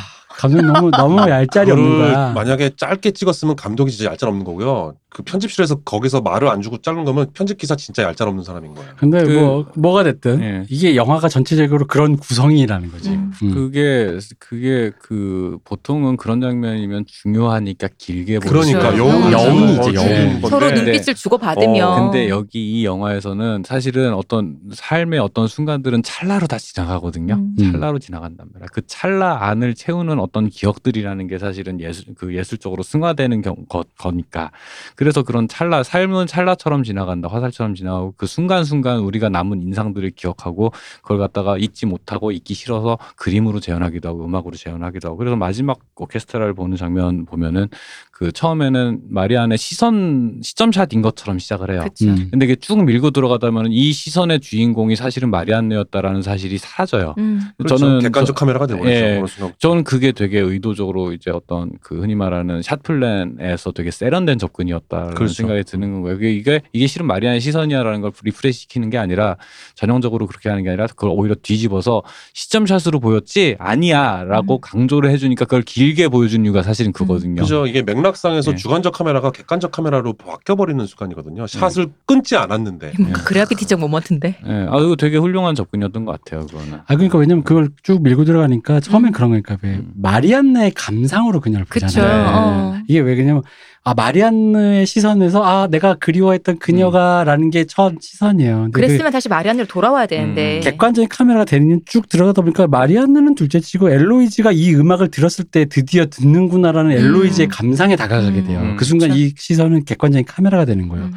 [0.41, 2.33] 감독 너무 너무 얄짤이 없는 거야.
[2.33, 4.95] 만약에 짧게 찍었으면 감독이 진짜 얄짤 없는 거고요.
[5.11, 8.91] 그 편집실에서 거기서 말을 안 주고 자른 거면 편집 기사 진짜 얄짤 없는 사람인 거예요.
[8.97, 10.65] 근데 그- 뭐 뭐가 됐든 예.
[10.71, 13.11] 이게 영화가 전체적으로 그런 구성이라는 거지.
[13.11, 13.33] 음.
[13.43, 13.55] 음.
[13.55, 18.39] 그게 그게 그 보통은 그런 장면이면 중요하니까 길게.
[18.39, 20.41] 그러니까 여운, 여운 여운이지, 어, 여운.
[20.49, 21.87] 서로 눈빛을 주고 받으며.
[21.89, 27.35] 어, 근데 여기 이 영화에서는 사실은 어떤 삶의 어떤 순간들은 찰나로 다 지나가거든요.
[27.35, 27.55] 음.
[27.59, 27.73] 음.
[27.73, 28.69] 찰나로 지나간단 말이야.
[28.73, 34.51] 그 찰나 안을 채우는 어떤 기억들이라는 게 사실은 예술 그 예술적으로 승화되는 경, 거, 거니까.
[34.97, 37.29] 그래서 그런 찰나 삶은 찰나처럼 지나간다.
[37.29, 40.73] 화살처럼 지나가고 그 순간순간 우리가 남은 인상들을 기억하고
[41.03, 46.55] 그걸 갖다가 잊지 못하고 잊기 싫어서 그림으로 재현하기도 하고 음악으로 재현하기도 하고 그래서 마지막 오케스트라를
[46.55, 47.69] 보는 장면 보면은
[48.13, 51.81] 그 처음에는 마리안의 시선 시점샷인 것처럼 시작을 해요.
[51.85, 52.07] 그쵸.
[52.11, 52.29] 음.
[52.31, 57.15] 근데 이게 쭉 밀고 들어가다 보면 이 시선의 주인공이 사실은 마리안네였다라는 사실이 사라져요.
[57.17, 57.41] 음.
[57.57, 57.77] 그렇죠.
[57.79, 58.91] 저는 객관적 저- 카메라가 되버리죠.
[58.95, 59.23] 예.
[59.59, 65.33] 저는 그게 되게 의도적으로 이제 어떤 그 흔히 말하는 shot plan에서 되게 세련된 접근이었다라는 그렇죠.
[65.33, 66.19] 생각이 드는 거예요.
[66.19, 69.39] 이게 이게 이게 실은 마리안의 시선이야라는 걸 refresh 시키는 게 아니라
[69.77, 72.03] 전형적으로 그렇게 하는 게 아니라 그걸 오히려 뒤집어서
[72.35, 74.61] 시점샷으로 보였지 아니야라고 음.
[74.61, 77.41] 강조를 해주니까 그걸 길게 보여준 이유가 사실은 그거든요.
[77.41, 77.67] 그죠.
[77.67, 78.57] 이게 맥락상에서 예.
[78.57, 81.47] 주관적 카메라가 객관적 카메라로 바뀌어버리는 순간이거든요.
[81.47, 82.93] 샷을 끊지 않았는데.
[82.99, 84.37] 뭔가 그래비티적 모먼트인데.
[84.47, 86.47] 예, 아 이거 되게 훌륭한 접근이었던 것 같아요.
[86.47, 86.75] 그거는.
[86.75, 89.13] 아 그러니까 왜냐면 그걸 쭉 밀고 들어가니까 처음엔 음.
[89.13, 89.93] 그런 거니까 왜 음.
[90.01, 91.67] 마리안네의 감상으로 그녀를.
[91.67, 92.27] 보잖아요.
[92.29, 92.79] 어.
[92.89, 93.43] 이게 왜 그냐면
[93.83, 98.69] 아 마리안느의 시선에서 아 내가 그리워했던 그녀가라는 게첫 시선이에요.
[98.73, 100.57] 그 그랬으면 다시 마리안으로 돌아와야 되는데.
[100.59, 100.61] 음.
[100.61, 106.91] 객관적인 카메라가 되는 쭉 들어가다 보니까 마리안느는 둘째치고 엘로이즈가 이 음악을 들었을 때 드디어 듣는구나라는
[106.93, 106.97] 음.
[106.97, 108.47] 엘로이즈의 감상에 다가가게 음.
[108.47, 108.61] 돼요.
[108.61, 108.77] 음.
[108.77, 109.21] 그 순간 그쵸.
[109.21, 111.11] 이 시선은 객관적인 카메라가 되는 거예요.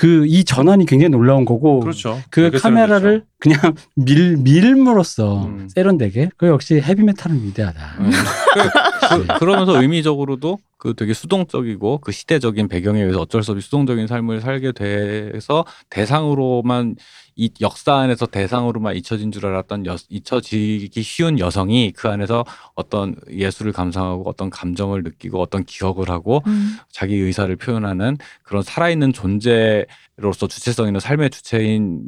[0.00, 2.18] 그 이 전환이 굉장히 놀라운 거고 그렇죠.
[2.30, 3.58] 그 카메라를 그냥
[3.96, 5.68] 밀 밀므로써 음.
[5.68, 7.80] 세련되게 그 역시 헤비메탈은 위대하다.
[7.98, 8.10] 음.
[8.10, 14.06] 그, 그, 그러면서 의미적으로도 그 되게 수동적이고 그 시대적인 배경에 의해서 어쩔 수 없이 수동적인
[14.06, 16.96] 삶을 살게 돼서 대상으로만
[17.36, 23.72] 이 역사 안에서 대상으로만 잊혀진 줄 알았던 여, 잊혀지기 쉬운 여성이 그 안에서 어떤 예술을
[23.72, 26.78] 감상하고 어떤 감정을 느끼고 어떤 기억을 하고 음.
[26.90, 29.84] 자기 의사를 표현하는 그런 살아있는 존재
[30.20, 32.00] 로서 주체성 있는 삶의 주체인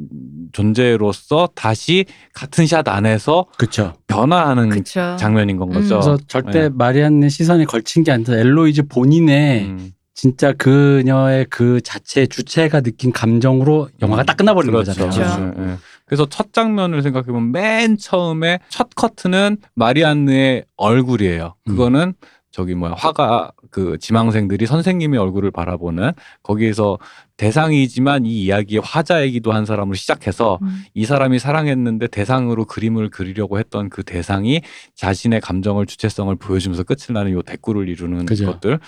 [0.51, 3.93] 존재로서 다시 같은 샷 안에서 그렇죠.
[4.07, 5.15] 변화하는 그쵸.
[5.19, 5.73] 장면인 건 음.
[5.73, 5.99] 거죠.
[5.99, 6.69] 그래서 절대 네.
[6.69, 9.91] 마리안네 시선에 걸친 게 아니라 엘로이즈 본인의 음.
[10.13, 14.91] 진짜 그녀의 그 자체 주체가 느낀 감정으로 영화가 딱 끝나버리는 그렇죠.
[15.05, 15.35] 거잖아요.
[15.35, 15.61] 그렇죠.
[15.61, 15.77] 예, 예.
[16.05, 21.55] 그래서 첫 장면을 생각해보면 맨 처음에 첫 커트는 마리안느의 얼굴이에요.
[21.67, 21.71] 음.
[21.71, 22.13] 그거는
[22.51, 26.11] 저기 뭐야 화가 그 지망생들이 선생님의 얼굴을 바라보는
[26.43, 26.99] 거기에서
[27.43, 30.85] 대상이지만 이 이야기의 화자이기도 한 사람으로 시작해서 음.
[30.93, 34.61] 이 사람이 사랑했는데 대상으로 그림을 그리려고 했던 그 대상이
[34.95, 38.45] 자신의 감정을 주체성을 보여주면서 끝을 나는 요 대꾸를 이루는 그죠.
[38.45, 38.79] 것들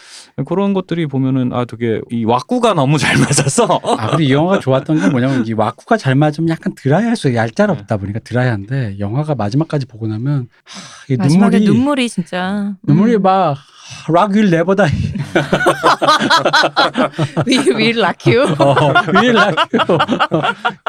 [0.45, 5.01] 그런 것들이 보면은 아 되게 이 왁구가 너무 잘 맞아서 아 그리고 이 영화가 좋았던
[5.01, 10.07] 건 뭐냐면 이 와쿠가 잘 맞으면 약간 드라이할 수 얄짤없다 보니까 드라이한데 영화가 마지막까지 보고
[10.07, 12.75] 나면 하, 이 마지막에 눈물이 눈물이 진짜.
[12.83, 13.21] 눈물이 음.
[13.21, 13.57] 막
[14.07, 14.85] 락윌 네버다
[17.47, 18.45] We will rock you.
[19.21, 19.65] 윌 락유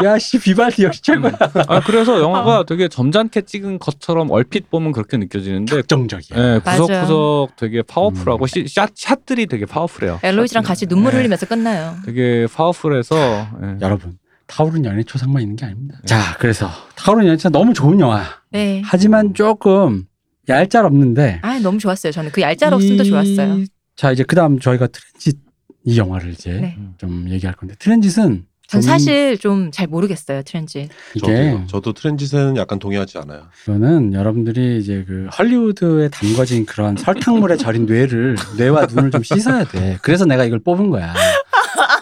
[0.03, 1.33] 야씨 비발디 역시 최고야
[1.69, 6.39] 아 그래서 영화가 되게 점잖게 찍은 것처럼 얼핏 보면 그렇게 느껴지는데 격정적이야.
[6.39, 6.83] 예, 맞아.
[6.83, 8.47] 구석구석 되게 파워풀하고 음.
[8.47, 10.21] 시- 샷, 샷들이 되게 파워풀해요.
[10.23, 11.97] 엘로이즈랑 같이 눈물 예, 흘리면서 끝나요.
[12.05, 13.17] 되게 파워풀해서
[13.63, 13.77] 예.
[13.81, 15.99] 여러분 타오른 연애 초상만 있는 게 아닙니다.
[16.07, 18.23] 자 그래서 타오른 연애 초상 너무 좋은 영화.
[18.51, 18.83] 네.
[18.85, 20.05] 하지만 조금
[20.49, 22.13] 얄짤 없는데 아 너무 좋았어요.
[22.13, 23.65] 저는 그 얄짤 없음도 좋았어요.
[23.97, 25.39] 자 이제 그다음 저희가 트랜짓
[25.85, 26.79] 이 영화를 이제 네.
[26.99, 30.89] 좀 얘기할 건데 트랜짓은 전좀 사실 좀 잘 모르겠어요 트렌지.
[31.15, 33.47] 이게 저도, 저도 트랜짓에는 약간 동의하지 않아요.
[33.63, 39.99] 이거는 여러분들이 이제 그 헐리우드에 담궈진 그런 설탕물에 절인 뇌를 뇌와 눈을 좀 씻어야 돼.
[40.03, 41.15] 그래서 내가 이걸 뽑은 거야.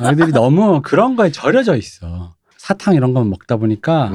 [0.01, 2.35] 너희들이 너무 그런 거에 절여져 있어.
[2.57, 4.13] 사탕 이런 거 먹다 보니까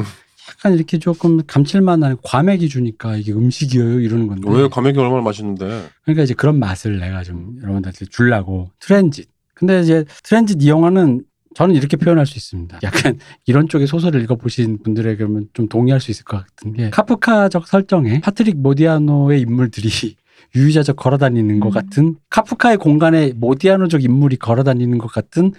[0.49, 4.49] 약간 이렇게 조금 감칠맛 나는 과메기 주니까 이게 음식이에요 이러는 건데.
[4.49, 5.89] 왜 과메기 얼마나 맛있는데?
[6.03, 9.29] 그러니까 이제 그런 맛을 내가 좀 여러분들한테 주려고 트랜짓.
[9.53, 11.23] 근데 이제 트랜짓 이 영화는
[11.55, 12.79] 저는 이렇게 표현할 수 있습니다.
[12.83, 18.21] 약간 이런 쪽의 소설을 읽어보신 분들에게는 좀 동의할 수 있을 것 같은 게 카프카적 설정에
[18.21, 19.89] 파트릭 모디아노의 인물들이
[20.55, 21.71] 유유자적 걸어다니는 것 음.
[21.71, 25.51] 같은 카프카의 공간에 모디아노적 인물이 걸어다니는 것 같은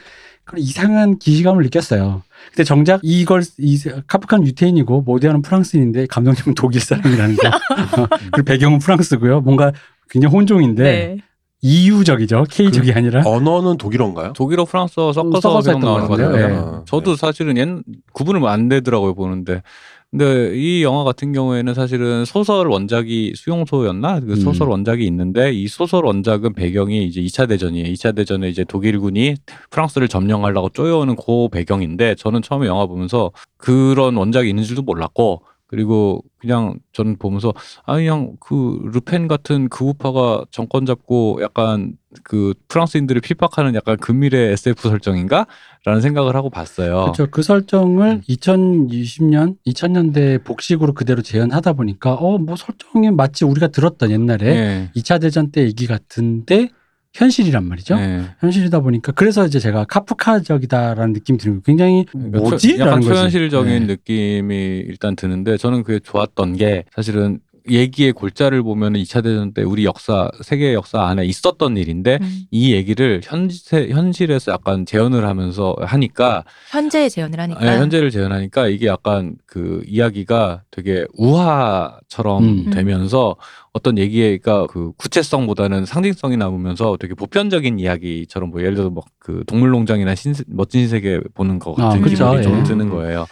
[0.50, 2.22] 그런 이상한 기시감을 느꼈어요.
[2.48, 7.50] 근데 정작 이걸 이 카프카는 유태인이고 모디아노는 프랑스인인데 감독님은 독일 사람이라는 거.
[8.32, 9.40] 그리고 배경은 프랑스고요.
[9.40, 9.72] 뭔가
[10.10, 11.16] 굉장히 혼종인데 네.
[11.62, 12.46] EU적이죠.
[12.50, 13.22] K적이 아니라.
[13.24, 14.32] 언어는 독일어인가요?
[14.32, 16.32] 독일어 프랑스어 섞어서 섞어서 배경 했던 나오는 것거 같아요.
[16.32, 16.76] 같아요.
[16.78, 16.84] 네.
[16.86, 17.68] 저도 사실은 옛
[18.12, 19.62] 구분을 안 되더라고요 보는데.
[20.10, 24.36] 근데 이 영화 같은 경우에는 사실은 소설 원작이 수용소였나 그 음.
[24.36, 27.86] 소설 원작이 있는데 이 소설 원작은 배경이 이제 2차 대전이에요.
[27.92, 29.36] 2차 대전에 이제 독일군이
[29.70, 36.24] 프랑스를 점령하려고 쪼여오는 그 배경인데 저는 처음에 영화 보면서 그런 원작이 있는 줄도 몰랐고 그리고
[36.40, 37.54] 그냥 저는 보면서
[37.86, 41.92] 아 그냥 그 르펜 같은 극우파가 정권 잡고 약간
[42.24, 45.46] 그 프랑스인들을 핍박하는 약간 금밀의 SF 설정인가
[45.84, 47.02] 라는 생각을 하고 봤어요.
[47.02, 47.28] 그렇죠.
[47.30, 48.20] 그 설정을 음.
[48.28, 54.90] 2020년, 2000년대 복식으로 그대로 재현하다 보니까 어 뭐 설정이 마치 우리가 들었던 옛날에 네.
[54.96, 56.70] 2차 대전 때 얘기 같은데
[57.14, 57.96] 현실이란 말이죠.
[57.96, 58.24] 네.
[58.38, 61.62] 현실이다 보니까 그래서 이제 제가 카프카적이다라는 느낌이 드는 거예요.
[61.64, 62.68] 굉장히 그러니까 뭐지?
[62.68, 63.14] 초, 약간 라는 거지.
[63.14, 63.86] 초현실적인 네.
[63.86, 69.84] 느낌이 일단 드는데 저는 그게 좋았던 게 사실은 얘기의 골자를 보면 2차 대전 때 우리
[69.84, 72.42] 역사 세계 역사 안에 있었던 일인데 음.
[72.50, 77.60] 이 얘기를 현실 현실에서 약간 재현을 하면서 하니까 현재 재현을 하니까.
[77.60, 82.70] 네, 현재를 재현하니까 이게 약간 그 이야기가 되게 우화처럼 음.
[82.70, 83.36] 되면서
[83.72, 90.42] 어떤 얘기가 그 구체성보다는 상징성이 남으면서 되게 보편적인 이야기처럼 뭐 예를 들어 뭐그 동물농장이나 신세,
[90.48, 92.62] 멋진 세계 보는 것 아, 같은 그쵸, 기분이 좀 예.
[92.64, 93.26] 드는 거예요.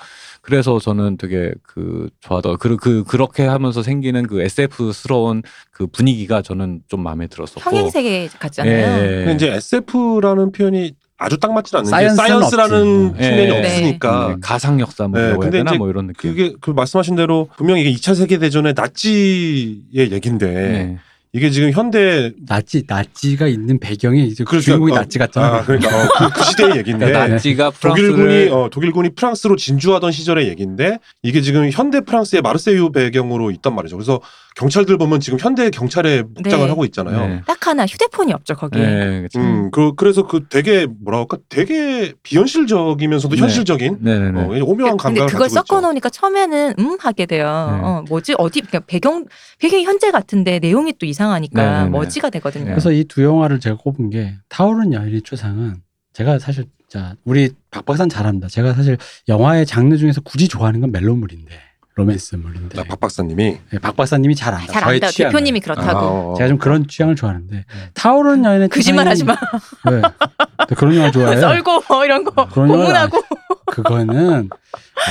[0.49, 6.81] 그래서 저는 되게 그 좋아하더 그, 그 그렇게 하면서 생기는 그 SF스러운 그 분위기가 저는
[6.89, 8.73] 좀 마음에 들었었고 평행 세계 같잖아요.
[8.73, 9.25] 예.
[9.27, 13.23] 근데 이제 SF라는 표현이 아주 딱 맞진 않는 게 science는 science라는 없지.
[13.23, 13.59] 측면이 예.
[13.59, 16.31] 없으니까 음, 가상 역사 뭐 네, 근데 되나 뭐 이런 느낌.
[16.31, 20.99] 그게 그 말씀하신 대로 분명히 이게 2차 세계 대전의 나치의 얘긴데 네.
[21.33, 25.47] 이게 지금 현대 나치 나치가 있는 배경에 이제 그러니까, 주인공이 어, 나치 같잖아.
[25.47, 30.49] 아 그러니까 어, 그, 그 시대의 얘긴데 그러니까 나치가 독일군이 어, 독일군이 프랑스로 진주하던 시절의
[30.49, 33.97] 얘기인데 이게 지금 현대 프랑스의 마르세유 배경으로 있단 말이죠.
[33.97, 34.21] 그래서
[34.59, 36.69] 경찰들 보면 지금 현대 경찰의 복장을 네.
[36.69, 37.29] 하고 있잖아요.
[37.29, 37.43] 네.
[37.47, 38.83] 딱 하나 휴대폰이 없죠 거기에.
[38.85, 39.39] 네, 그쵸.
[39.39, 43.41] 음, 그 그래서 그 되게 뭐라 할까 되게 비현실적이면서도 네.
[43.41, 44.41] 현실적인 네네네.
[44.41, 45.81] 어, 오묘한 근데 감각을 그걸 가지고 섞어 있죠.
[45.87, 47.45] 놓으니까 처음에는 음 하게 돼요.
[47.47, 47.87] 네.
[47.87, 49.27] 어, 뭐지 어디 그러니까 배경
[49.61, 51.91] 배경이 현재 같은데 내용이 또 이상하니까 네, 네, 네.
[51.91, 52.65] 머지가 되거든요.
[52.65, 52.71] 네.
[52.71, 55.77] 그래서 이 두 영화를 제가 꼽은 게 타오른 여인의 초상은
[56.13, 58.49] 제가 사실 자 우리 박 박사는 잘합니다.
[58.49, 58.99] 제가 사실
[59.29, 61.68] 영화의 장르 중에서 굳이 좋아하는 건 멜로물인데
[61.99, 64.73] 로맨스물인데 아, 박 박사님이 네, 박 박사님이 잘 안다.
[64.73, 65.09] 잘 안다.
[65.11, 65.99] 대표님이 그렇다고.
[65.99, 66.35] 아, 어, 어.
[66.37, 67.65] 제가 좀 그런 취향을 좋아하는데
[67.95, 69.35] 타오른 여인의 거짓말하지 마.
[69.35, 70.01] 초상이- 왜?
[70.01, 71.41] 네, 그런 영화 좋아해요.
[71.41, 73.21] 썰고 뭐 이런 거 고문하고.
[73.67, 74.49] 그거는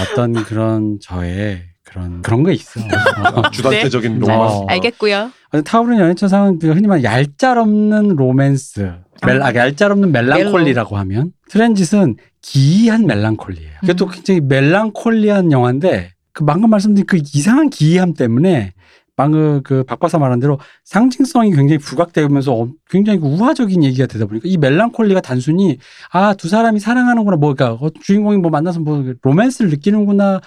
[0.01, 2.80] 어떤 그런 저의 그런 그런 거 있어.
[3.35, 3.49] 어.
[3.51, 4.19] 주단태적인 네.
[4.19, 4.39] 로망.
[4.39, 4.65] 어.
[4.68, 5.31] 알겠고요.
[5.65, 8.93] 타오르는 여인의 초상은 그 흔히 말하는 얄짤없는 로맨스,
[9.26, 13.72] 멜, 아, 얄짤없는 멜랑콜리라고 하면 Transit은 기이한 멜랑콜리예요.
[13.81, 14.11] 그게 또 음.
[14.11, 18.73] 굉장히 멜랑콜리한 영화인데 그 방금 말씀드린 그 이상한 기이함 때문에
[19.15, 24.47] 방금 그 박박사 말한 대로 상징성이 굉장히 부각되면서 어, 굉장히 그 우화적인 얘기가 되다 보니까
[24.47, 25.80] 이 멜랑콜리가 단순히
[26.11, 30.41] 아 두 사람이 사랑하는구나 뭐 그러니까 어, 주인공이 뭐 만나서 뭐 로맨스를 느끼는구나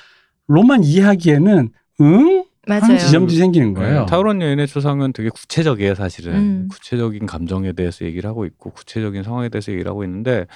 [0.46, 1.70] 로만 이해하기에는
[2.02, 2.44] 응?
[2.68, 2.82] 맞아요.
[2.82, 4.00] 하는 지점들이 생기는 거예요.
[4.00, 6.34] 네, 타오른 여인의 초상은 되게 구체적이에요, 사실은.
[6.34, 6.68] 음.
[6.70, 10.46] 구체적인 감정에 대해서 얘기를 하고 있고 구체적인 상황에 대해서 얘기를 하고 있는데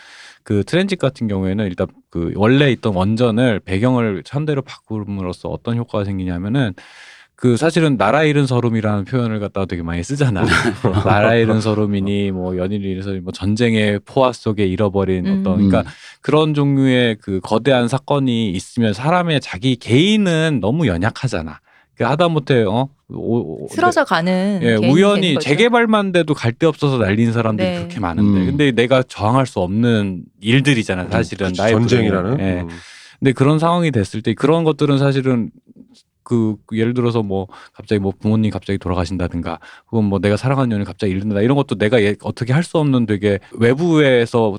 [0.44, 6.74] 그 트랜짓 같은 경우에는 일단 그 원래 있던 원전을 배경을 현대로 바꿈으로써 어떤 효과가 생기냐면은
[7.34, 10.44] 그 사실은 나라 잃은 서름이라는 표현을 갖다가 되게 많이 쓰잖아.
[11.04, 15.40] 나라 잃은 서름이니 뭐 연인을 잃어서 뭐 전쟁의 포화 속에 잃어버린 음.
[15.40, 15.90] 어떤 그러니까
[16.20, 21.60] 그런 종류의 그 거대한 사건이 있으면 사람의 자기 개인은 너무 연약하잖아.
[21.96, 25.38] 그 하다못해 어 오- 오- 쓰러져 가는 예, 우연히.
[25.38, 27.76] 재개발만 돼도 갈 데 없어서 날린 사람들이 네.
[27.76, 28.46] 그렇게 많은데 음.
[28.46, 32.40] 근데 내가 저항할 수 없는 일들이잖아 사실은 그치, 나의 전쟁이라는.
[32.40, 32.60] 예.
[32.62, 32.68] 음.
[33.18, 35.50] 근데 그런 상황이 됐을 때 그런 것들은 사실은
[36.24, 39.58] 그 예를 들어서 뭐 갑자기 뭐 부모님 갑자기 돌아가신다든가
[39.92, 43.04] 혹은 뭐 내가 사랑하는 연인 갑자기 잃는다 이런 것도 내가 예- 어떻게 할 수 없는
[43.06, 44.56] 되게 외부에서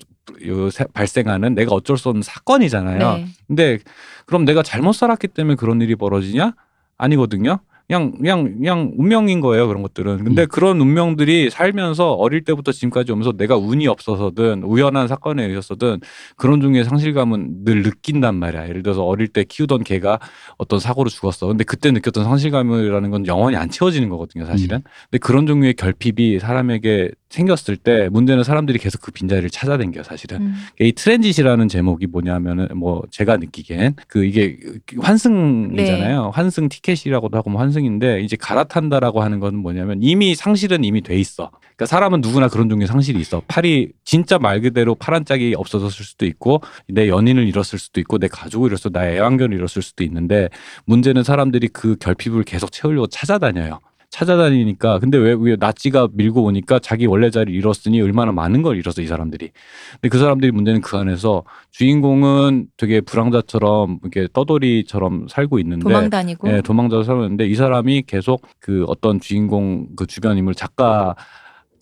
[0.93, 3.17] 발생하는 내가 어쩔 수 없는 사건이잖아요.
[3.17, 3.25] 네.
[3.47, 3.79] 근데
[4.25, 6.53] 그럼 내가 잘못 살았기 때문에 그런 일이 벌어지냐?
[6.97, 7.59] 아니거든요.
[7.87, 10.23] 그냥 그냥 그냥 운명인 거예요 그런 것들은.
[10.23, 10.47] 근데 음.
[10.49, 15.99] 그런 운명들이 살면서 어릴 때부터 지금까지 오면서 내가 운이 없어서든 우연한 사건에 의해서든
[16.35, 18.69] 그런 종류의 상실감은 늘 느낀단 말이야.
[18.69, 20.19] 예를 들어서 어릴 때 키우던 개가
[20.57, 21.47] 어떤 사고로 죽었어.
[21.47, 24.81] 근데 그때 느꼈던 상실감이라는 건 영원히 안 채워지는 거거든요, 사실은.
[25.11, 30.41] 근데 그런 종류의 결핍이 사람에게 생겼을 때 문제는 사람들이 계속 그 빈자리를 찾아댕겨 사실은.
[30.41, 30.55] 음.
[30.79, 34.57] 이 트랜짓이라는 제목이 뭐냐면은 뭐 제가 느끼기엔 그 이게
[34.97, 36.23] 환승이잖아요.
[36.23, 36.29] 네.
[36.33, 41.51] 환승 티켓이라고도 하고 뭐 환승인데 이제 갈아탄다라고 하는 건 뭐냐면 이미 상실은 이미 돼 있어.
[41.75, 43.41] 그러니까 사람은 누구나 그런 종류의 상실이 있어.
[43.47, 48.27] 팔이 진짜 말 그대로 파란 짝이 없어졌을 수도 있고 내 연인을 잃었을 수도 있고 내
[48.29, 50.49] 가족을 잃었어 나의 애완견을 잃었을 수도 있는데
[50.85, 53.79] 문제는 사람들이 그 결핍을 계속 채우려고 찾아다녀요.
[54.09, 54.99] 찾아다니니까.
[54.99, 59.07] 근데 왜, 왜 나치가 밀고 오니까 자기 원래 자리를 잃었으니 얼마나 많은 걸 잃었어 이
[59.07, 59.51] 사람들이.
[59.93, 66.49] 근데 그 사람들이 문제는 그 안에서 주인공은 되게 불황자처럼 이렇게 떠돌이처럼 살고 있는데 도망 다니고?
[66.51, 71.15] 예, 도망자로 살았는데 이 사람이 계속 그 어떤 주인공 그 주변 인물 작가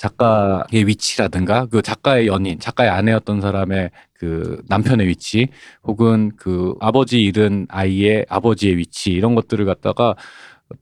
[0.03, 5.47] 작가의 위치라든가 그 작가의 연인, 작가의 아내였던 사람의 그 남편의 위치
[5.83, 10.15] 혹은 그 아버지 잃은 아이의 아버지의 위치 이런 것들을 갖다가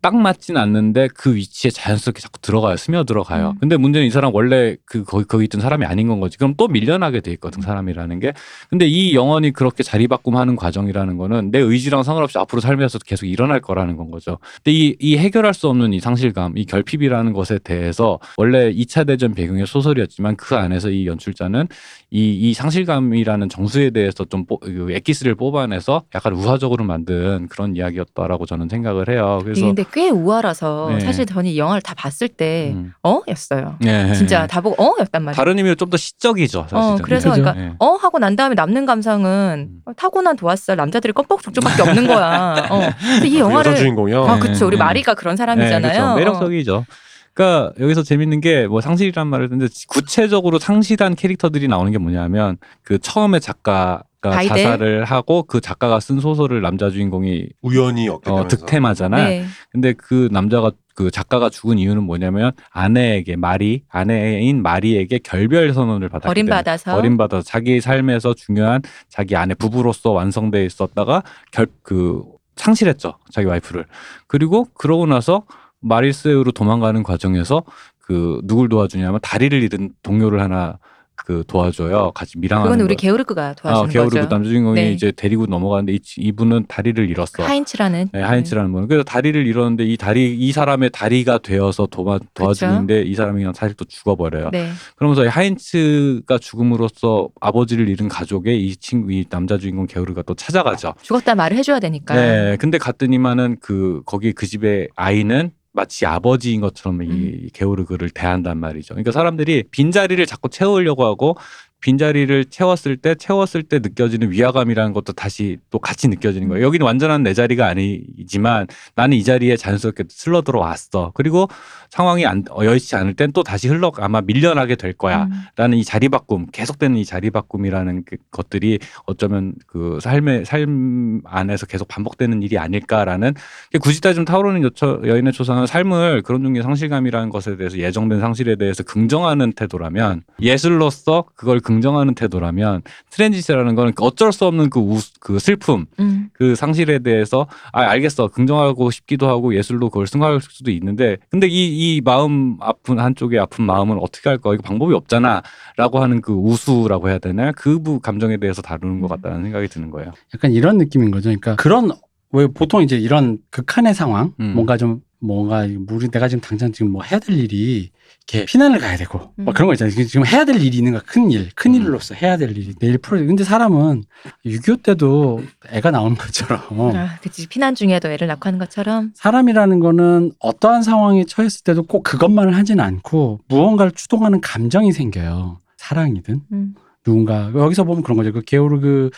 [0.02, 2.78] 딱 맞진 않는데 그 위치에 자연스럽게 자꾸 들어가요.
[2.78, 3.50] 스며 들어가요.
[3.50, 3.58] 음.
[3.60, 6.38] 근데 문제는 이 사람 원래 그 거기 거기 있던 사람이 아닌 건 거지.
[6.38, 8.34] 그럼 또 밀려나게 돼 있거든 사람이라는 게.
[8.70, 13.98] 근데 이 영혼이 그렇게 자리바꿈하는 과정이라는 거는 내 의지랑 상관없이 앞으로 살면서 계속 일어날 거라는
[13.98, 14.38] 건 거죠.
[14.64, 19.34] 근데 이, 이 해결할 수 없는 이 상실감, 이 결핍이라는 것에 대해서 원래 2차 대전
[19.34, 21.68] 배경의 소설이었지만 그 안에서 이 연출자는
[22.14, 28.46] 이, 이 상실감이라는 정수에 대해서 좀 뽀, 그 엑기스를 뽑아내서 약간 우화적으로 만든 그런 이야기였다라고
[28.46, 29.40] 저는 생각을 해요.
[29.44, 31.00] 그래서 근데 꽤 우아라서 네.
[31.00, 32.92] 사실 저는 이 영화를 다 봤을 때 음.
[33.04, 33.22] 어?
[33.30, 33.78] 였어요.
[33.80, 34.14] 네.
[34.14, 34.96] 진짜 다 보고 어?
[35.00, 35.36] 였단 말이에요.
[35.38, 36.68] 다른 의미로 좀 더 시적이죠.
[36.70, 36.82] 사실은.
[36.82, 37.42] 어, 그래서 그죠.
[37.44, 37.74] 그러니까 네.
[37.80, 39.82] 어 하고 난 다음에 남는 감상은 음.
[39.86, 42.68] 어, 타고난 도화살 남자들이 껌뻑죽죽밖에 없는 거야.
[42.70, 42.90] 어.
[43.00, 44.26] 근데 이 영화를 여자 주인공이요.
[44.26, 44.84] 아 그쵸 우리 네.
[44.84, 45.94] 마리가 그런 네, 사람이잖아요.
[45.94, 46.16] 그렇죠.
[46.16, 46.86] 매력적이죠.
[47.34, 53.00] 그러니까 여기서 재밌는 게 뭐 상실이란 말을 했는데 구체적으로 상실한 캐릭터들이 나오는 게 뭐냐면 그
[53.00, 54.48] 처음에 작가가 바이델?
[54.48, 59.18] 자살을 하고 그 작가가 쓴 소설을 남자 주인공이 우연히 얻게 어, 되면서 득템하잖아.
[59.30, 59.46] 네.
[59.72, 66.34] 근데 그 남자가 그 작가가 죽은 이유는 뭐냐면 아내에게 마리 아내인 마리에게 결별 선언을 받았기
[66.34, 72.24] 때문에 버림받아서 버림받아서 자기 삶에서 중요한 자기 아내 부부로서 완성돼 있었다가 결 그
[72.58, 73.86] 상실했죠 자기 와이프를
[74.28, 75.44] 그리고 그러고 나서
[75.82, 77.64] 마릴세우로 도망가는 과정에서
[78.00, 80.78] 그 누굴 도와주냐면 다리를 잃은 동료를 하나
[81.24, 83.02] 그 도와줘요 같이 밀항하는 그건 우리 거.
[83.02, 84.30] 게오르크가 아, 도와주는 게오르그 거죠.
[84.30, 84.92] 남자 주인공이 네.
[84.92, 87.44] 이제 데리고 넘어가는데 이, 이분은 다리를 잃었어.
[87.44, 88.88] 하인츠라는 네, 하인츠라는 분.
[88.88, 93.76] 그래서 다리를 잃었는데 이 다리 이 사람의 다리가 되어서 도와 도와주는데 이 사람이 그냥 사실
[93.76, 94.50] 또 죽어버려요.
[94.52, 94.70] 네.
[94.96, 100.96] 그러면서 이 하인츠가 죽음으로써 아버지를 잃은 가족의 이 친구 이 남자 주인공 게오르가 또 찾아가죠.
[101.04, 102.16] 죽었다 말을 해줘야 되니까.
[102.16, 107.48] 네, 근데 갔더니만은 그 거기 그 집의 아이는 마치 아버지인 것처럼 이 음.
[107.54, 108.94] 게오르그를 대한단 말이죠.
[108.94, 111.38] 그러니까 사람들이 빈 자리를 자꾸 채우려고 하고
[111.82, 116.66] 빈 자리를 채웠을 때 채웠을 때 느껴지는 위화감이라는 것도 다시 또 같이 느껴지는 거예요.
[116.66, 121.12] 여기는 완전한 내 자리가 아니지만 나는 이 자리에 자연스럽게 슬러 들어왔어.
[121.16, 121.48] 그리고
[121.90, 125.24] 상황이 안 어, 여의치 않을 땐 또 다시 흘러 아마 밀려나게 될 거야.
[125.24, 125.32] 음.
[125.56, 131.66] 라는 이 자리 바꿈, 계속되는 이 자리 바꿈이라는 그 것들이 어쩌면 그 삶의 삶 안에서
[131.66, 133.34] 계속 반복되는 일이 아닐까라는
[133.72, 138.56] 게 굳이 따지면 타오르는 여처, 여인의 초상은 삶을 그런 종류의 상실감이라는 것에 대해서 예정된 상실에
[138.56, 142.82] 대해서 긍정하는 태도라면 예술로서 그걸 긍 정하는 태도라면
[143.12, 146.30] 트렌짓이라는 거는 어쩔 수 없는 그, 우, 그 슬픔, 음.
[146.34, 151.92] 그 상실에 대해서 아 알겠어 긍정하고 싶기도 하고 예술로 그걸 승화할 수도 있는데 근데 이
[151.92, 157.10] 이 마음 아픈 한쪽의 아픈 마음은 어떻게 할 거야 이거 방법이 없잖아라고 하는 그 우수라고
[157.10, 160.12] 해야 되나요 그부 감정에 대해서 다루는 것 같다는 생각이 드는 거예요.
[160.34, 161.30] 약간 이런 느낌인 거죠.
[161.30, 161.92] 그러니까 그런
[162.32, 164.54] 왜 보통 이제 이런 극한의 상황, 음.
[164.56, 167.92] 뭔가 좀 뭔가 우리 내가 지금 당장 지금 뭐 해야 될 일이
[168.28, 169.46] 이렇게 피난을 가야 되고 음.
[169.46, 169.94] 뭐 그런 거 있잖아요.
[170.06, 171.02] 지금- 해야 될 일이 있는 거야.
[171.06, 171.82] 큰 일, 큰 음.
[171.82, 173.28] 일로서 해야 될 일이 내일 프로젝트.
[173.28, 174.04] 근데 사람은
[174.46, 176.60] 6.25 때도 애가 나오는 것처럼
[176.96, 182.04] 아, 그치 피난 중에도 애를 낳고 하는 것처럼 사람이라는 거는 어떠한 상황에 처했을 때도 꼭
[182.04, 185.60] 그것만을 하지는 않고 무언가를 추동하는 감정이 생겨요.
[185.78, 186.74] 사랑이든 음.
[187.04, 188.32] 누군가 여기서 보면 그런 거죠.
[188.32, 189.12] 그 게오르그의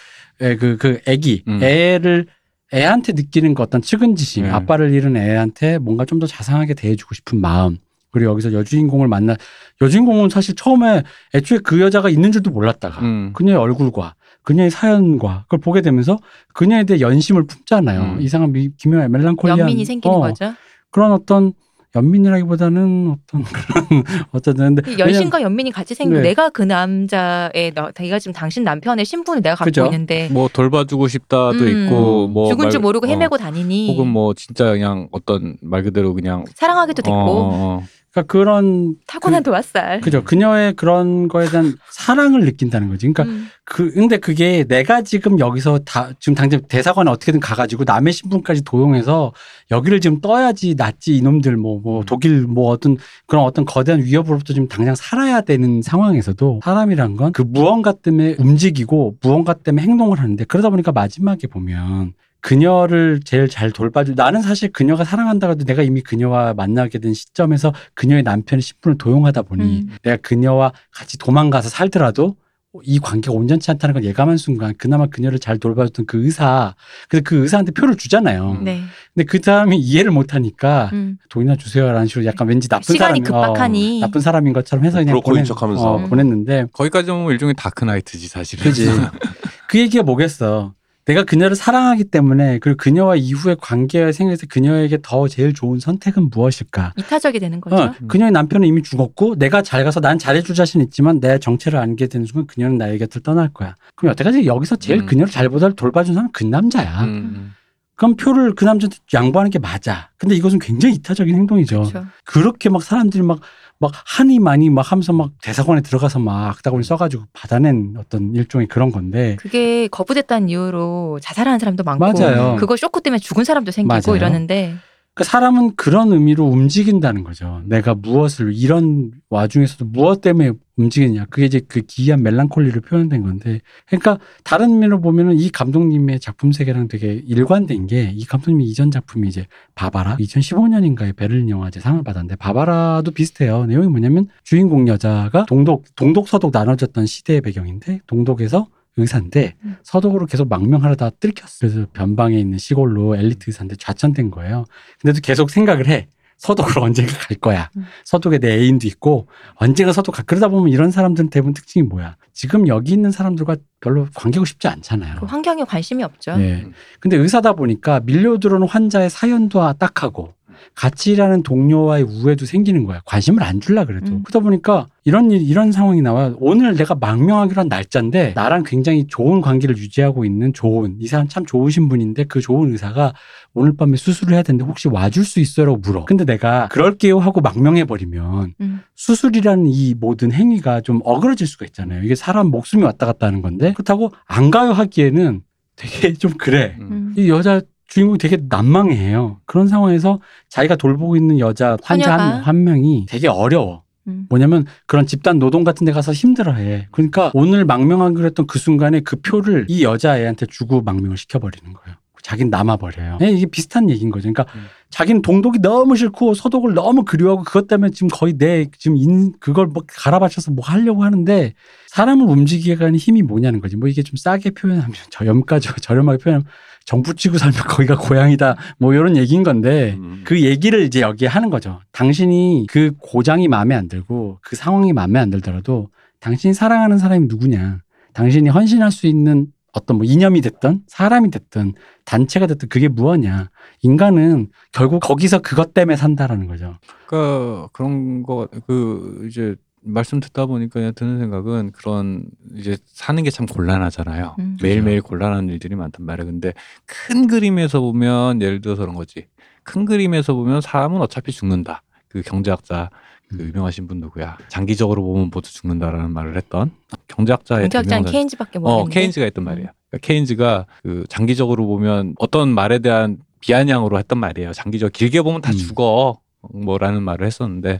[0.59, 1.61] 그, 그 애기, 음.
[1.63, 2.27] 애를
[2.73, 4.49] 애한테 느끼는 그 어떤 측은지심, 네.
[4.49, 7.77] 아빠를 잃은 애한테 뭔가 좀 더 자상하게 대해주고 싶은 마음.
[8.11, 9.35] 그리고 여기서 여주인공을 만나
[9.81, 11.01] 여주인공은 사실 처음에
[11.33, 13.33] 애초에 그 여자가 있는 줄도 몰랐다가 음.
[13.33, 14.13] 그녀의 얼굴과
[14.43, 16.19] 그녀의 사연과 그걸 보게 되면서
[16.53, 18.01] 그녀에 대해 연심을 품잖아요.
[18.01, 18.21] 음.
[18.21, 20.53] 이상한 미, 기묘한 멜랑콜리한 연민이 생기는 어, 거죠.
[20.91, 21.53] 그런 어떤
[21.95, 26.29] 연민이라기보다는 어떤 그런 어쨌든 근데 이 열심과 연민이 같이 생기고 네.
[26.29, 29.85] 내가 그 남자의 너, 내가 지금 당신 남편의 신분을 내가 갖고 그죠.
[29.85, 34.71] 있는데 뭐 돌봐주고 싶다도 음, 있고 뭐줄 말- 모르고 어, 헤매고 다니니 혹은 뭐 진짜
[34.71, 37.49] 그냥 어떤 말 그대로 그냥 사랑하기도 됐고 어, 어,
[37.79, 37.83] 어.
[38.13, 40.01] 그러니까 그런 타고난 그- 도화살.
[40.01, 40.23] 그죠.
[40.23, 43.11] 그녀의 그런 거에 대한 사랑을 느낀다는 거지.
[43.11, 43.47] 그러니까 음.
[43.65, 49.33] 그 근데 그게 내가 지금 여기서 다 지금 당장 대사관에 어떻게든 가가지고 남의 신분까지 도용해서
[49.71, 52.05] 여기를 지금 떠야지 낫지 이놈들 뭐뭐 음.
[52.05, 57.41] 독일 뭐 어떤 그런 어떤 거대한 위협으로부터 지금 당장 살아야 되는 상황에서도 사람이란 건 그
[57.41, 64.15] 무언가 때문에 움직이고 무언가 때문에 행동을 하는데 그러다 보니까 마지막에 보면 그녀를 제일 잘 돌봐줄
[64.15, 69.43] 나는 사실 그녀가 사랑한다고 해도 내가 이미 그녀와 만나게 된 시점에서 그녀의 남편의 신분을 도용하다
[69.43, 69.97] 보니 음.
[70.03, 72.35] 내가 그녀와 같이 도망가서 살더라도
[72.83, 76.75] 이 관계가 온전치 않다는 걸 예감한 순간 그나마 그녀를 잘 돌봐줬던 그 의사
[77.07, 78.57] 근데 그 의사한테 표를 주잖아요.
[78.59, 78.63] 음.
[78.65, 78.81] 네.
[79.13, 81.17] 근데 그 사람이 이해를 못하니까 음.
[81.29, 83.97] 돈이나 주세요라는 식으로 약간 왠지 나쁜 시간이 사람이 급박하니.
[83.99, 85.81] 어, 나쁜 사람인 것처럼 해서 그냥 보낸, 척하면서.
[85.81, 88.63] 어, 보냈는데 거기까지 보면 일종의 다크나이트지 사실은.
[88.65, 88.89] 그지
[89.69, 90.73] 그 얘기가 뭐겠어.
[91.05, 96.93] 내가 그녀를 사랑하기 때문에 그리고 그녀와 이후의 관계가 생겨서 그녀에게 더 제일 좋은 선택은 무엇일까?
[96.97, 97.75] 이타적이 되는 거죠.
[97.75, 102.07] 어, 그녀의 남편은 이미 죽었고 내가 잘 가서 난 잘해줄 자신 있지만 내 정체를 알게
[102.07, 103.75] 되는 순간 그녀는 나의 곁을 떠날 거야.
[103.95, 105.05] 그럼 여태까지 여기서 제일 음.
[105.05, 107.03] 그녀를 잘 보다 돌봐준 사람은 그 남자야.
[107.03, 107.53] 음.
[107.95, 110.09] 그럼 표를 그 남자한테 양보하는 게 맞아.
[110.17, 111.83] 근데 이것은 굉장히 이타적인 행동이죠.
[111.83, 112.05] 그렇죠.
[112.25, 113.39] 그렇게 막 사람들이 막,
[113.83, 118.91] 막 한이 많이 막 하면서 막 대사관에 들어가서 막 악다구니 써가지고 받아낸 어떤 일종의 그런
[118.91, 119.35] 건데.
[119.39, 122.55] 그게 거부됐다는 이유로 자살하는 사람도 많고 맞아요.
[122.57, 124.15] 그거 쇼크 때문에 죽은 사람도 생기고 맞아요.
[124.15, 124.75] 이러는데
[125.15, 127.61] 그 사람은 그런 의미로 움직인다는 거죠.
[127.65, 131.25] 내가 무엇을 이런 와중에서도 무엇 때문에 움직이냐.
[131.29, 133.61] 그게 이제 그 기이한 멜랑콜리를 표현된 건데.
[133.85, 139.27] 그러니까 다른 의미로 보면은 이 감독님의 작품 세계랑 되게 일관된 게 이 감독님이 이전 작품이
[139.27, 139.45] 이제
[139.75, 143.65] 바바라 2015년인가에 베를린 영화제 상을 받았는데 바바라도 비슷해요.
[143.65, 149.77] 내용이 뭐냐면 주인공 여자가 동독 동독 서독 나눠졌던 시대의 배경인데 동독에서 의사인데 음.
[149.83, 151.57] 서독으로 계속 망명하려다 뜰켰어.
[151.59, 154.65] 그래서 변방에 있는 시골로 엘리트 의사인데 좌천된 거예요.
[155.01, 156.07] 근데도 계속 생각을 해.
[156.37, 157.69] 서독으로 언젠가 갈 거야.
[157.77, 157.85] 음.
[158.05, 160.23] 서독에 내 애인도 있고 언젠가 서독 가.
[160.23, 162.17] 그러다 보면 이런 사람들은 대부분 특징이 뭐야?
[162.33, 165.19] 지금 여기 있는 사람들과 별로 관계고 싶지 않잖아요.
[165.19, 166.35] 그 환경에 관심이 없죠.
[166.37, 166.65] 네.
[166.99, 170.33] 근데 의사다 보니까 밀려 들어오는 환자의 사연도 딱하고
[170.75, 173.01] 같이 일하는 동료와의 우애도 생기는 거야.
[173.05, 174.13] 관심을 안 줄라 그래도.
[174.13, 174.23] 음.
[174.23, 176.33] 그러다 보니까 이런 일, 이런 상황이 나와.
[176.39, 181.45] 오늘 내가 망명하기로 한 날짜인데 나랑 굉장히 좋은 관계를 유지하고 있는 좋은 이 사람 참
[181.45, 183.13] 좋으신 분인데 그 좋은 의사가
[183.53, 186.05] 오늘 밤에 수술을 해야 되는데 혹시 와줄 수 있어요?라고 물어.
[186.05, 188.81] 근데 내가 그럴게요 하고 망명해 버리면 음.
[188.95, 192.03] 수술이라는 이 모든 행위가 좀 어그러질 수가 있잖아요.
[192.03, 195.41] 이게 사람 목숨이 왔다 갔다 하는 건데 그렇다고 안 가요 하기에는
[195.75, 196.75] 되게 좀 그래.
[196.79, 196.87] 음.
[196.91, 197.13] 음.
[197.17, 197.61] 이 여자
[197.93, 199.39] 주인공이 되게 난망해요.
[199.45, 202.17] 그런 상황에서 자기가 돌보고 있는 여자 환자?
[202.17, 203.83] 한, 한 명이 되게 어려워.
[204.07, 204.25] 음.
[204.29, 206.87] 뭐냐면 그런 집단 노동 같은 데 가서 힘들어해.
[206.91, 211.95] 그러니까 오늘 망명하기로 했던 그 순간에 그 표를 이 여자애한테 주고 망명을 시켜버리는 거예요.
[212.23, 213.19] 자기는 남아버려요.
[213.21, 214.31] 예, 이게 비슷한 얘기인 거죠.
[214.33, 214.65] 그러니까 음.
[214.89, 219.67] 자기는 동독이 너무 싫고 서독을 너무 그리워하고 그것 때문에 지금 거의 내 지금 인 그걸
[219.67, 221.53] 뭐 갈아바쳐서 뭐 하려고 하는데
[221.89, 223.75] 사람을 움직이게 하는 힘이 뭐냐는 거지.
[223.75, 226.47] 뭐 이게 좀 싸게 표현하면 저염까지 저렴하게 표현하면
[226.85, 228.55] 정부 치고 살면 거기가 고향이다.
[228.77, 230.21] 뭐 이런 얘기인 건데 음.
[230.25, 231.79] 그 얘기를 이제 여기에 하는 거죠.
[231.91, 235.89] 당신이 그 고장이 마음에 안 들고 그 상황이 마음에 안 들더라도
[236.19, 237.79] 당신이 사랑하는 사람이 누구냐.
[238.13, 241.73] 당신이 헌신할 수 있는 어떤 뭐 이념이 됐든 사람이 됐든
[242.05, 243.49] 단체가 됐든 그게 무엇냐.
[243.81, 246.75] 인간은 결국 거기서 그것 때문에 산다라는 거죠.
[247.07, 249.55] 그러니까 그런 거 그 이제
[249.85, 254.35] 말씀 듣다 보니까 그냥 드는 생각은 그런 이제 사는 게 참 곤란하잖아요.
[254.39, 254.57] 음.
[254.61, 256.31] 매일매일 곤란한 일들이 많단 말이에요.
[256.31, 256.53] 근데
[256.85, 259.25] 큰 그림에서 보면 예를 들어서 그런 거지.
[259.63, 261.81] 큰 그림에서 보면 사람은 어차피 죽는다.
[262.07, 262.89] 그 경제학자
[263.29, 263.47] 그 음.
[263.47, 264.37] 유명하신 분 누구야?
[264.49, 266.71] 장기적으로 보면 모두 죽는다라는 말을 했던
[267.07, 268.99] 경제학자의 경제학자는 케인즈밖에 어, 모르는데.
[268.99, 269.71] 케인즈가 했던 말이야.
[269.89, 274.53] 그러니까 케인즈가 그 장기적으로 보면 어떤 말에 대한 비아냥으로 했던 말이에요.
[274.53, 275.57] 장기적 길게 보면 다 음.
[275.57, 276.19] 죽어.
[276.51, 277.79] 뭐라는 말을 했었는데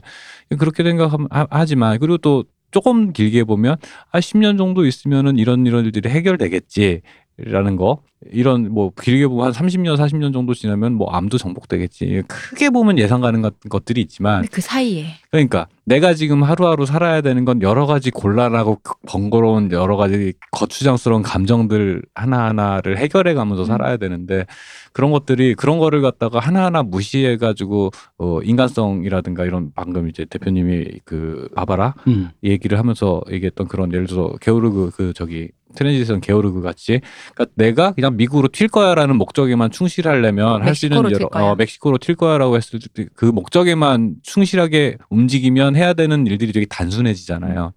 [0.58, 3.76] 그렇게 생각하지만 그리고 또 조금 길게 보면
[4.10, 7.02] 아 10년 정도 있으면은 이런 이런 일들이 해결되겠지
[7.36, 7.98] 라는 거
[8.30, 13.20] 이런 뭐 길게 보면 한 30년 40년 정도 지나면 뭐 암도 정복되겠지 크게 보면 예상
[13.20, 18.12] 가는 것- 것들이 있지만 그 사이에 그러니까 내가 지금 하루하루 살아야 되는 건 여러 가지
[18.12, 23.66] 곤란하고 그 번거로운 여러 가지 거추장스러운 감정들 하나하나를 해결해 가면서 음.
[23.66, 24.46] 살아야 되는데
[24.92, 31.48] 그런 것들이 그런 거를 갖다가 하나하나 무시해 가지고 어 인간성이라든가 이런 방금 이제 대표님이 그
[31.56, 32.30] 바바라 음.
[32.44, 37.00] 얘기를 하면서 얘기했던 그런 예를 들어서 게오르그 그 저기 Transit의 게오르그 같이
[37.34, 41.28] 그러니까 내가 그냥 미국으로 튈 거야라는 목적에만 충실하려면 할 수 있는 여러.
[41.50, 47.72] 어, 멕시코로 튈 거야라고 했을 때 그 목적에만 충실하게 움직이면 해야 되는 일들이 되게 단순해지잖아요.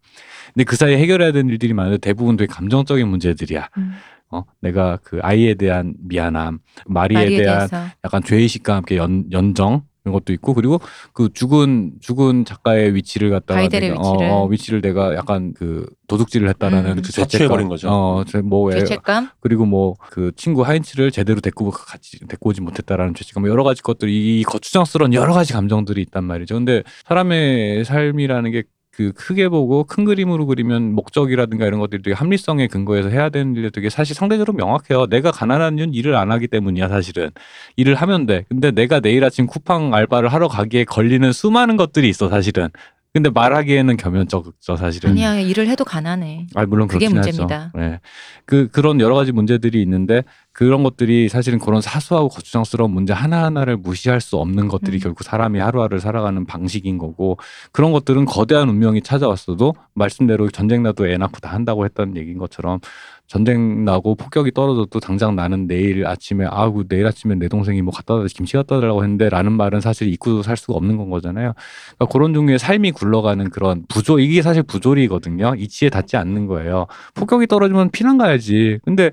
[0.53, 3.69] 근데 그 사이에 해결해야 되는 일들이 많은데 대부분 되게 감정적인 문제들이야.
[3.77, 3.93] 음.
[4.29, 9.83] 어, 내가 그 아이에 대한 미안함, 마리에 마리에 대한 대해서 약간 죄의식과 함께 연, 연정
[10.07, 10.79] 그런 것도 있고 그리고
[11.13, 14.29] 그 죽은 죽은 작가의 위치를 갖다가 바이델의 내가, 위치를.
[14.29, 17.01] 어, 어, 위치를 내가 약간 그 도둑질을 했다라는 음.
[17.01, 17.89] 그 사치해버린 거죠.
[17.89, 19.29] 어뭐 죄책감.
[19.39, 23.81] 그리고 뭐 그 친구 하인츠를 제대로 데리고 같이 데리고 오지 못했다라는 죄책감 뭐 여러 가지
[23.81, 26.55] 것들이 이 거추장스러운 여러 가지 감정들이 있단 말이죠.
[26.55, 28.63] 근데 사람의 삶이라는 게
[28.97, 33.69] 그 크게 보고 큰 그림으로 그리면 목적이라든가 이런 것들이 되게 합리성에 근거해서 해야 되는 일이
[33.69, 35.05] 되게 사실 상대적으로 명확해요.
[35.05, 37.29] 내가 가난한 이유는 일을 안 하기 때문이야 사실은.
[37.75, 38.45] 일을 하면 돼.
[38.49, 42.69] 근데 내가 내일 아침 쿠팡 알바를 하러 가기에 걸리는 수많은 것들이 있어 사실은.
[43.13, 45.11] 근데 말하기에는 겸연쩍죠 사실은.
[45.11, 46.45] 아니야 일을 해도 가난해.
[46.53, 47.71] 아 물론 그게 문제입니다.
[47.73, 47.77] 하죠.
[47.77, 47.99] 네.
[48.45, 53.77] 그 그런 여러 가지 문제들이 있는데 그런 것들이 사실은 그런 사소하고 거추장스러운 문제 하나 하나를
[53.77, 54.99] 무시할 수 없는 것들이 음.
[54.99, 57.37] 결국 사람이 하루하루 살아가는 방식인 거고
[57.71, 62.79] 그런 것들은 거대한 운명이 찾아왔어도 말씀대로 전쟁 나도 애 낳고 다 한다고 했던 얘기인 것처럼
[63.27, 68.17] 전쟁 나고 폭격이 떨어져도 당장 나는 내일 아침에 아우 내일 아침에 내 동생이 뭐 갖다
[68.17, 71.53] 달 김치 갖다 달라고 했는데 라는 말은 사실 잊고 살 수가 없는 건 거잖아요.
[71.97, 75.55] 그러니까 그런 종류의 삶이 굴러가는 그런 부조 이게 사실 부조리거든요.
[75.57, 76.87] 이치에 닿지 않는 거예요.
[77.15, 78.79] 폭격이 떨어지면 피난 가야지.
[78.85, 79.11] 근데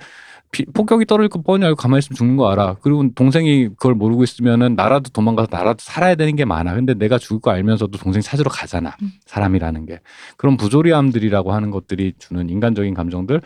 [0.54, 2.76] 피- 폭격이 떨어질 거 뻔히 알고 가만히 있으면 죽는 거 알아.
[2.80, 6.74] 그리고 동생이 그걸 모르고 있으면은 나라도 도망가서 나라도 살아야 되는 게 많아.
[6.74, 8.94] 근데 내가 죽을 거 알면서도 동생 찾으러 가잖아.
[9.02, 9.10] 음.
[9.26, 9.98] 사람이라는 게.
[10.36, 13.40] 그런 부조리함들이라고 하는 것들이 주는 인간적인 감정들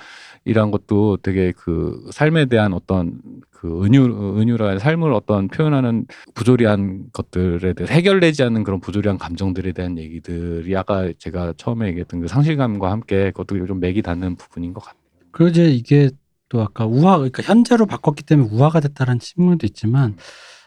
[0.44, 3.18] 이란 것도 되게 그 삶에 대한 어떤
[3.51, 9.98] 그 은유 은유라 삶을 어떤 표현하는 부조리한 것들에 대해 해결되지 않는 그런 부조리한 감정들에 대한
[9.98, 15.01] 얘기들이 아까 제가 처음에 얘기했던 그 상실감과 함께 그것도 좀 맥이 닿는 부분인 것 같아요.
[15.32, 16.10] 그리고 이제 이게
[16.49, 20.16] 또 아까 우화, 그러니까 현재로 바꿨기 때문에 우화가 됐다는 측면도 있지만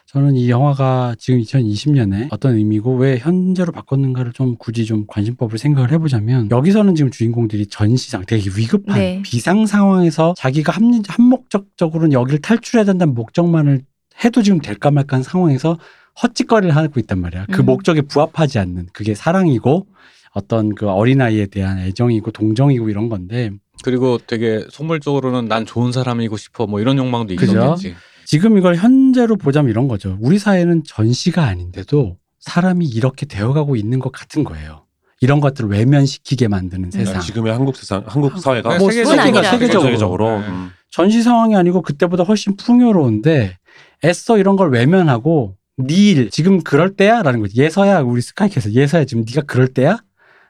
[0.06, 5.90] 저는 이 영화가 지금 2020년에 어떤 의미고 왜 현재로 바꿨는가를 좀 굳이 좀 관심법을 생각을
[5.90, 9.22] 해보자면 여기서는 지금 주인공들이 전시상 되게 위급한 네.
[9.24, 13.80] 비상 상황에서 자기가 합리, 한목적적으로는 여기를 탈출해야 된다는 목적만을
[14.22, 15.78] 해도 지금 될까 말까한 상황에서
[16.22, 17.46] 헛짓거리를 하고 있단 말이야.
[17.50, 17.66] 그 음.
[17.66, 19.86] 목적에 부합하지 않는 그게 사랑이고
[20.34, 23.50] 어떤 그 어린아이에 대한 애정이고 동정이고 이런 건데
[23.82, 27.76] 그리고 되게 속물적으로는 난 좋은 사람이고 싶어 뭐 이런 욕망도 그죠?
[27.76, 27.94] 있겠지.
[28.24, 30.16] 지금 이걸 현재로 보자면 이런 거죠.
[30.20, 34.86] 우리 사회는 전시가 아닌데도 사람이 이렇게 되어가고 있는 것 같은 거예요.
[35.20, 37.04] 이런 것들을 외면시키게 만드는 세상.
[37.04, 39.50] 그러니까 지금의 한국 세상, 한국 사회가 뭐 그건 아니라.
[39.50, 39.82] 세계적으로.
[39.82, 40.40] 세계적으로.
[40.40, 40.48] 네.
[40.48, 40.70] 음.
[40.90, 43.56] 전시 상황이 아니고 그때보다 훨씬 풍요로운데
[44.04, 47.60] 애써 이런 걸 외면하고 니일 지금 그럴 때야라는 거지.
[47.60, 49.98] 예서야 우리 스카이캐서 예서야 지금 네가 그럴 때야?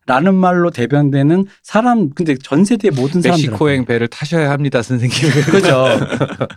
[0.07, 5.31] 라는 말로 대변되는 사람 근데 전 세대의 모든 사람들 멕시코행 배를 타셔야 합니다, 선생님.
[5.51, 5.87] 그죠.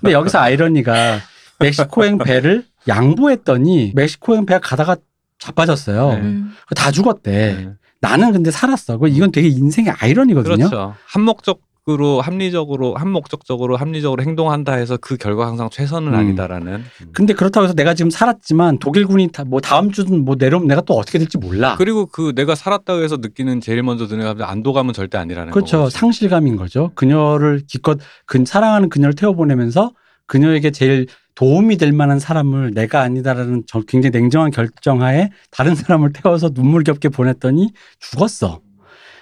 [0.02, 1.20] 근데 여기서 아이러니가
[1.60, 4.96] 멕시코행 배를 양보했더니 멕시코행 배가 가다가
[5.40, 6.10] 자빠졌어요.
[6.14, 6.22] 네.
[6.22, 6.54] 음.
[6.76, 7.32] 다 죽었대.
[7.32, 7.70] 네.
[8.02, 8.98] 나는 근데 살았어.
[8.98, 10.56] 그 이건 되게 인생의 아이러니거든요.
[10.56, 10.96] 그렇죠.
[11.08, 16.18] 한목적 으로 합리적으로 한목적적으로 합리적으로 행동한다 해서 그 결과 항상 최선은 음.
[16.18, 16.84] 아니다라는.
[17.14, 20.96] 근데 그렇다고 해서 내가 지금 살았지만 독일군이 다 뭐 다음 주든 뭐 내려오면 내가 또
[20.96, 21.76] 어떻게 될지 몰라.
[21.78, 25.84] 그리고 그 내가 살았다고 해서 느끼는 제일 먼저 드는 감정 안도감은 절대 아니라는 그렇죠.
[25.84, 25.90] 거죠.
[25.92, 26.90] 상실감인 거죠.
[26.96, 29.92] 그녀를 기껏 그 사랑하는 그녀를 태워보내면서
[30.26, 31.06] 그녀에게 제일
[31.36, 37.70] 도움이 될 만한 사람을 내가 아니다라는 저 굉장히 냉정한 결정하에 다른 사람을 태워서 눈물겹게 보냈더니
[38.00, 38.62] 죽었어.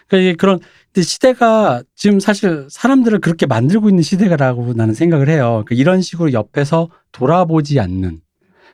[0.08, 0.60] 그러니까 이게 그런
[0.94, 5.64] 근데 시대가 지금 사실 사람들을 그렇게 만들고 있는 시대라고 나는 생각을 해요.
[5.66, 8.22] 그러니까 이런 식으로 옆에서 돌아보지 않는.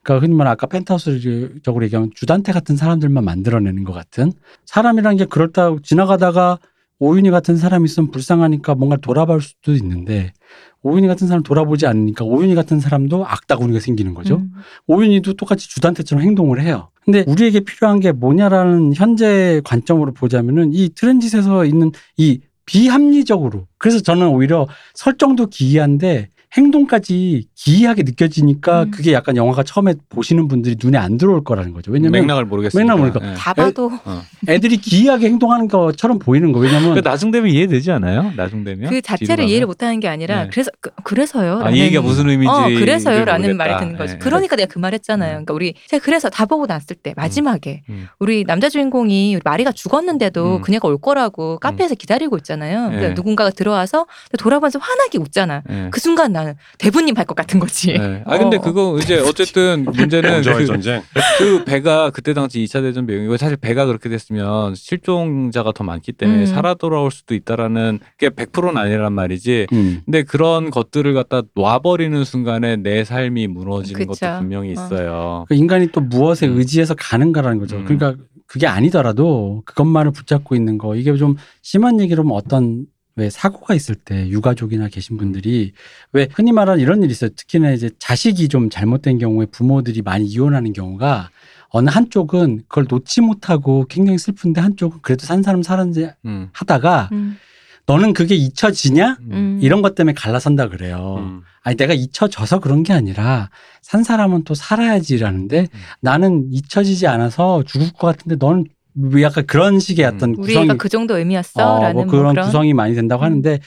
[0.04, 4.34] 그러니까 흔히 말하는 아까 펜트하우스적으로 얘기하면 주단태 같은 사람들만 만들어내는 것 같은
[4.66, 6.60] 사람이란 게 그렇다 지나가다가
[7.00, 10.34] 오윤희 같은 사람이 있으면 불쌍하니까 뭔가 돌아볼 수도 있는데
[10.82, 14.38] 오윤희 같은 사람 돌아보지 않으니까 오윤희 같은 사람도 악다구니가 생기는 거죠.
[14.38, 14.52] 음.
[14.88, 16.90] 오윤희도 똑같이 주단태처럼 행동을 해요.
[17.12, 24.28] 근데 우리에게 필요한 게 뭐냐라는 현재 관점으로 보자면은 이 트랜짓에서 있는 이 비합리적으로 그래서 저는
[24.28, 28.92] 오히려 설정도 기이한데 행동까지 기이하게 느껴지니까 음.
[28.92, 31.92] 그게 약간 영화가 처음에 보시는 분들이 눈에 안 들어올 거라는 거죠.
[31.92, 32.84] 왜냐면 맥락을 모르겠어요.
[32.84, 33.34] 맥락을 모르니까.
[33.36, 33.92] 다 봐도
[34.50, 36.60] 애 들이 기이하게 행동하는 것처럼 보이는 거.
[36.60, 38.34] 왜냐면 그 나중 되면 이해되지 않아요?
[38.36, 40.50] 나중 되면 그 자체를 이해를 못 하는 게 아니라 네.
[40.52, 41.62] 그래서 그, 그래서요.
[41.64, 43.56] 아, 이 얘기가 무슨 의미인지 어, 그래서요라는.
[43.58, 44.14] 말이 드는 거죠.
[44.14, 44.20] 예, 예.
[44.20, 45.30] 그러니까 내가 그 말했잖아요.
[45.32, 45.46] 음.
[45.46, 48.08] 그러니까 우리 제가 그래서 다 보고 났을 때 마지막에 음.
[48.20, 50.62] 우리 남자 주인공이 마리가 죽었는데도 음.
[50.62, 52.88] 그녀가 올 거라고 카페에서 기다리고 있잖아요.
[52.88, 52.96] 예.
[52.96, 54.08] 그러니까 누군가가 들어와서
[54.40, 55.62] 돌아보면서 환하게 웃잖아.
[55.70, 55.88] 예.
[55.92, 57.94] 그 순간 나는 대부님 할 것 같은 거지.
[57.94, 58.24] 네.
[58.26, 58.62] 아 근데 어.
[58.62, 61.02] 그거 이제 어쨌든 문제는 그, 전쟁.
[61.38, 66.42] 그 배가 그때 당시 2차 대전 배경이고 사실 배가 그렇게 됐으면 실종자가 더 많기 때문에
[66.42, 66.46] 음.
[66.48, 69.68] 살아 돌아올 수도 있다라는 게 100%는 아니란 말이지.
[69.74, 70.02] 음.
[70.06, 74.26] 근데 그런 것들을 갖다 놔버리는 순간에 내 삶이 무너지는 그쵸.
[74.26, 75.46] 것도 분명히 있어요.
[75.48, 76.58] 그 인간이 또 무엇에 음.
[76.58, 77.78] 의지해서 가는가라는 거죠.
[77.78, 77.86] 음.
[77.86, 78.16] 그러니까
[78.48, 82.86] 그게 아니더라도 그것만을 붙잡고 있는 거 이게 좀 심한 얘기로 하면 어떤
[83.20, 85.74] 왜 사고가 있을 때 유가족이나 계신 분들이
[86.14, 87.30] 왜 흔히 말하는 이런 일이 있어요.
[87.36, 91.30] 특히나 이제 자식이 좀 잘못된 경우에 부모들이 많이 이혼하는 경우가
[91.70, 96.50] 어느 한쪽은 그걸 놓지 못하고 굉장히 슬픈데 한쪽은 그래도 산 사람 살았지 음.
[96.54, 97.38] 하다가 음.
[97.86, 99.18] 너는 그게 잊혀지냐?
[99.32, 99.60] 음.
[99.62, 101.16] 이런 것 때문에 갈라선다 그래요.
[101.20, 101.42] 음.
[101.62, 103.50] 아니 내가 잊혀져서 그런 게 아니라
[103.82, 105.80] 산 사람은 또 살아야지라는데 음.
[106.00, 108.79] 나는 잊혀지지 않아서 죽을 것 같은데 너는 왜
[109.22, 110.16] 약간 그런 식의 음.
[110.16, 111.78] 어떤 우리 구성이 애가 그 정도 의미였어?
[111.78, 113.26] 어, 라는 뭐뭐 그런 그런 구성이 많이 된다고 음.
[113.26, 113.60] 하는데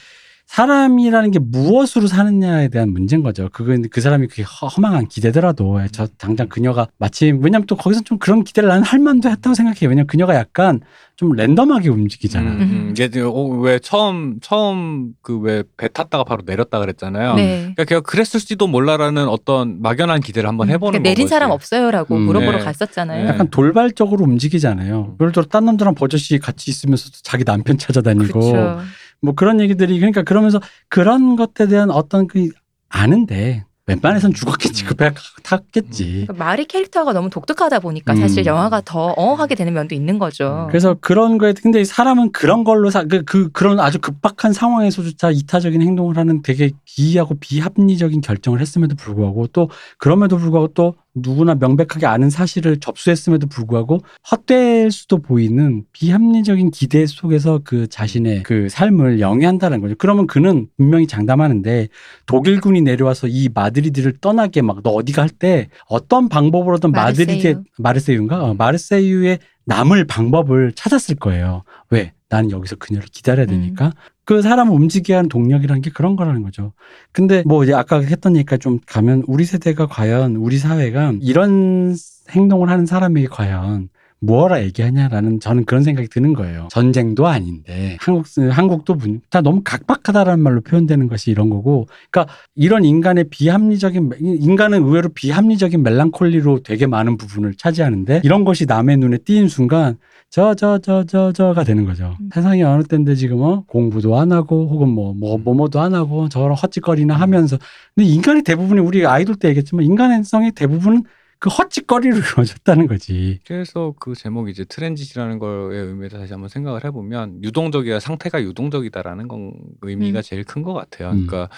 [0.57, 3.49] 사람이라는 게 무엇으로 사느냐에 대한 문제인 거죠.
[3.51, 8.19] 그건 그 사람이 그게 허- 허망한 기대더라도 저 당장 그녀가 마침 왜냐면 또 거기서 좀
[8.19, 9.89] 그런 기대를 나는 할 만도 했다고 생각해요.
[9.89, 10.81] 왜냐면 그녀가 약간
[11.15, 12.51] 좀 랜덤하게 움직이잖아.
[12.51, 12.93] 음, 음.
[12.95, 17.33] 이게 어, 왜 처음 처음 그 왜 배 탔다가 바로 내렸다 그랬잖아요.
[17.33, 17.57] 네.
[17.61, 21.29] 그러니까 걔가 그랬을지도 몰라라는 어떤 막연한 기대를 한번 해보는 그러니까 내린 거지.
[21.31, 22.21] 사람 없어요라고 음.
[22.27, 22.63] 물어보러 네.
[22.63, 23.23] 갔었잖아요.
[23.23, 23.29] 네.
[23.29, 25.13] 약간 돌발적으로 움직이잖아요.
[25.13, 25.17] 음.
[25.19, 28.81] 예를 들어 딴 남자랑 버젓이 같이 있으면서도 자기 남편 찾아다니고 그렇죠.
[29.23, 30.59] 뭐 그런 얘기들이 그러니까 그러면서
[30.89, 32.49] 그런 것에 대한 어떤 그
[32.89, 34.87] 아는데 웬만해선 죽었겠지 음.
[34.87, 35.11] 그배
[35.43, 36.25] 탔겠지.
[36.27, 38.17] 그러니까 말이 캐릭터가 너무 독특하다 보니까 음.
[38.17, 40.67] 사실 영화가 더 어하게 되는 면도 있는 거죠.
[40.69, 45.31] 그래서 그런 거에 근데 이 사람은 그런 걸로 사, 그, 그 그런 아주 급박한 상황에서조차
[45.31, 52.05] 이타적인 행동을 하는 되게 기이하고 비합리적인 결정을 했음에도 불구하고 또 그럼에도 불구하고 또 누구나 명백하게
[52.05, 53.99] 아는 사실을 접수했음에도 불구하고
[54.31, 59.95] 헛될 수도 보이는 비합리적인 기대 속에서 그 자신의 그 삶을 영위한다는 거죠.
[59.97, 61.87] 그러면 그는 분명히 장담하는데
[62.25, 67.25] 독일군이 내려와서 이 마드리드를 떠나게 막 너 어디가 할때 어떤 방법으로든 마르세유.
[67.27, 68.43] 마드리드에 마르세유인가?
[68.43, 71.63] 어, 마르세유에 남을 방법을 찾았을 거예요.
[71.89, 72.11] 왜?
[72.33, 73.91] 나는 여기서 그녀를 기다려야 되니까.
[74.25, 76.73] 그 사람을 움직이게 하는 동력이라는 게 그런 거라는 거죠.
[77.11, 81.95] 근데 뭐 이제 아까 했던 얘기가 좀 가면 우리 세대가 과연 우리 사회가 이런
[82.31, 83.89] 행동을 하는 사람에게 과연
[84.19, 86.69] 뭐라 얘기하냐라는 저는 그런 생각이 드는 거예요.
[86.71, 92.85] 전쟁도 아닌데 한국 한국도 분- 다 너무 각박하다라는 말로 표현되는 것이 이런 거고, 그러니까 이런
[92.85, 99.49] 인간의 비합리적인 인간은 의외로 비합리적인 멜랑콜리로 되게 많은 부분을 차지하는데 이런 것이 남의 눈에 띄인
[99.49, 99.97] 순간
[100.33, 102.17] 저 저 저 저 저가 되는 거죠.
[102.19, 102.29] 음.
[102.33, 103.63] 세상이 어느 때인데 지금 어?
[103.67, 107.57] 공부도 안 하고 혹은 뭐 뭐 뭐뭐도 안 하고 저런 헛짓거리나 하면서
[107.95, 111.03] 근데 인간의 대부분이 우리 아이돌 때 얘기했지만 인간의 성의 대부분은
[111.39, 113.39] 그 헛짓거리로 이루어졌다는 거지.
[113.45, 119.53] 그래서 그 제목이 이제 트랜짓이라는 거의 의미를 다시 한번 생각을 해보면 유동적이야 상태가 유동적이다라는 건
[119.81, 120.21] 의미가 음.
[120.23, 121.09] 제일 큰 것 같아요.
[121.11, 121.27] 음.
[121.27, 121.49] 그러니까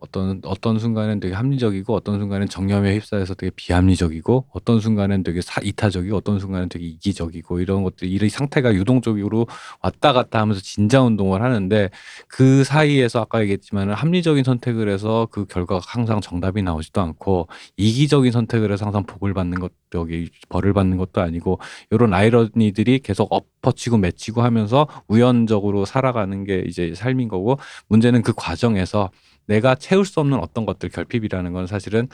[0.00, 5.60] 어떤 어떤 순간은 되게 합리적이고 어떤 순간은 정념에 휩싸여서 되게 비합리적이고 어떤 순간은 되게 사,
[5.62, 9.46] 이타적이고 어떤 순간은 되게 이기적이고 이런 것들 이 상태가 유동적으로
[9.82, 11.90] 왔다 갔다 하면서 진자 운동을 하는데
[12.28, 18.72] 그 사이에서 아까 얘기했지만 합리적인 선택을 해서 그 결과가 항상 정답이 나오지도 않고 이기적인 선택을
[18.72, 21.58] 해서 항상 복을 받는 것 여기 벌을 받는 것도 아니고
[21.90, 27.58] 이런 아이러니들이 계속 엎어치고 맺히고 하면서 우연적으로 살아가는 게 이제 삶인 거고
[27.88, 29.10] 문제는 그 과정에서
[29.50, 32.08] 내가 채울 수 없는 어떤 것들 결핍이라는 건 사실은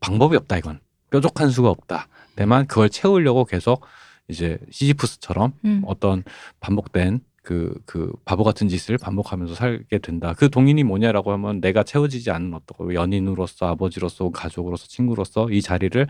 [0.00, 0.80] 방법이 없다 이건
[1.10, 2.08] 뾰족한 수가 없다.
[2.36, 3.84] 다만 그걸 채우려고 계속
[4.28, 5.82] 이제 시지푸스처럼 음.
[5.84, 6.22] 어떤
[6.60, 10.34] 반복된 그, 그 바보 같은 짓을 반복하면서 살게 된다.
[10.38, 16.06] 그 동인이 뭐냐라고 하면 내가 채워지지 않는 어떤 거, 연인으로서 아버지로서 가족으로서 친구로서 이 자리를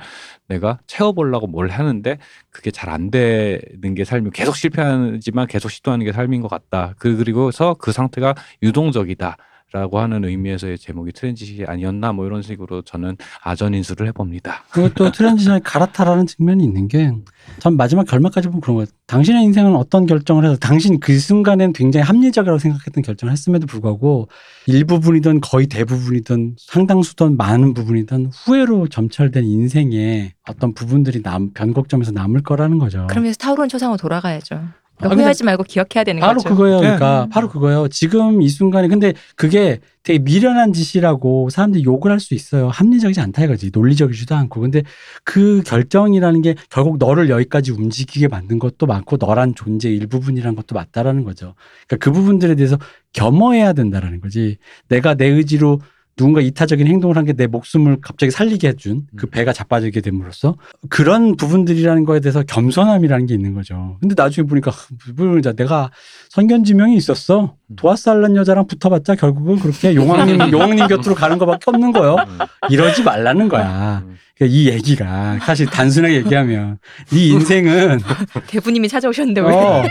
[0.48, 2.18] 내가 채워보려고 뭘 하는데
[2.50, 6.94] 그게 잘 안 되는 게 삶이 계속 실패하지만 계속 시도하는 게 삶인 것 같다.
[6.98, 9.36] 그 그리고서 그 상태가 유동적이다.
[9.72, 14.64] 라고 하는 의미에서의 제목이 Transit이 아니었나 뭐 이런 식으로 저는 아전 인수를 해봅니다.
[14.70, 17.12] 그리고 또 Transit이 갈아타라는 측면이 있는 게
[17.58, 18.86] 전 마지막 결말까지 보면 그런 거예요.
[19.06, 24.28] 당신의 인생은 어떤 결정을 해서 당신 그 순간엔 굉장히 합리적이라고 생각했던 결정을 했음에도 불구하고
[24.66, 32.78] 일부분이든 거의 대부분이든 상당수든 많은 부분이든 후회로 점철된 인생의 어떤 부분들이 남, 변곡점에서 남을 거라는
[32.78, 33.06] 거죠.
[33.08, 34.62] 그러면서 타오르는 초상으로 돌아가야죠.
[35.02, 36.50] 아, 그러니까 근데 후회하지 말고 기억해야 되는 바로 거죠.
[36.50, 36.78] 그거예요.
[36.78, 37.28] 그러니까 네.
[37.30, 37.88] 바로 그거예요.
[37.88, 42.68] 지금 이 순간에 근데 그게 되게 미련한 짓이라고 사람들이 욕을 할 수 있어요.
[42.68, 43.70] 합리적이지 않다 이거지.
[43.72, 44.60] 논리적이지도 않고.
[44.60, 44.82] 근데
[45.24, 51.24] 그 결정이라는 게 결국 너를 여기까지 움직이게 만든 것도 많고 너란 존재 일부분이라는 것도 맞다라는
[51.24, 51.54] 거죠.
[51.88, 52.76] 그러니까 그 부분들에 대해서
[53.14, 54.58] 겸허해야 된다라는 거지.
[54.88, 55.80] 내가 내 의지로
[56.16, 59.30] 누군가 이타적인 행동을 한 게 내 목숨을 갑자기 살리게 해준 그 음.
[59.30, 60.56] 배가 자빠지게 됨으로써
[60.90, 63.96] 그런 부분들이라는 거에 대해서 겸손함이라는 게 있는 거죠.
[64.00, 64.72] 근데 나중에 보니까
[65.16, 65.90] 뭐, 내가
[66.30, 67.54] 선견지명이 있었어.
[67.70, 67.76] 음.
[67.76, 72.16] 도화살란 여자랑 붙어봤자 결국은 그렇게 용왕님 용왕님 곁으로 가는 것밖에 없는 거예요.
[72.68, 74.02] 이러지 말라는 거야.
[74.04, 74.16] 음.
[74.36, 76.78] 그러니까 이 얘기가 사실 단순하게 얘기하면
[77.12, 78.00] 네 인생은
[78.48, 79.52] 대부님이 찾아오셨는데 왜?
[79.52, 79.82] 어,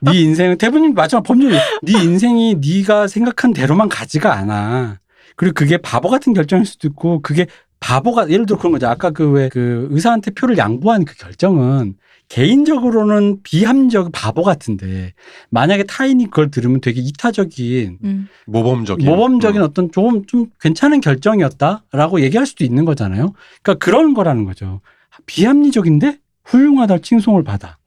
[0.00, 1.52] 네 인생은 대부분 마지막 법률
[1.82, 4.98] 네 인생이 네가 생각한 대로만 가지가 않아.
[5.36, 7.46] 그리고 그게 바보 같은 결정일 수도 있고 그게
[7.80, 8.86] 바보가 예를 들어 그런 거죠.
[8.86, 11.96] 아까 그왜그 의사한테 표를 양보한 그 결정은
[12.28, 15.12] 개인적으로는 비합리적 바보 같은데
[15.50, 18.28] 만약에 타인이 그걸 들으면 되게 이타적인 음.
[18.46, 19.66] 모범적인 모범적인 음.
[19.66, 23.34] 어떤 조금 좀 괜찮은 결정이었다라고 얘기할 수도 있는 거잖아요.
[23.62, 24.80] 그러니까 그런 거라는 거죠.
[25.26, 27.78] 비합리적인데 훌륭하다 칭송을 받아.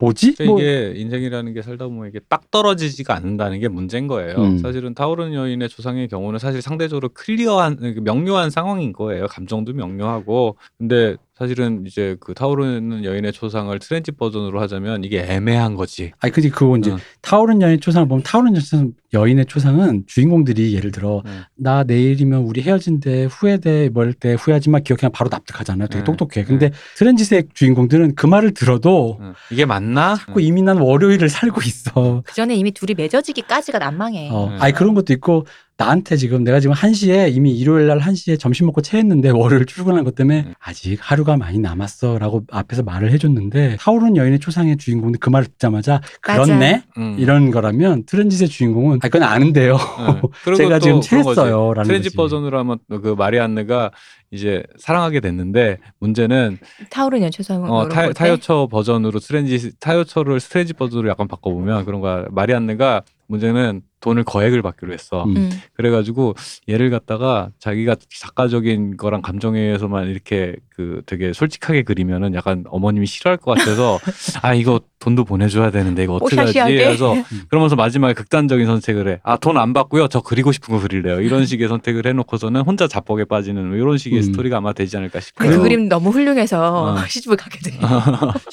[0.00, 0.04] 음.
[0.04, 0.34] 뭐지?
[0.34, 4.36] 그러니까 뭐, 이게 인생이라는 게 살다 보면 이게 딱 떨어지지가 않는다는 게 문제인 거예요.
[4.36, 4.58] 음.
[4.58, 9.26] 사실은 타오르는 여인의 초상의 경우는 사실 상대적으로 clear한 그 명료한 상황인 거예요.
[9.26, 16.12] 감정도 명료하고 근데 사실은 이제 그 타오르는 여인의 초상을 Transit 버전으로 하자면 이게 애매한 거지.
[16.20, 16.98] 아니 근데 그거 이제 어.
[17.22, 21.42] 타오른 여인의 초상을 보면 여인- 여인의 초상은 주인공들이 예를 들어 음.
[21.56, 25.88] 나 내일이면 우리 헤어진대 후회돼 뭘때 후회하지 마 기억해 하면 바로 납득하잖아요.
[25.88, 26.04] 되게 네.
[26.04, 26.44] 똑똑해.
[26.44, 29.32] 근데 트렌지스의 주인공들은 그 말을 들어도 응.
[29.50, 30.16] 이게 맞나?
[30.16, 32.22] 자꾸 이미 난 월요일을 살고 있어.
[32.22, 34.28] 그 전에 이미 둘이 맺어지기까지가 난망해.
[34.30, 34.50] 어.
[34.50, 34.56] 네.
[34.60, 35.46] 아니 그런 것도 있고
[35.80, 40.14] 나한테 지금 내가 지금 1시에 이미 일요일 날 1시에 점심 먹고 체했는데 월요일 출근한 것
[40.14, 40.54] 때문에 음.
[40.60, 46.02] 아직 하루가 많이 남았어 라고 앞에서 말을 해줬는데 타오른 여인의 초상의 주인공은 그 말을 듣자마자.
[46.20, 47.16] 그렇네 음.
[47.18, 49.78] 이런 거라면 트렌짓의 주인공은 아 그건 아는데요.
[49.78, 50.20] 네.
[50.54, 51.00] 제가 또 지금.
[51.00, 52.16] 체했어요 라는 트렌치 거지.
[52.16, 53.90] 버전으로 하면 그 마리안느가
[54.32, 56.58] 이제 사랑하게 됐는데 문제는
[56.90, 58.12] 타오르는 초상으로 어, 볼 타, 때.
[58.12, 62.26] 타요처 버전으로 트렌지 타요처를 스트레지 버전으로 약간 바꿔보면 그런 거야.
[62.30, 65.24] 마리안느가 문제는 돈을 거액을 받기로 했어.
[65.24, 65.36] 음.
[65.36, 65.50] 음.
[65.74, 66.34] 그래가지고
[66.68, 73.36] 얘를 갖다가 자기가 작가적인 거랑 감정에 의해서만 이렇게 그 되게 솔직하게 그리면은 약간 어머님이 싫어할
[73.36, 73.98] 것 같아서
[74.42, 76.58] 아 이거 돈도 보내줘야 되는데 이거 어떻게 하지?
[76.60, 77.14] 해서
[77.48, 79.20] 그러면서 마지막에 극단적인 선택을 해.
[79.22, 80.08] 아 돈 안 받고요.
[80.08, 81.20] 저 그리고 싶은 거 그릴래요.
[81.20, 84.22] 이런 식의 선택을 해놓고서는 혼자 자뻑에 빠지는 이런 식의 음.
[84.22, 85.50] 스토리가 아마 되지 않을까 싶어요.
[85.50, 86.96] 그 그림 너무 훌륭해서 어.
[87.08, 87.78] 시집을 가게 돼.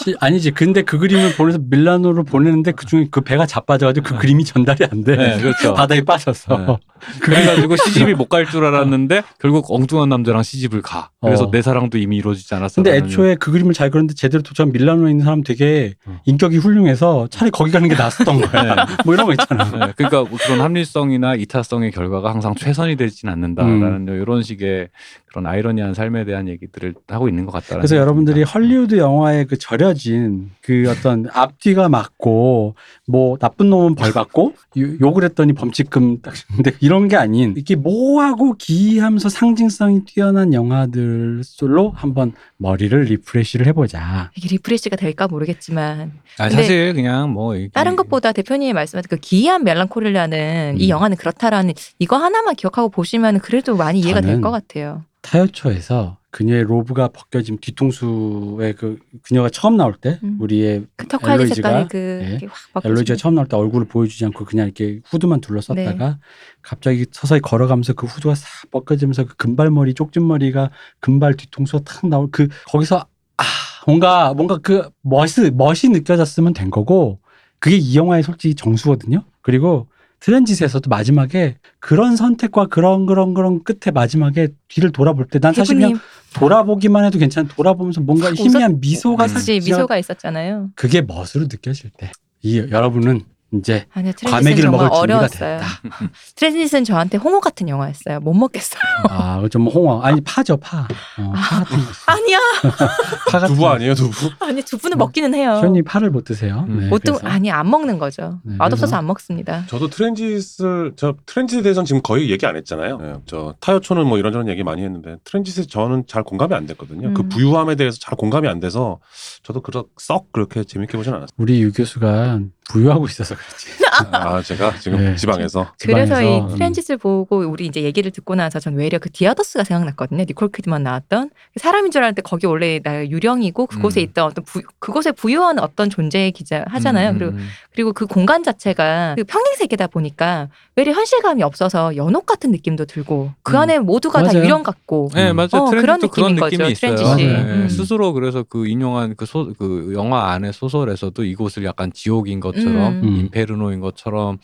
[0.04, 0.52] 시- 아니지.
[0.52, 5.04] 근데 그 그림을 보내서 밀라노로 보내는데 그 중에 그 배가 자빠져가지고 그 그림이 전달이 안
[5.04, 5.16] 돼.
[5.16, 5.74] 네, 그렇죠.
[5.74, 6.58] 바다에 빠져서.
[6.58, 6.78] 네.
[7.22, 11.10] 그래가지고 시집이 못 갈 줄 알았는데 결국 엉뚱한 남자랑 시집을 가.
[11.22, 11.52] 그래서 어.
[11.52, 12.82] 내 사랑도 이미 이루어지지 않았어.
[12.82, 16.20] 근데 애초에 그 그림을 잘 그렸는데 제대로 도착한 밀라노에 있는 사람 되게 어.
[16.26, 18.64] 인격이 훌륭해서 차라리 거기 가는 게 낫었던 거야.
[18.64, 18.82] 네.
[19.06, 19.64] 뭐 이런 거 있잖아.
[19.66, 24.22] 네, 그러니까 뭐 그런 합리성이나 이타성의 결과가 항상 최선이 되진 않는다라는 음.
[24.22, 24.90] 이런 식의
[25.30, 27.82] 그런 아이러니한 삶에 대한 얘기들을 하고 있는 것 같다는.
[27.82, 28.44] 그래서 여러분들이.
[28.44, 32.76] 헐리우드 영화의 그 절여진 그 어떤 앞뒤가 맞고
[33.08, 37.76] 뭐 나쁜 놈은 벌 받고 요- 욕을 했더니 범칙금 딱 근데 이런 게 아닌 이렇게
[37.76, 44.32] 모호하고 기이하면서 상징성이 뛰어난 영화들로 한번 머리를 refresh를 해보자.
[44.36, 49.64] 이게 refresh가 될까 모르겠지만 근데 사실 그냥 뭐 이게 다른 것보다 대표님이 말씀하신 그 기이한
[49.64, 50.90] 멜랑콜리라는 이 음.
[50.90, 55.04] 영화는 그렇다라는 이거 하나만 기억하고 보시면 그래도 많이 이해가 될 것 같아요.
[55.22, 60.38] 타요초에서 그녀의 로브가 벗겨진 뒤통수에 그 그녀가 처음 나올 때 음.
[60.40, 62.40] 우리의 그 엘로이즈가- 그 예.
[62.88, 66.16] 엘로이즈가 처음 나올 때 얼굴을 보여주지 않고 그냥 이렇게 후드만 둘러썼다가 네.
[66.62, 70.70] 갑자기 서서히 걸어가면서 그 후드가 싹 벗겨지면서 그 금발머리 쪽진머리가
[71.00, 73.08] 금발 뒤통수가 탁 나올 그 거기서
[73.38, 73.44] 아
[73.88, 77.20] 뭔가 뭔가 그 멋이 멋이 느껴졌으면 된 거고
[77.58, 79.24] 그게 이 영화의 솔직히 정수거든요.
[79.42, 79.88] 그리고
[80.20, 86.00] 트랜짓에서도 마지막에 그런 선택과 그런 그런 그런 끝에 마지막에 뒤를 돌아볼 때 난 사실 그냥
[86.36, 87.48] 돌아보기만 해도 괜찮아.
[87.48, 89.28] 돌아보면서 뭔가 확 희미한 미소가 음.
[89.28, 90.70] 사실 그치 미소가 있었잖아요.
[90.76, 92.12] 그게 멋으로 느껴질 때.
[92.42, 93.22] 이 여러분은
[93.54, 95.60] 이제 아니요 과메기를 먹을 준비가 어려웠어요.
[95.60, 95.68] 됐다.
[96.36, 98.20] 트랜짓은 저한테 홍어 같은 영화였어요.
[98.20, 98.82] 못 먹겠어요.
[99.10, 100.02] 아, 좀 홍어.
[100.02, 100.80] 아니, 파죠, 파.
[101.18, 101.84] 어, 파 같은 거.
[102.08, 102.40] 아니야
[103.32, 103.70] 파 같은 두부 거.
[103.70, 104.32] 아니에요 두부?
[104.40, 105.56] 아니 두부는 먹기는 해요.
[105.60, 106.66] 시원님 파를 못 드세요.
[106.68, 106.80] 음.
[106.82, 107.34] 네, 보통 그래서.
[107.34, 108.40] 아니 안 먹는 거죠.
[108.44, 109.66] 네, 맛없어서 안 먹습니다.
[109.68, 113.00] 저도 Transit을 저 Transit에 대해서는 지금 거의 얘기 안 했잖아요.
[113.02, 117.14] 예, 저 타요초는 뭐 이런저런 얘기 많이 했는데 Transit에 저는 잘 공감이 안 됐거든요.
[117.14, 117.30] 그 음.
[117.30, 119.00] 부유함에 대해서 잘 공감이 안 돼서
[119.44, 121.28] 저도 그렇 썩 그렇게 재밌게 보진 않았어요.
[121.38, 123.68] 우리 유 교수가 부유하고 있어서 그렇지.
[124.12, 125.16] 아 제가 지금 네.
[125.16, 126.48] 지방에서 그래서 지방에서, 이 음.
[126.56, 130.24] Transit을 보고 우리 이제 얘기를 듣고 나서 전 외려 그 The Others가 생각났거든요.
[130.28, 134.04] 니콜 키드만 나왔던 사람인 줄 알았는데 거기 원래 나 유령이고 그곳에 음.
[134.04, 137.12] 있던 어떤 부, 그곳에 부유한 어떤 존재 기자 하잖아요.
[137.12, 142.26] 음, 그리고 음, 그리고 그 공간 자체가 그 평행 세계다 보니까 외려 현실감이 없어서 연옥
[142.26, 143.62] 같은 느낌도 들고 그 음.
[143.62, 144.44] 안에 모두가 다 맞아요.
[144.44, 145.36] 유령 같고 네, 음.
[145.38, 145.48] 맞아요.
[145.54, 146.96] 어, 그런 그런 느낌인 느낌이 거죠, 있어요.
[146.96, 147.28] 트렌짓이.
[147.28, 147.70] 네, 음.
[147.70, 152.98] 스스로 그래서 그 인용한 그, 소, 그 영화 안의 소설에서도 이곳을 약간 지옥인 것처럼.
[153.04, 154.38] 임페르노인 것처럼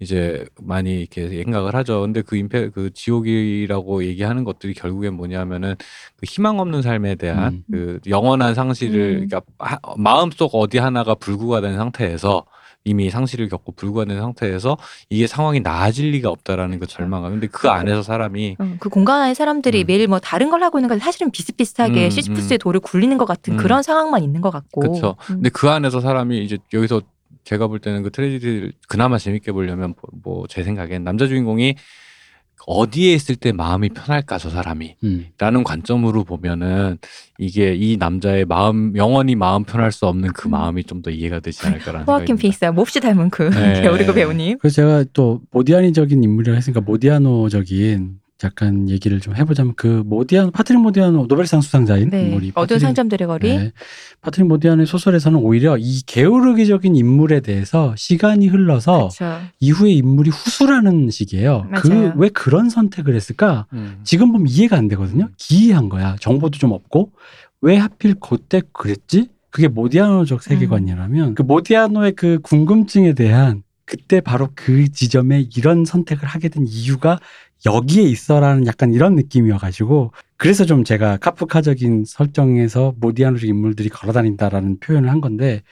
[0.00, 2.02] 이제 많이 이렇게 생각을 하죠.
[2.02, 5.74] 근데 그 임페 그 지옥이라고 얘기하는 것들이 결국엔 뭐냐면은
[6.16, 7.64] 그 희망 없는 삶에 대한 음.
[7.70, 9.28] 그 영원한 상실을 음.
[9.28, 12.44] 그러니까 하- 마음속 어디 하나가 불구가 된 상태에서
[12.88, 14.76] 이미 상실을 겪고 불구가 된 상태에서
[15.10, 17.32] 이게 상황이 나아질 리가 없다라는 그 절망감.
[17.32, 19.86] 근데 그 안에서 사람이 어, 그 공간 안에 사람들이 음.
[19.88, 23.54] 매일 뭐 다른 걸 하고 있는 건데 사실은 비슷비슷하게 음, 시시푸스의 돌을 굴리는 것 같은
[23.54, 23.56] 음.
[23.56, 24.82] 그런 상황만 있는 것 같고.
[24.82, 25.16] 그렇죠.
[25.30, 25.34] 음.
[25.36, 27.00] 근데 그 안에서 사람이 이제 여기서
[27.46, 31.76] 제가 볼 때는 그 트레지디를 그나마 재밌게 보려면 뭐 제 생각엔 남자 주인공이
[32.66, 35.26] 어디에 있을 때 마음이 편할까 저 사람이 음.
[35.38, 36.98] 라는 관점으로 보면은
[37.38, 40.50] 이게 이 남자의 마음 영원히 마음 편할 수 없는 그 음.
[40.52, 42.42] 마음이 좀 더 이해가 되지 않을까라는 호아킨 생각이 듭니다.
[42.42, 43.80] 피닉스와 몹시 닮은 그 네.
[43.82, 44.58] 게오르그 배우님.
[44.58, 51.14] 그래서 제가 또 모디아노적인 인물이라 했으니까 모디아노적인 약간 얘기를 좀 해보자면 그 모디아노 파트릭 모디아노
[51.26, 52.34] 노벨상 수상자인 네.
[52.34, 53.56] 우리 어두운 상점들의 거리.
[53.56, 53.72] 네.
[54.20, 59.40] 파트릭 모디아노의 소설에서는 오히려 이 게오르그적인 인물에 대해서 시간이 흘러서 그렇죠.
[59.60, 61.68] 이후에 인물이 후술하는 식이에요.
[61.76, 62.12] 그.
[62.16, 63.66] 왜 그런 선택을 했을까?
[63.72, 64.00] 음.
[64.04, 65.30] 지금 보면 이해가 안 되거든요.
[65.38, 66.16] 기이한 거야.
[66.20, 67.12] 정보도 좀 없고
[67.62, 69.28] 왜 하필 그때 그랬지?
[69.50, 76.48] 그게 모디아노적 세계관이라면 그 모디아노의 그 궁금증에 대한 그때 바로 그 지점에 이런 선택을 하게
[76.48, 77.18] 된 이유가
[77.64, 85.20] 여기에 있어라는 약간 이런 느낌이어가지고 그래서 좀 제가 카프카적인 설정에서 모디아노적 인물들이 걸어다닌다라는 표현을 한
[85.20, 85.62] 건데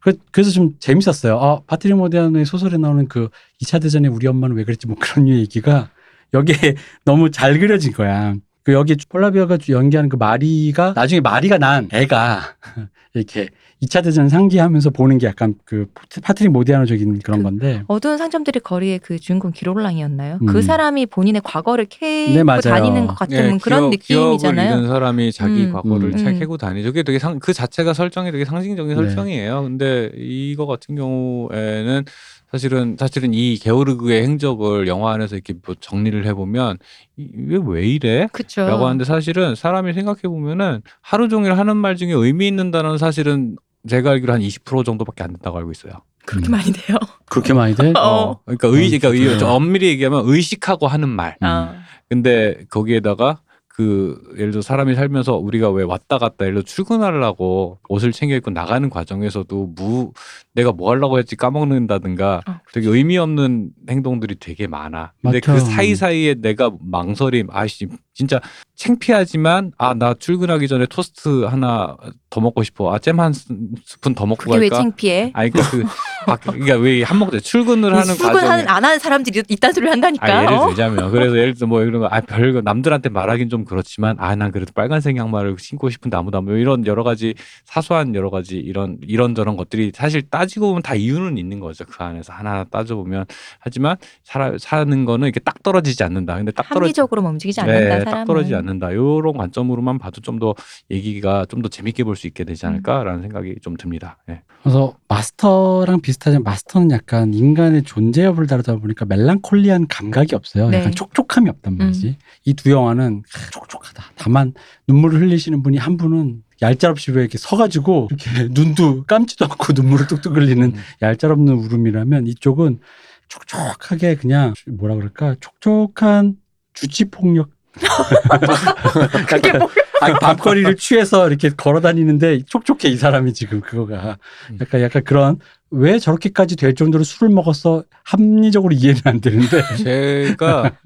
[0.00, 1.38] 그- 그래서 좀 재밌었어요.
[1.40, 3.30] 아, 파트릭 모디아노의 소설에 나오는 그
[3.60, 5.90] 2차 대전에 우리 엄마는 왜 그랬지 뭐 그런 류 얘기가
[6.34, 6.54] 여기에
[7.06, 8.34] 너무 잘 그려진 거야.
[8.64, 12.56] 그 여기 폴라 비어가 연기하는 그 마리가 나중에 마리가 난 애가
[13.14, 13.48] 이렇게
[13.82, 15.86] 2차 대전 상기하면서 보는 게 약간 그
[16.22, 20.38] 파트릭 모디아노적인 그런 그- 건데 어두운 상점들의 거리의 그 주인공 기 롤랑이었나요?
[20.40, 20.46] 음.
[20.46, 22.60] 그 사람이 본인의 과거를 캐고 네.
[22.60, 24.76] 다니는 것 같은 예, 그런 기억, 기억을 느낌이잖아요.
[24.78, 25.72] 잃은 사람이 자기 음.
[25.72, 26.16] 과거를 음.
[26.16, 26.88] 책 캐고 다니죠.
[26.88, 28.94] 그게 되게 상, 그 자체가 설정이 되게 상징적인 네.
[28.94, 29.62] 설정이에요.
[29.64, 32.04] 근데 이거 같은 경우에는
[32.54, 36.78] 사실은 사실은 이 게오르그의 행적을 영화 안에서 이렇게 뭐 정리를 해보면
[37.16, 38.28] 이게 왜 이래?
[38.32, 38.64] 그렇죠.
[38.64, 43.56] 라고 하는데 사실은 사람이 생각해 보면은 하루 종일 하는 말 중에 의미 있는 단어는 사실은
[43.88, 45.94] 제가 알기로 한 20% 정도밖에 안 된다고 알고 있어요.
[46.26, 46.52] 그렇게 음.
[46.52, 46.96] 많이 돼요.
[47.26, 47.92] 그렇게 많이 돼?
[47.98, 48.38] 어.
[48.44, 49.38] 그러니까 의, 그러니까 의, 그래요.
[49.38, 51.36] 좀 엄밀히 얘기하면 의식하고 하는 말.
[51.40, 51.82] 아.
[52.08, 58.12] 근데 거기에다가 그 예를 들어 사람이 살면서 우리가 왜 왔다 갔다 예를 들어 출근하려고 옷을
[58.12, 60.12] 챙겨 입고 나가는 과정에서도 무
[60.54, 65.12] 내가 뭐 하려고 했지 까먹는다든가 아, 되게 의미 없는 행동들이 되게 많아.
[65.22, 65.52] 근데 맞죠.
[65.54, 68.40] 그 사이사이에 내가 망설임 아씨 진짜
[68.76, 71.96] 창피하지만 아 나 출근하기 전에 토스트 하나
[72.30, 72.92] 더 먹고 싶어.
[72.94, 74.82] 아 잼 한 스푼 더 먹고 그게 왜 갈까?
[74.82, 75.30] 창피해?
[75.34, 75.84] 아니 그러니까 그
[76.30, 80.26] 아, 그러니까 왜 한먹 출근을 하는 과정에 출근하는 안 하는 사람들이 이딴 소리를 한다니까.
[80.26, 80.68] 아, 예를 어?
[80.68, 84.50] 들자면 그래서 예를 들어 뭐 이런 거 아 별거 남들한테 말하긴 좀 그렇지만 아 난
[84.52, 88.98] 그래도 빨간색 양말을 신고 싶은데 아무도 안 보여 이런 여러 가지 사소한 여러 가지 이런
[89.02, 92.96] 이런 저런 것들이 사실 따 지고 보면 다 이유는 있는 거죠 그 안에서 하나하나 따져
[92.96, 93.24] 보면
[93.58, 97.80] 하지만 살아 사는 거는 이렇게 딱 떨어지지 않는다 근데 딱 떨어지 합리적으로만 움직이지 않는다.
[97.80, 98.04] 네, 사람은.
[98.04, 100.54] 딱 떨어지지 않는다 이런 관점으로만 봐도 좀 더
[100.90, 102.46] 얘기가 좀 더 재밌게 볼 수 있게 음.
[102.46, 104.18] 되지 않을까라는 생각이 좀 듭니다.
[104.28, 104.42] 예.
[104.62, 110.68] 그래서 마스터랑 비슷하지만 마스터는 약간 인간의 존재 여부를 다루다 보니까 멜랑콜리한 감각이 없어요.
[110.70, 110.78] 네.
[110.78, 112.16] 약간 촉촉함이 없단 말이지.
[112.44, 113.22] 이두 영화는
[113.52, 114.02] 촉촉하다.
[114.16, 114.52] 다만
[114.88, 120.36] 눈물을 흘리시는 분이 한 분은 얄짤없이 왜 이렇게 서가지고 이렇게 눈도 감지도 않고 눈물을 뚝뚝
[120.36, 120.82] 흘리는 음.
[121.02, 122.80] 얄짤없는 울음이라면 이쪽은
[123.28, 126.36] 촉촉하게 그냥 뭐라 그럴까 촉촉한
[126.72, 127.50] 주치 폭력
[129.28, 129.68] 그게 뭐
[130.00, 134.18] 아, 밤거리를 취해서 이렇게 걸어 다니는데 촉촉해 이 사람이 지금 그거가
[134.50, 134.58] 음.
[134.60, 135.38] 약간 약간 그런
[135.74, 140.76] 왜 저렇게까지 될 정도로 술을 먹었어 합리적으로 이해는 안 되는데 제가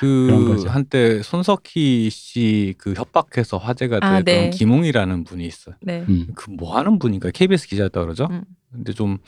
[0.00, 0.64] 그.
[0.68, 4.50] 한때 손석희 씨 그 협박해서 화제가 됐던 아, 네.
[4.50, 5.74] 김웅이라는 분이 있어요.
[5.80, 6.04] 네.
[6.08, 6.28] 음.
[6.34, 8.28] 그뭐 하는 분인가 KBS 기자였다 그러죠.
[8.30, 8.44] 음.
[8.72, 9.18] 근데 좀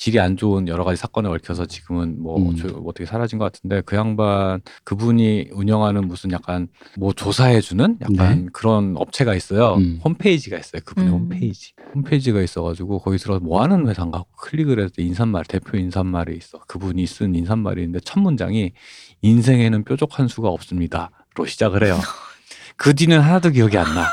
[0.00, 2.56] 질이 안 좋은 여러 가지 사건에 얽혀서 지금은 뭐 음.
[2.56, 8.94] 저- 어떻게 사라진 것 같은데 그 양반 그분이 운영하는 무슨 약간 뭐 조사해주는 약간 그런
[8.96, 9.76] 업체가 있어요.
[9.76, 9.84] 네.
[9.84, 10.00] 음.
[10.02, 10.80] 홈페이지가 있어요.
[10.86, 11.14] 그분의 음.
[11.16, 11.72] 홈페이지.
[11.94, 16.60] 홈페이지가 있어가지고 거기 들어가서 뭐 하는 회사인가 하고 클릭을 때 인사말 대표 인사말이 있어.
[16.66, 18.72] 그분이 쓴 인사말이 있는데 첫 문장이
[19.20, 21.98] 인생에는 뾰족한 수가 없습니다 로 시작을 해요.
[22.76, 24.06] 그 뒤는 하나도 기억이 안 나.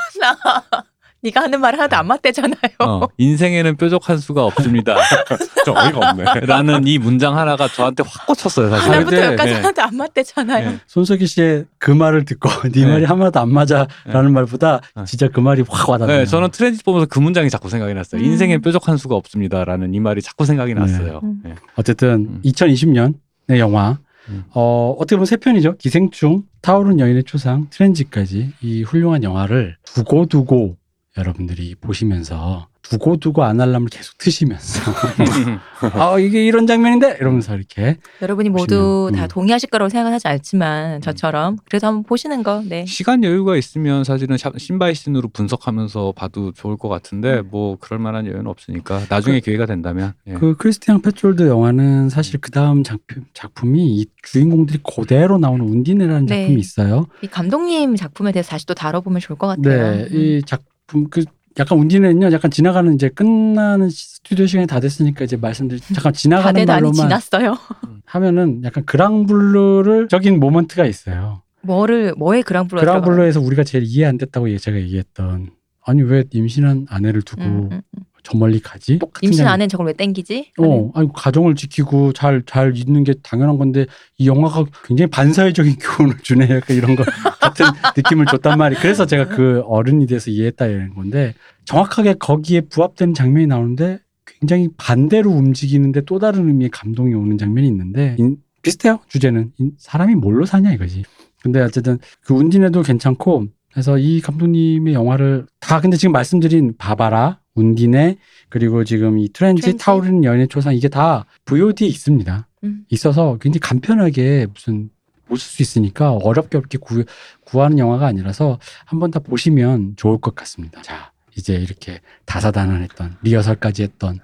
[1.20, 2.56] 네가 하는 말 하나도 안 맞대잖아요.
[2.80, 4.96] 어, 인생에는 뾰족한 수가 없습니다.
[5.64, 6.24] 좀 어이가 없네.
[6.46, 8.90] 라는 이 문장 하나가 저한테 확 꽂혔어요, 사실.
[8.90, 9.56] 하나부터 근데, 여기까지 네.
[9.56, 10.70] 하나도 안 맞대잖아요.
[10.70, 10.78] 네.
[10.86, 12.86] 손석희 씨의 그 말을 듣고 네 네.
[12.86, 15.04] 말이 하나도 안 맞아라는 말보다 네.
[15.06, 16.18] 진짜 그 말이 확 와닿네요.
[16.18, 18.20] 네, 저는 트렌지 보면서 그 문장이 자꾸 생각이 났어요.
[18.20, 18.24] 음.
[18.24, 20.80] 인생엔 뾰족한 수가 없습니다라는 이 말이 자꾸 생각이 네.
[20.80, 21.20] 났어요.
[21.24, 21.40] 음.
[21.42, 21.54] 네.
[21.74, 22.40] 어쨌든 음.
[22.44, 24.44] 2020년의 영화 음.
[24.50, 25.76] 어, 어떻게 보면 세 편이죠.
[25.78, 30.76] 기생충, 타오른 여인의 초상, 트렌지까지 이 훌륭한 영화를 두고두고
[31.16, 34.80] 여러분들이 보시면서 두고두고 아날람을 계속 트시면서
[35.94, 39.28] 아 이게 이런 장면인데 이러면서 이렇게 여러분이 모두 보시면, 다 음.
[39.28, 42.62] 동의하실 거라고 생각은 하지 않지만 저처럼 그래도 한번 보시는 거.
[42.64, 42.86] 네.
[42.86, 48.46] 시간 여유가 있으면 사실은 샵- 신바이신으로 분석하면서 봐도 좋을 것 같은데 뭐 그럴 만한 여유는
[48.46, 50.34] 없으니까 나중에 기회가 된다면 예.
[50.34, 56.42] 그 크리스티안 페촐트 영화는 사실 그 다음 작품, 작품이 이 주인공들이 그대로 나오는 운디네라는 네.
[56.42, 57.06] 작품이 있어요.
[57.22, 59.96] 이 감독님 작품에 대해서 다시 또 다뤄보면 좋을 것 같아요.
[59.96, 60.08] 네, 음.
[60.16, 60.66] 이 작품
[61.10, 61.24] 그
[61.58, 66.94] 약간 운디네는요, 약간 지나가는 이제 끝나는 스튜디오 시간이 다 됐으니까 이제 말씀드리 잠깐 지나가는 말로만
[66.94, 67.58] 지났어요.
[68.06, 71.42] 하면은 약간 그랑블루적인 moment가 있어요.
[71.62, 75.50] 뭐를 뭐에 그랑블루 그랑블루에서 우리가 제일 이해 안 됐다고 예- 제가 얘기했던
[75.84, 77.80] 아니 왜 임신한 아내를 두고 음, 음.
[78.22, 78.98] 저 멀리 가지?
[79.22, 79.52] 임신 장면.
[79.54, 80.52] 안엔 저걸 왜 땡기지?
[80.58, 83.86] 어, 아니 가정을 지키고 잘 잘 있는 게 당연한 건데
[84.18, 86.48] 이 영화가 굉장히 반사회적인 교훈을 주네.
[86.50, 87.04] 약간 이런 거
[87.40, 87.66] 같은
[87.96, 88.80] 느낌을 줬단 말이에요.
[88.82, 91.34] 그래서 제가 그 어른이 돼서 이해했다 이런 건데
[91.64, 98.16] 정확하게 거기에 부합되는 장면이 나오는데 굉장히 반대로 움직이는데 또 다른 의미의 감동이 오는 장면이 있는데
[98.18, 98.98] 인- 비슷해요.
[99.08, 101.04] 주제는 인- 사람이 뭘로 사냐 이거지.
[101.42, 108.16] 근데 어쨌든 그 운디네도 괜찮고 그래서 이 감독님의 영화를 다 근데 지금 말씀드린 바바라, 운디네
[108.48, 109.84] 그리고 지금 이 트렌치, 트렌치.
[109.84, 112.46] 타오르는 연애 초상 이게 다 VOD에 있습니다.
[112.64, 112.84] 음.
[112.88, 114.90] 있어서 굉장히 간편하게 무슨
[115.26, 117.04] 보실 수 있으니까 어렵게 어렵게 구,
[117.44, 120.80] 구하는 영화가 아니라서 한번 다 보시면 좋을 것 같습니다.
[120.82, 124.18] 자, 이제 이렇게 다사다난했던 리허설까지 했던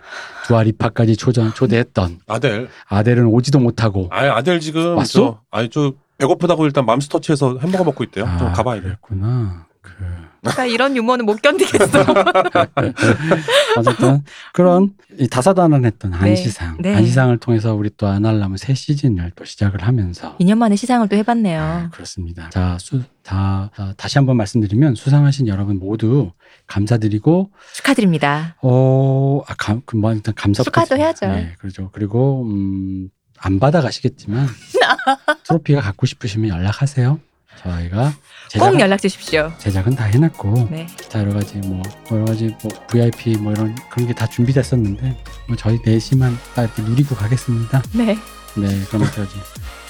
[0.47, 2.69] 두아리파까지 초전 초대했던 아델.
[2.87, 5.13] 아델은 오지도 못하고 아니 아델 지금 왔어?
[5.13, 8.25] 저 아니 저 배고프다고 일단 맘스터치에서 햄버거 먹고 있대요.
[8.39, 8.83] 좀 아, 가봐야 돼.
[8.83, 9.67] 그랬구나.
[10.43, 12.05] 그나 이런 유머는 못 견디겠어.
[13.79, 16.95] 어쨌든 그런 이 다사다난했던 안시상, 네.
[16.95, 21.19] 안시상을 통해서 우리 또 아날람은 새 시즌을 또 시작을 하면서 2년 만에 시상을 또 아,
[21.19, 21.91] 해봤네요.
[21.93, 22.51] 그렇습니다.
[22.51, 26.33] 자, 수, 다, 아, 다시 한번 말씀드리면 수상하신 여러분 모두
[26.67, 28.57] 감사드리고 축하드립니다.
[28.63, 30.63] 어, 아, 감, 그, 뭐, 일단 감사.
[30.63, 31.27] 축하도 해야죠.
[31.27, 31.91] 네, 그렇죠.
[31.93, 33.09] 그리고, 음,
[33.39, 34.47] 안 받아가시겠지만,
[35.45, 37.19] 트로피가 갖고 싶으시면 연락하세요.
[37.63, 39.53] 저희가 꼭 제작은, 연락 주십시오.
[39.59, 40.87] 제작은 다 해놨고, 네.
[41.01, 45.17] 기타 여러 가지, 뭐, 뭐 여러 가지, 뭐, VIP, 뭐, 이런, 그런 게 다 준비됐었는데,
[45.49, 47.83] 뭐, 저희 넷이만 딱 이렇게 누리고 가겠습니다.
[47.93, 48.17] 네.
[48.57, 49.31] 네, 그럼 저기,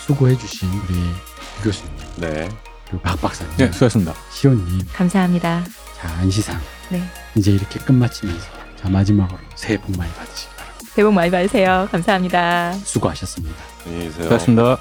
[0.07, 2.49] 수고해주신 우리 유 교수님, 네.
[2.89, 4.15] 그리고 박 박사님, 네, 수고하셨습니다.
[4.33, 5.65] 시온님, 감사합니다.
[6.01, 6.61] 자, 안시상.
[6.91, 7.03] 네.
[7.35, 8.47] 이제 이렇게 끝마치면서,
[8.81, 10.87] 자, 마지막으로 새해 복 많이 받으시기 바랍니다.
[10.95, 11.89] 새해 복 많이 받으세요.
[11.91, 12.73] 감사합니다.
[12.85, 13.57] 수고하셨습니다.
[13.87, 14.23] 안녕히 계세요.
[14.23, 14.79] 수고하셨습니다.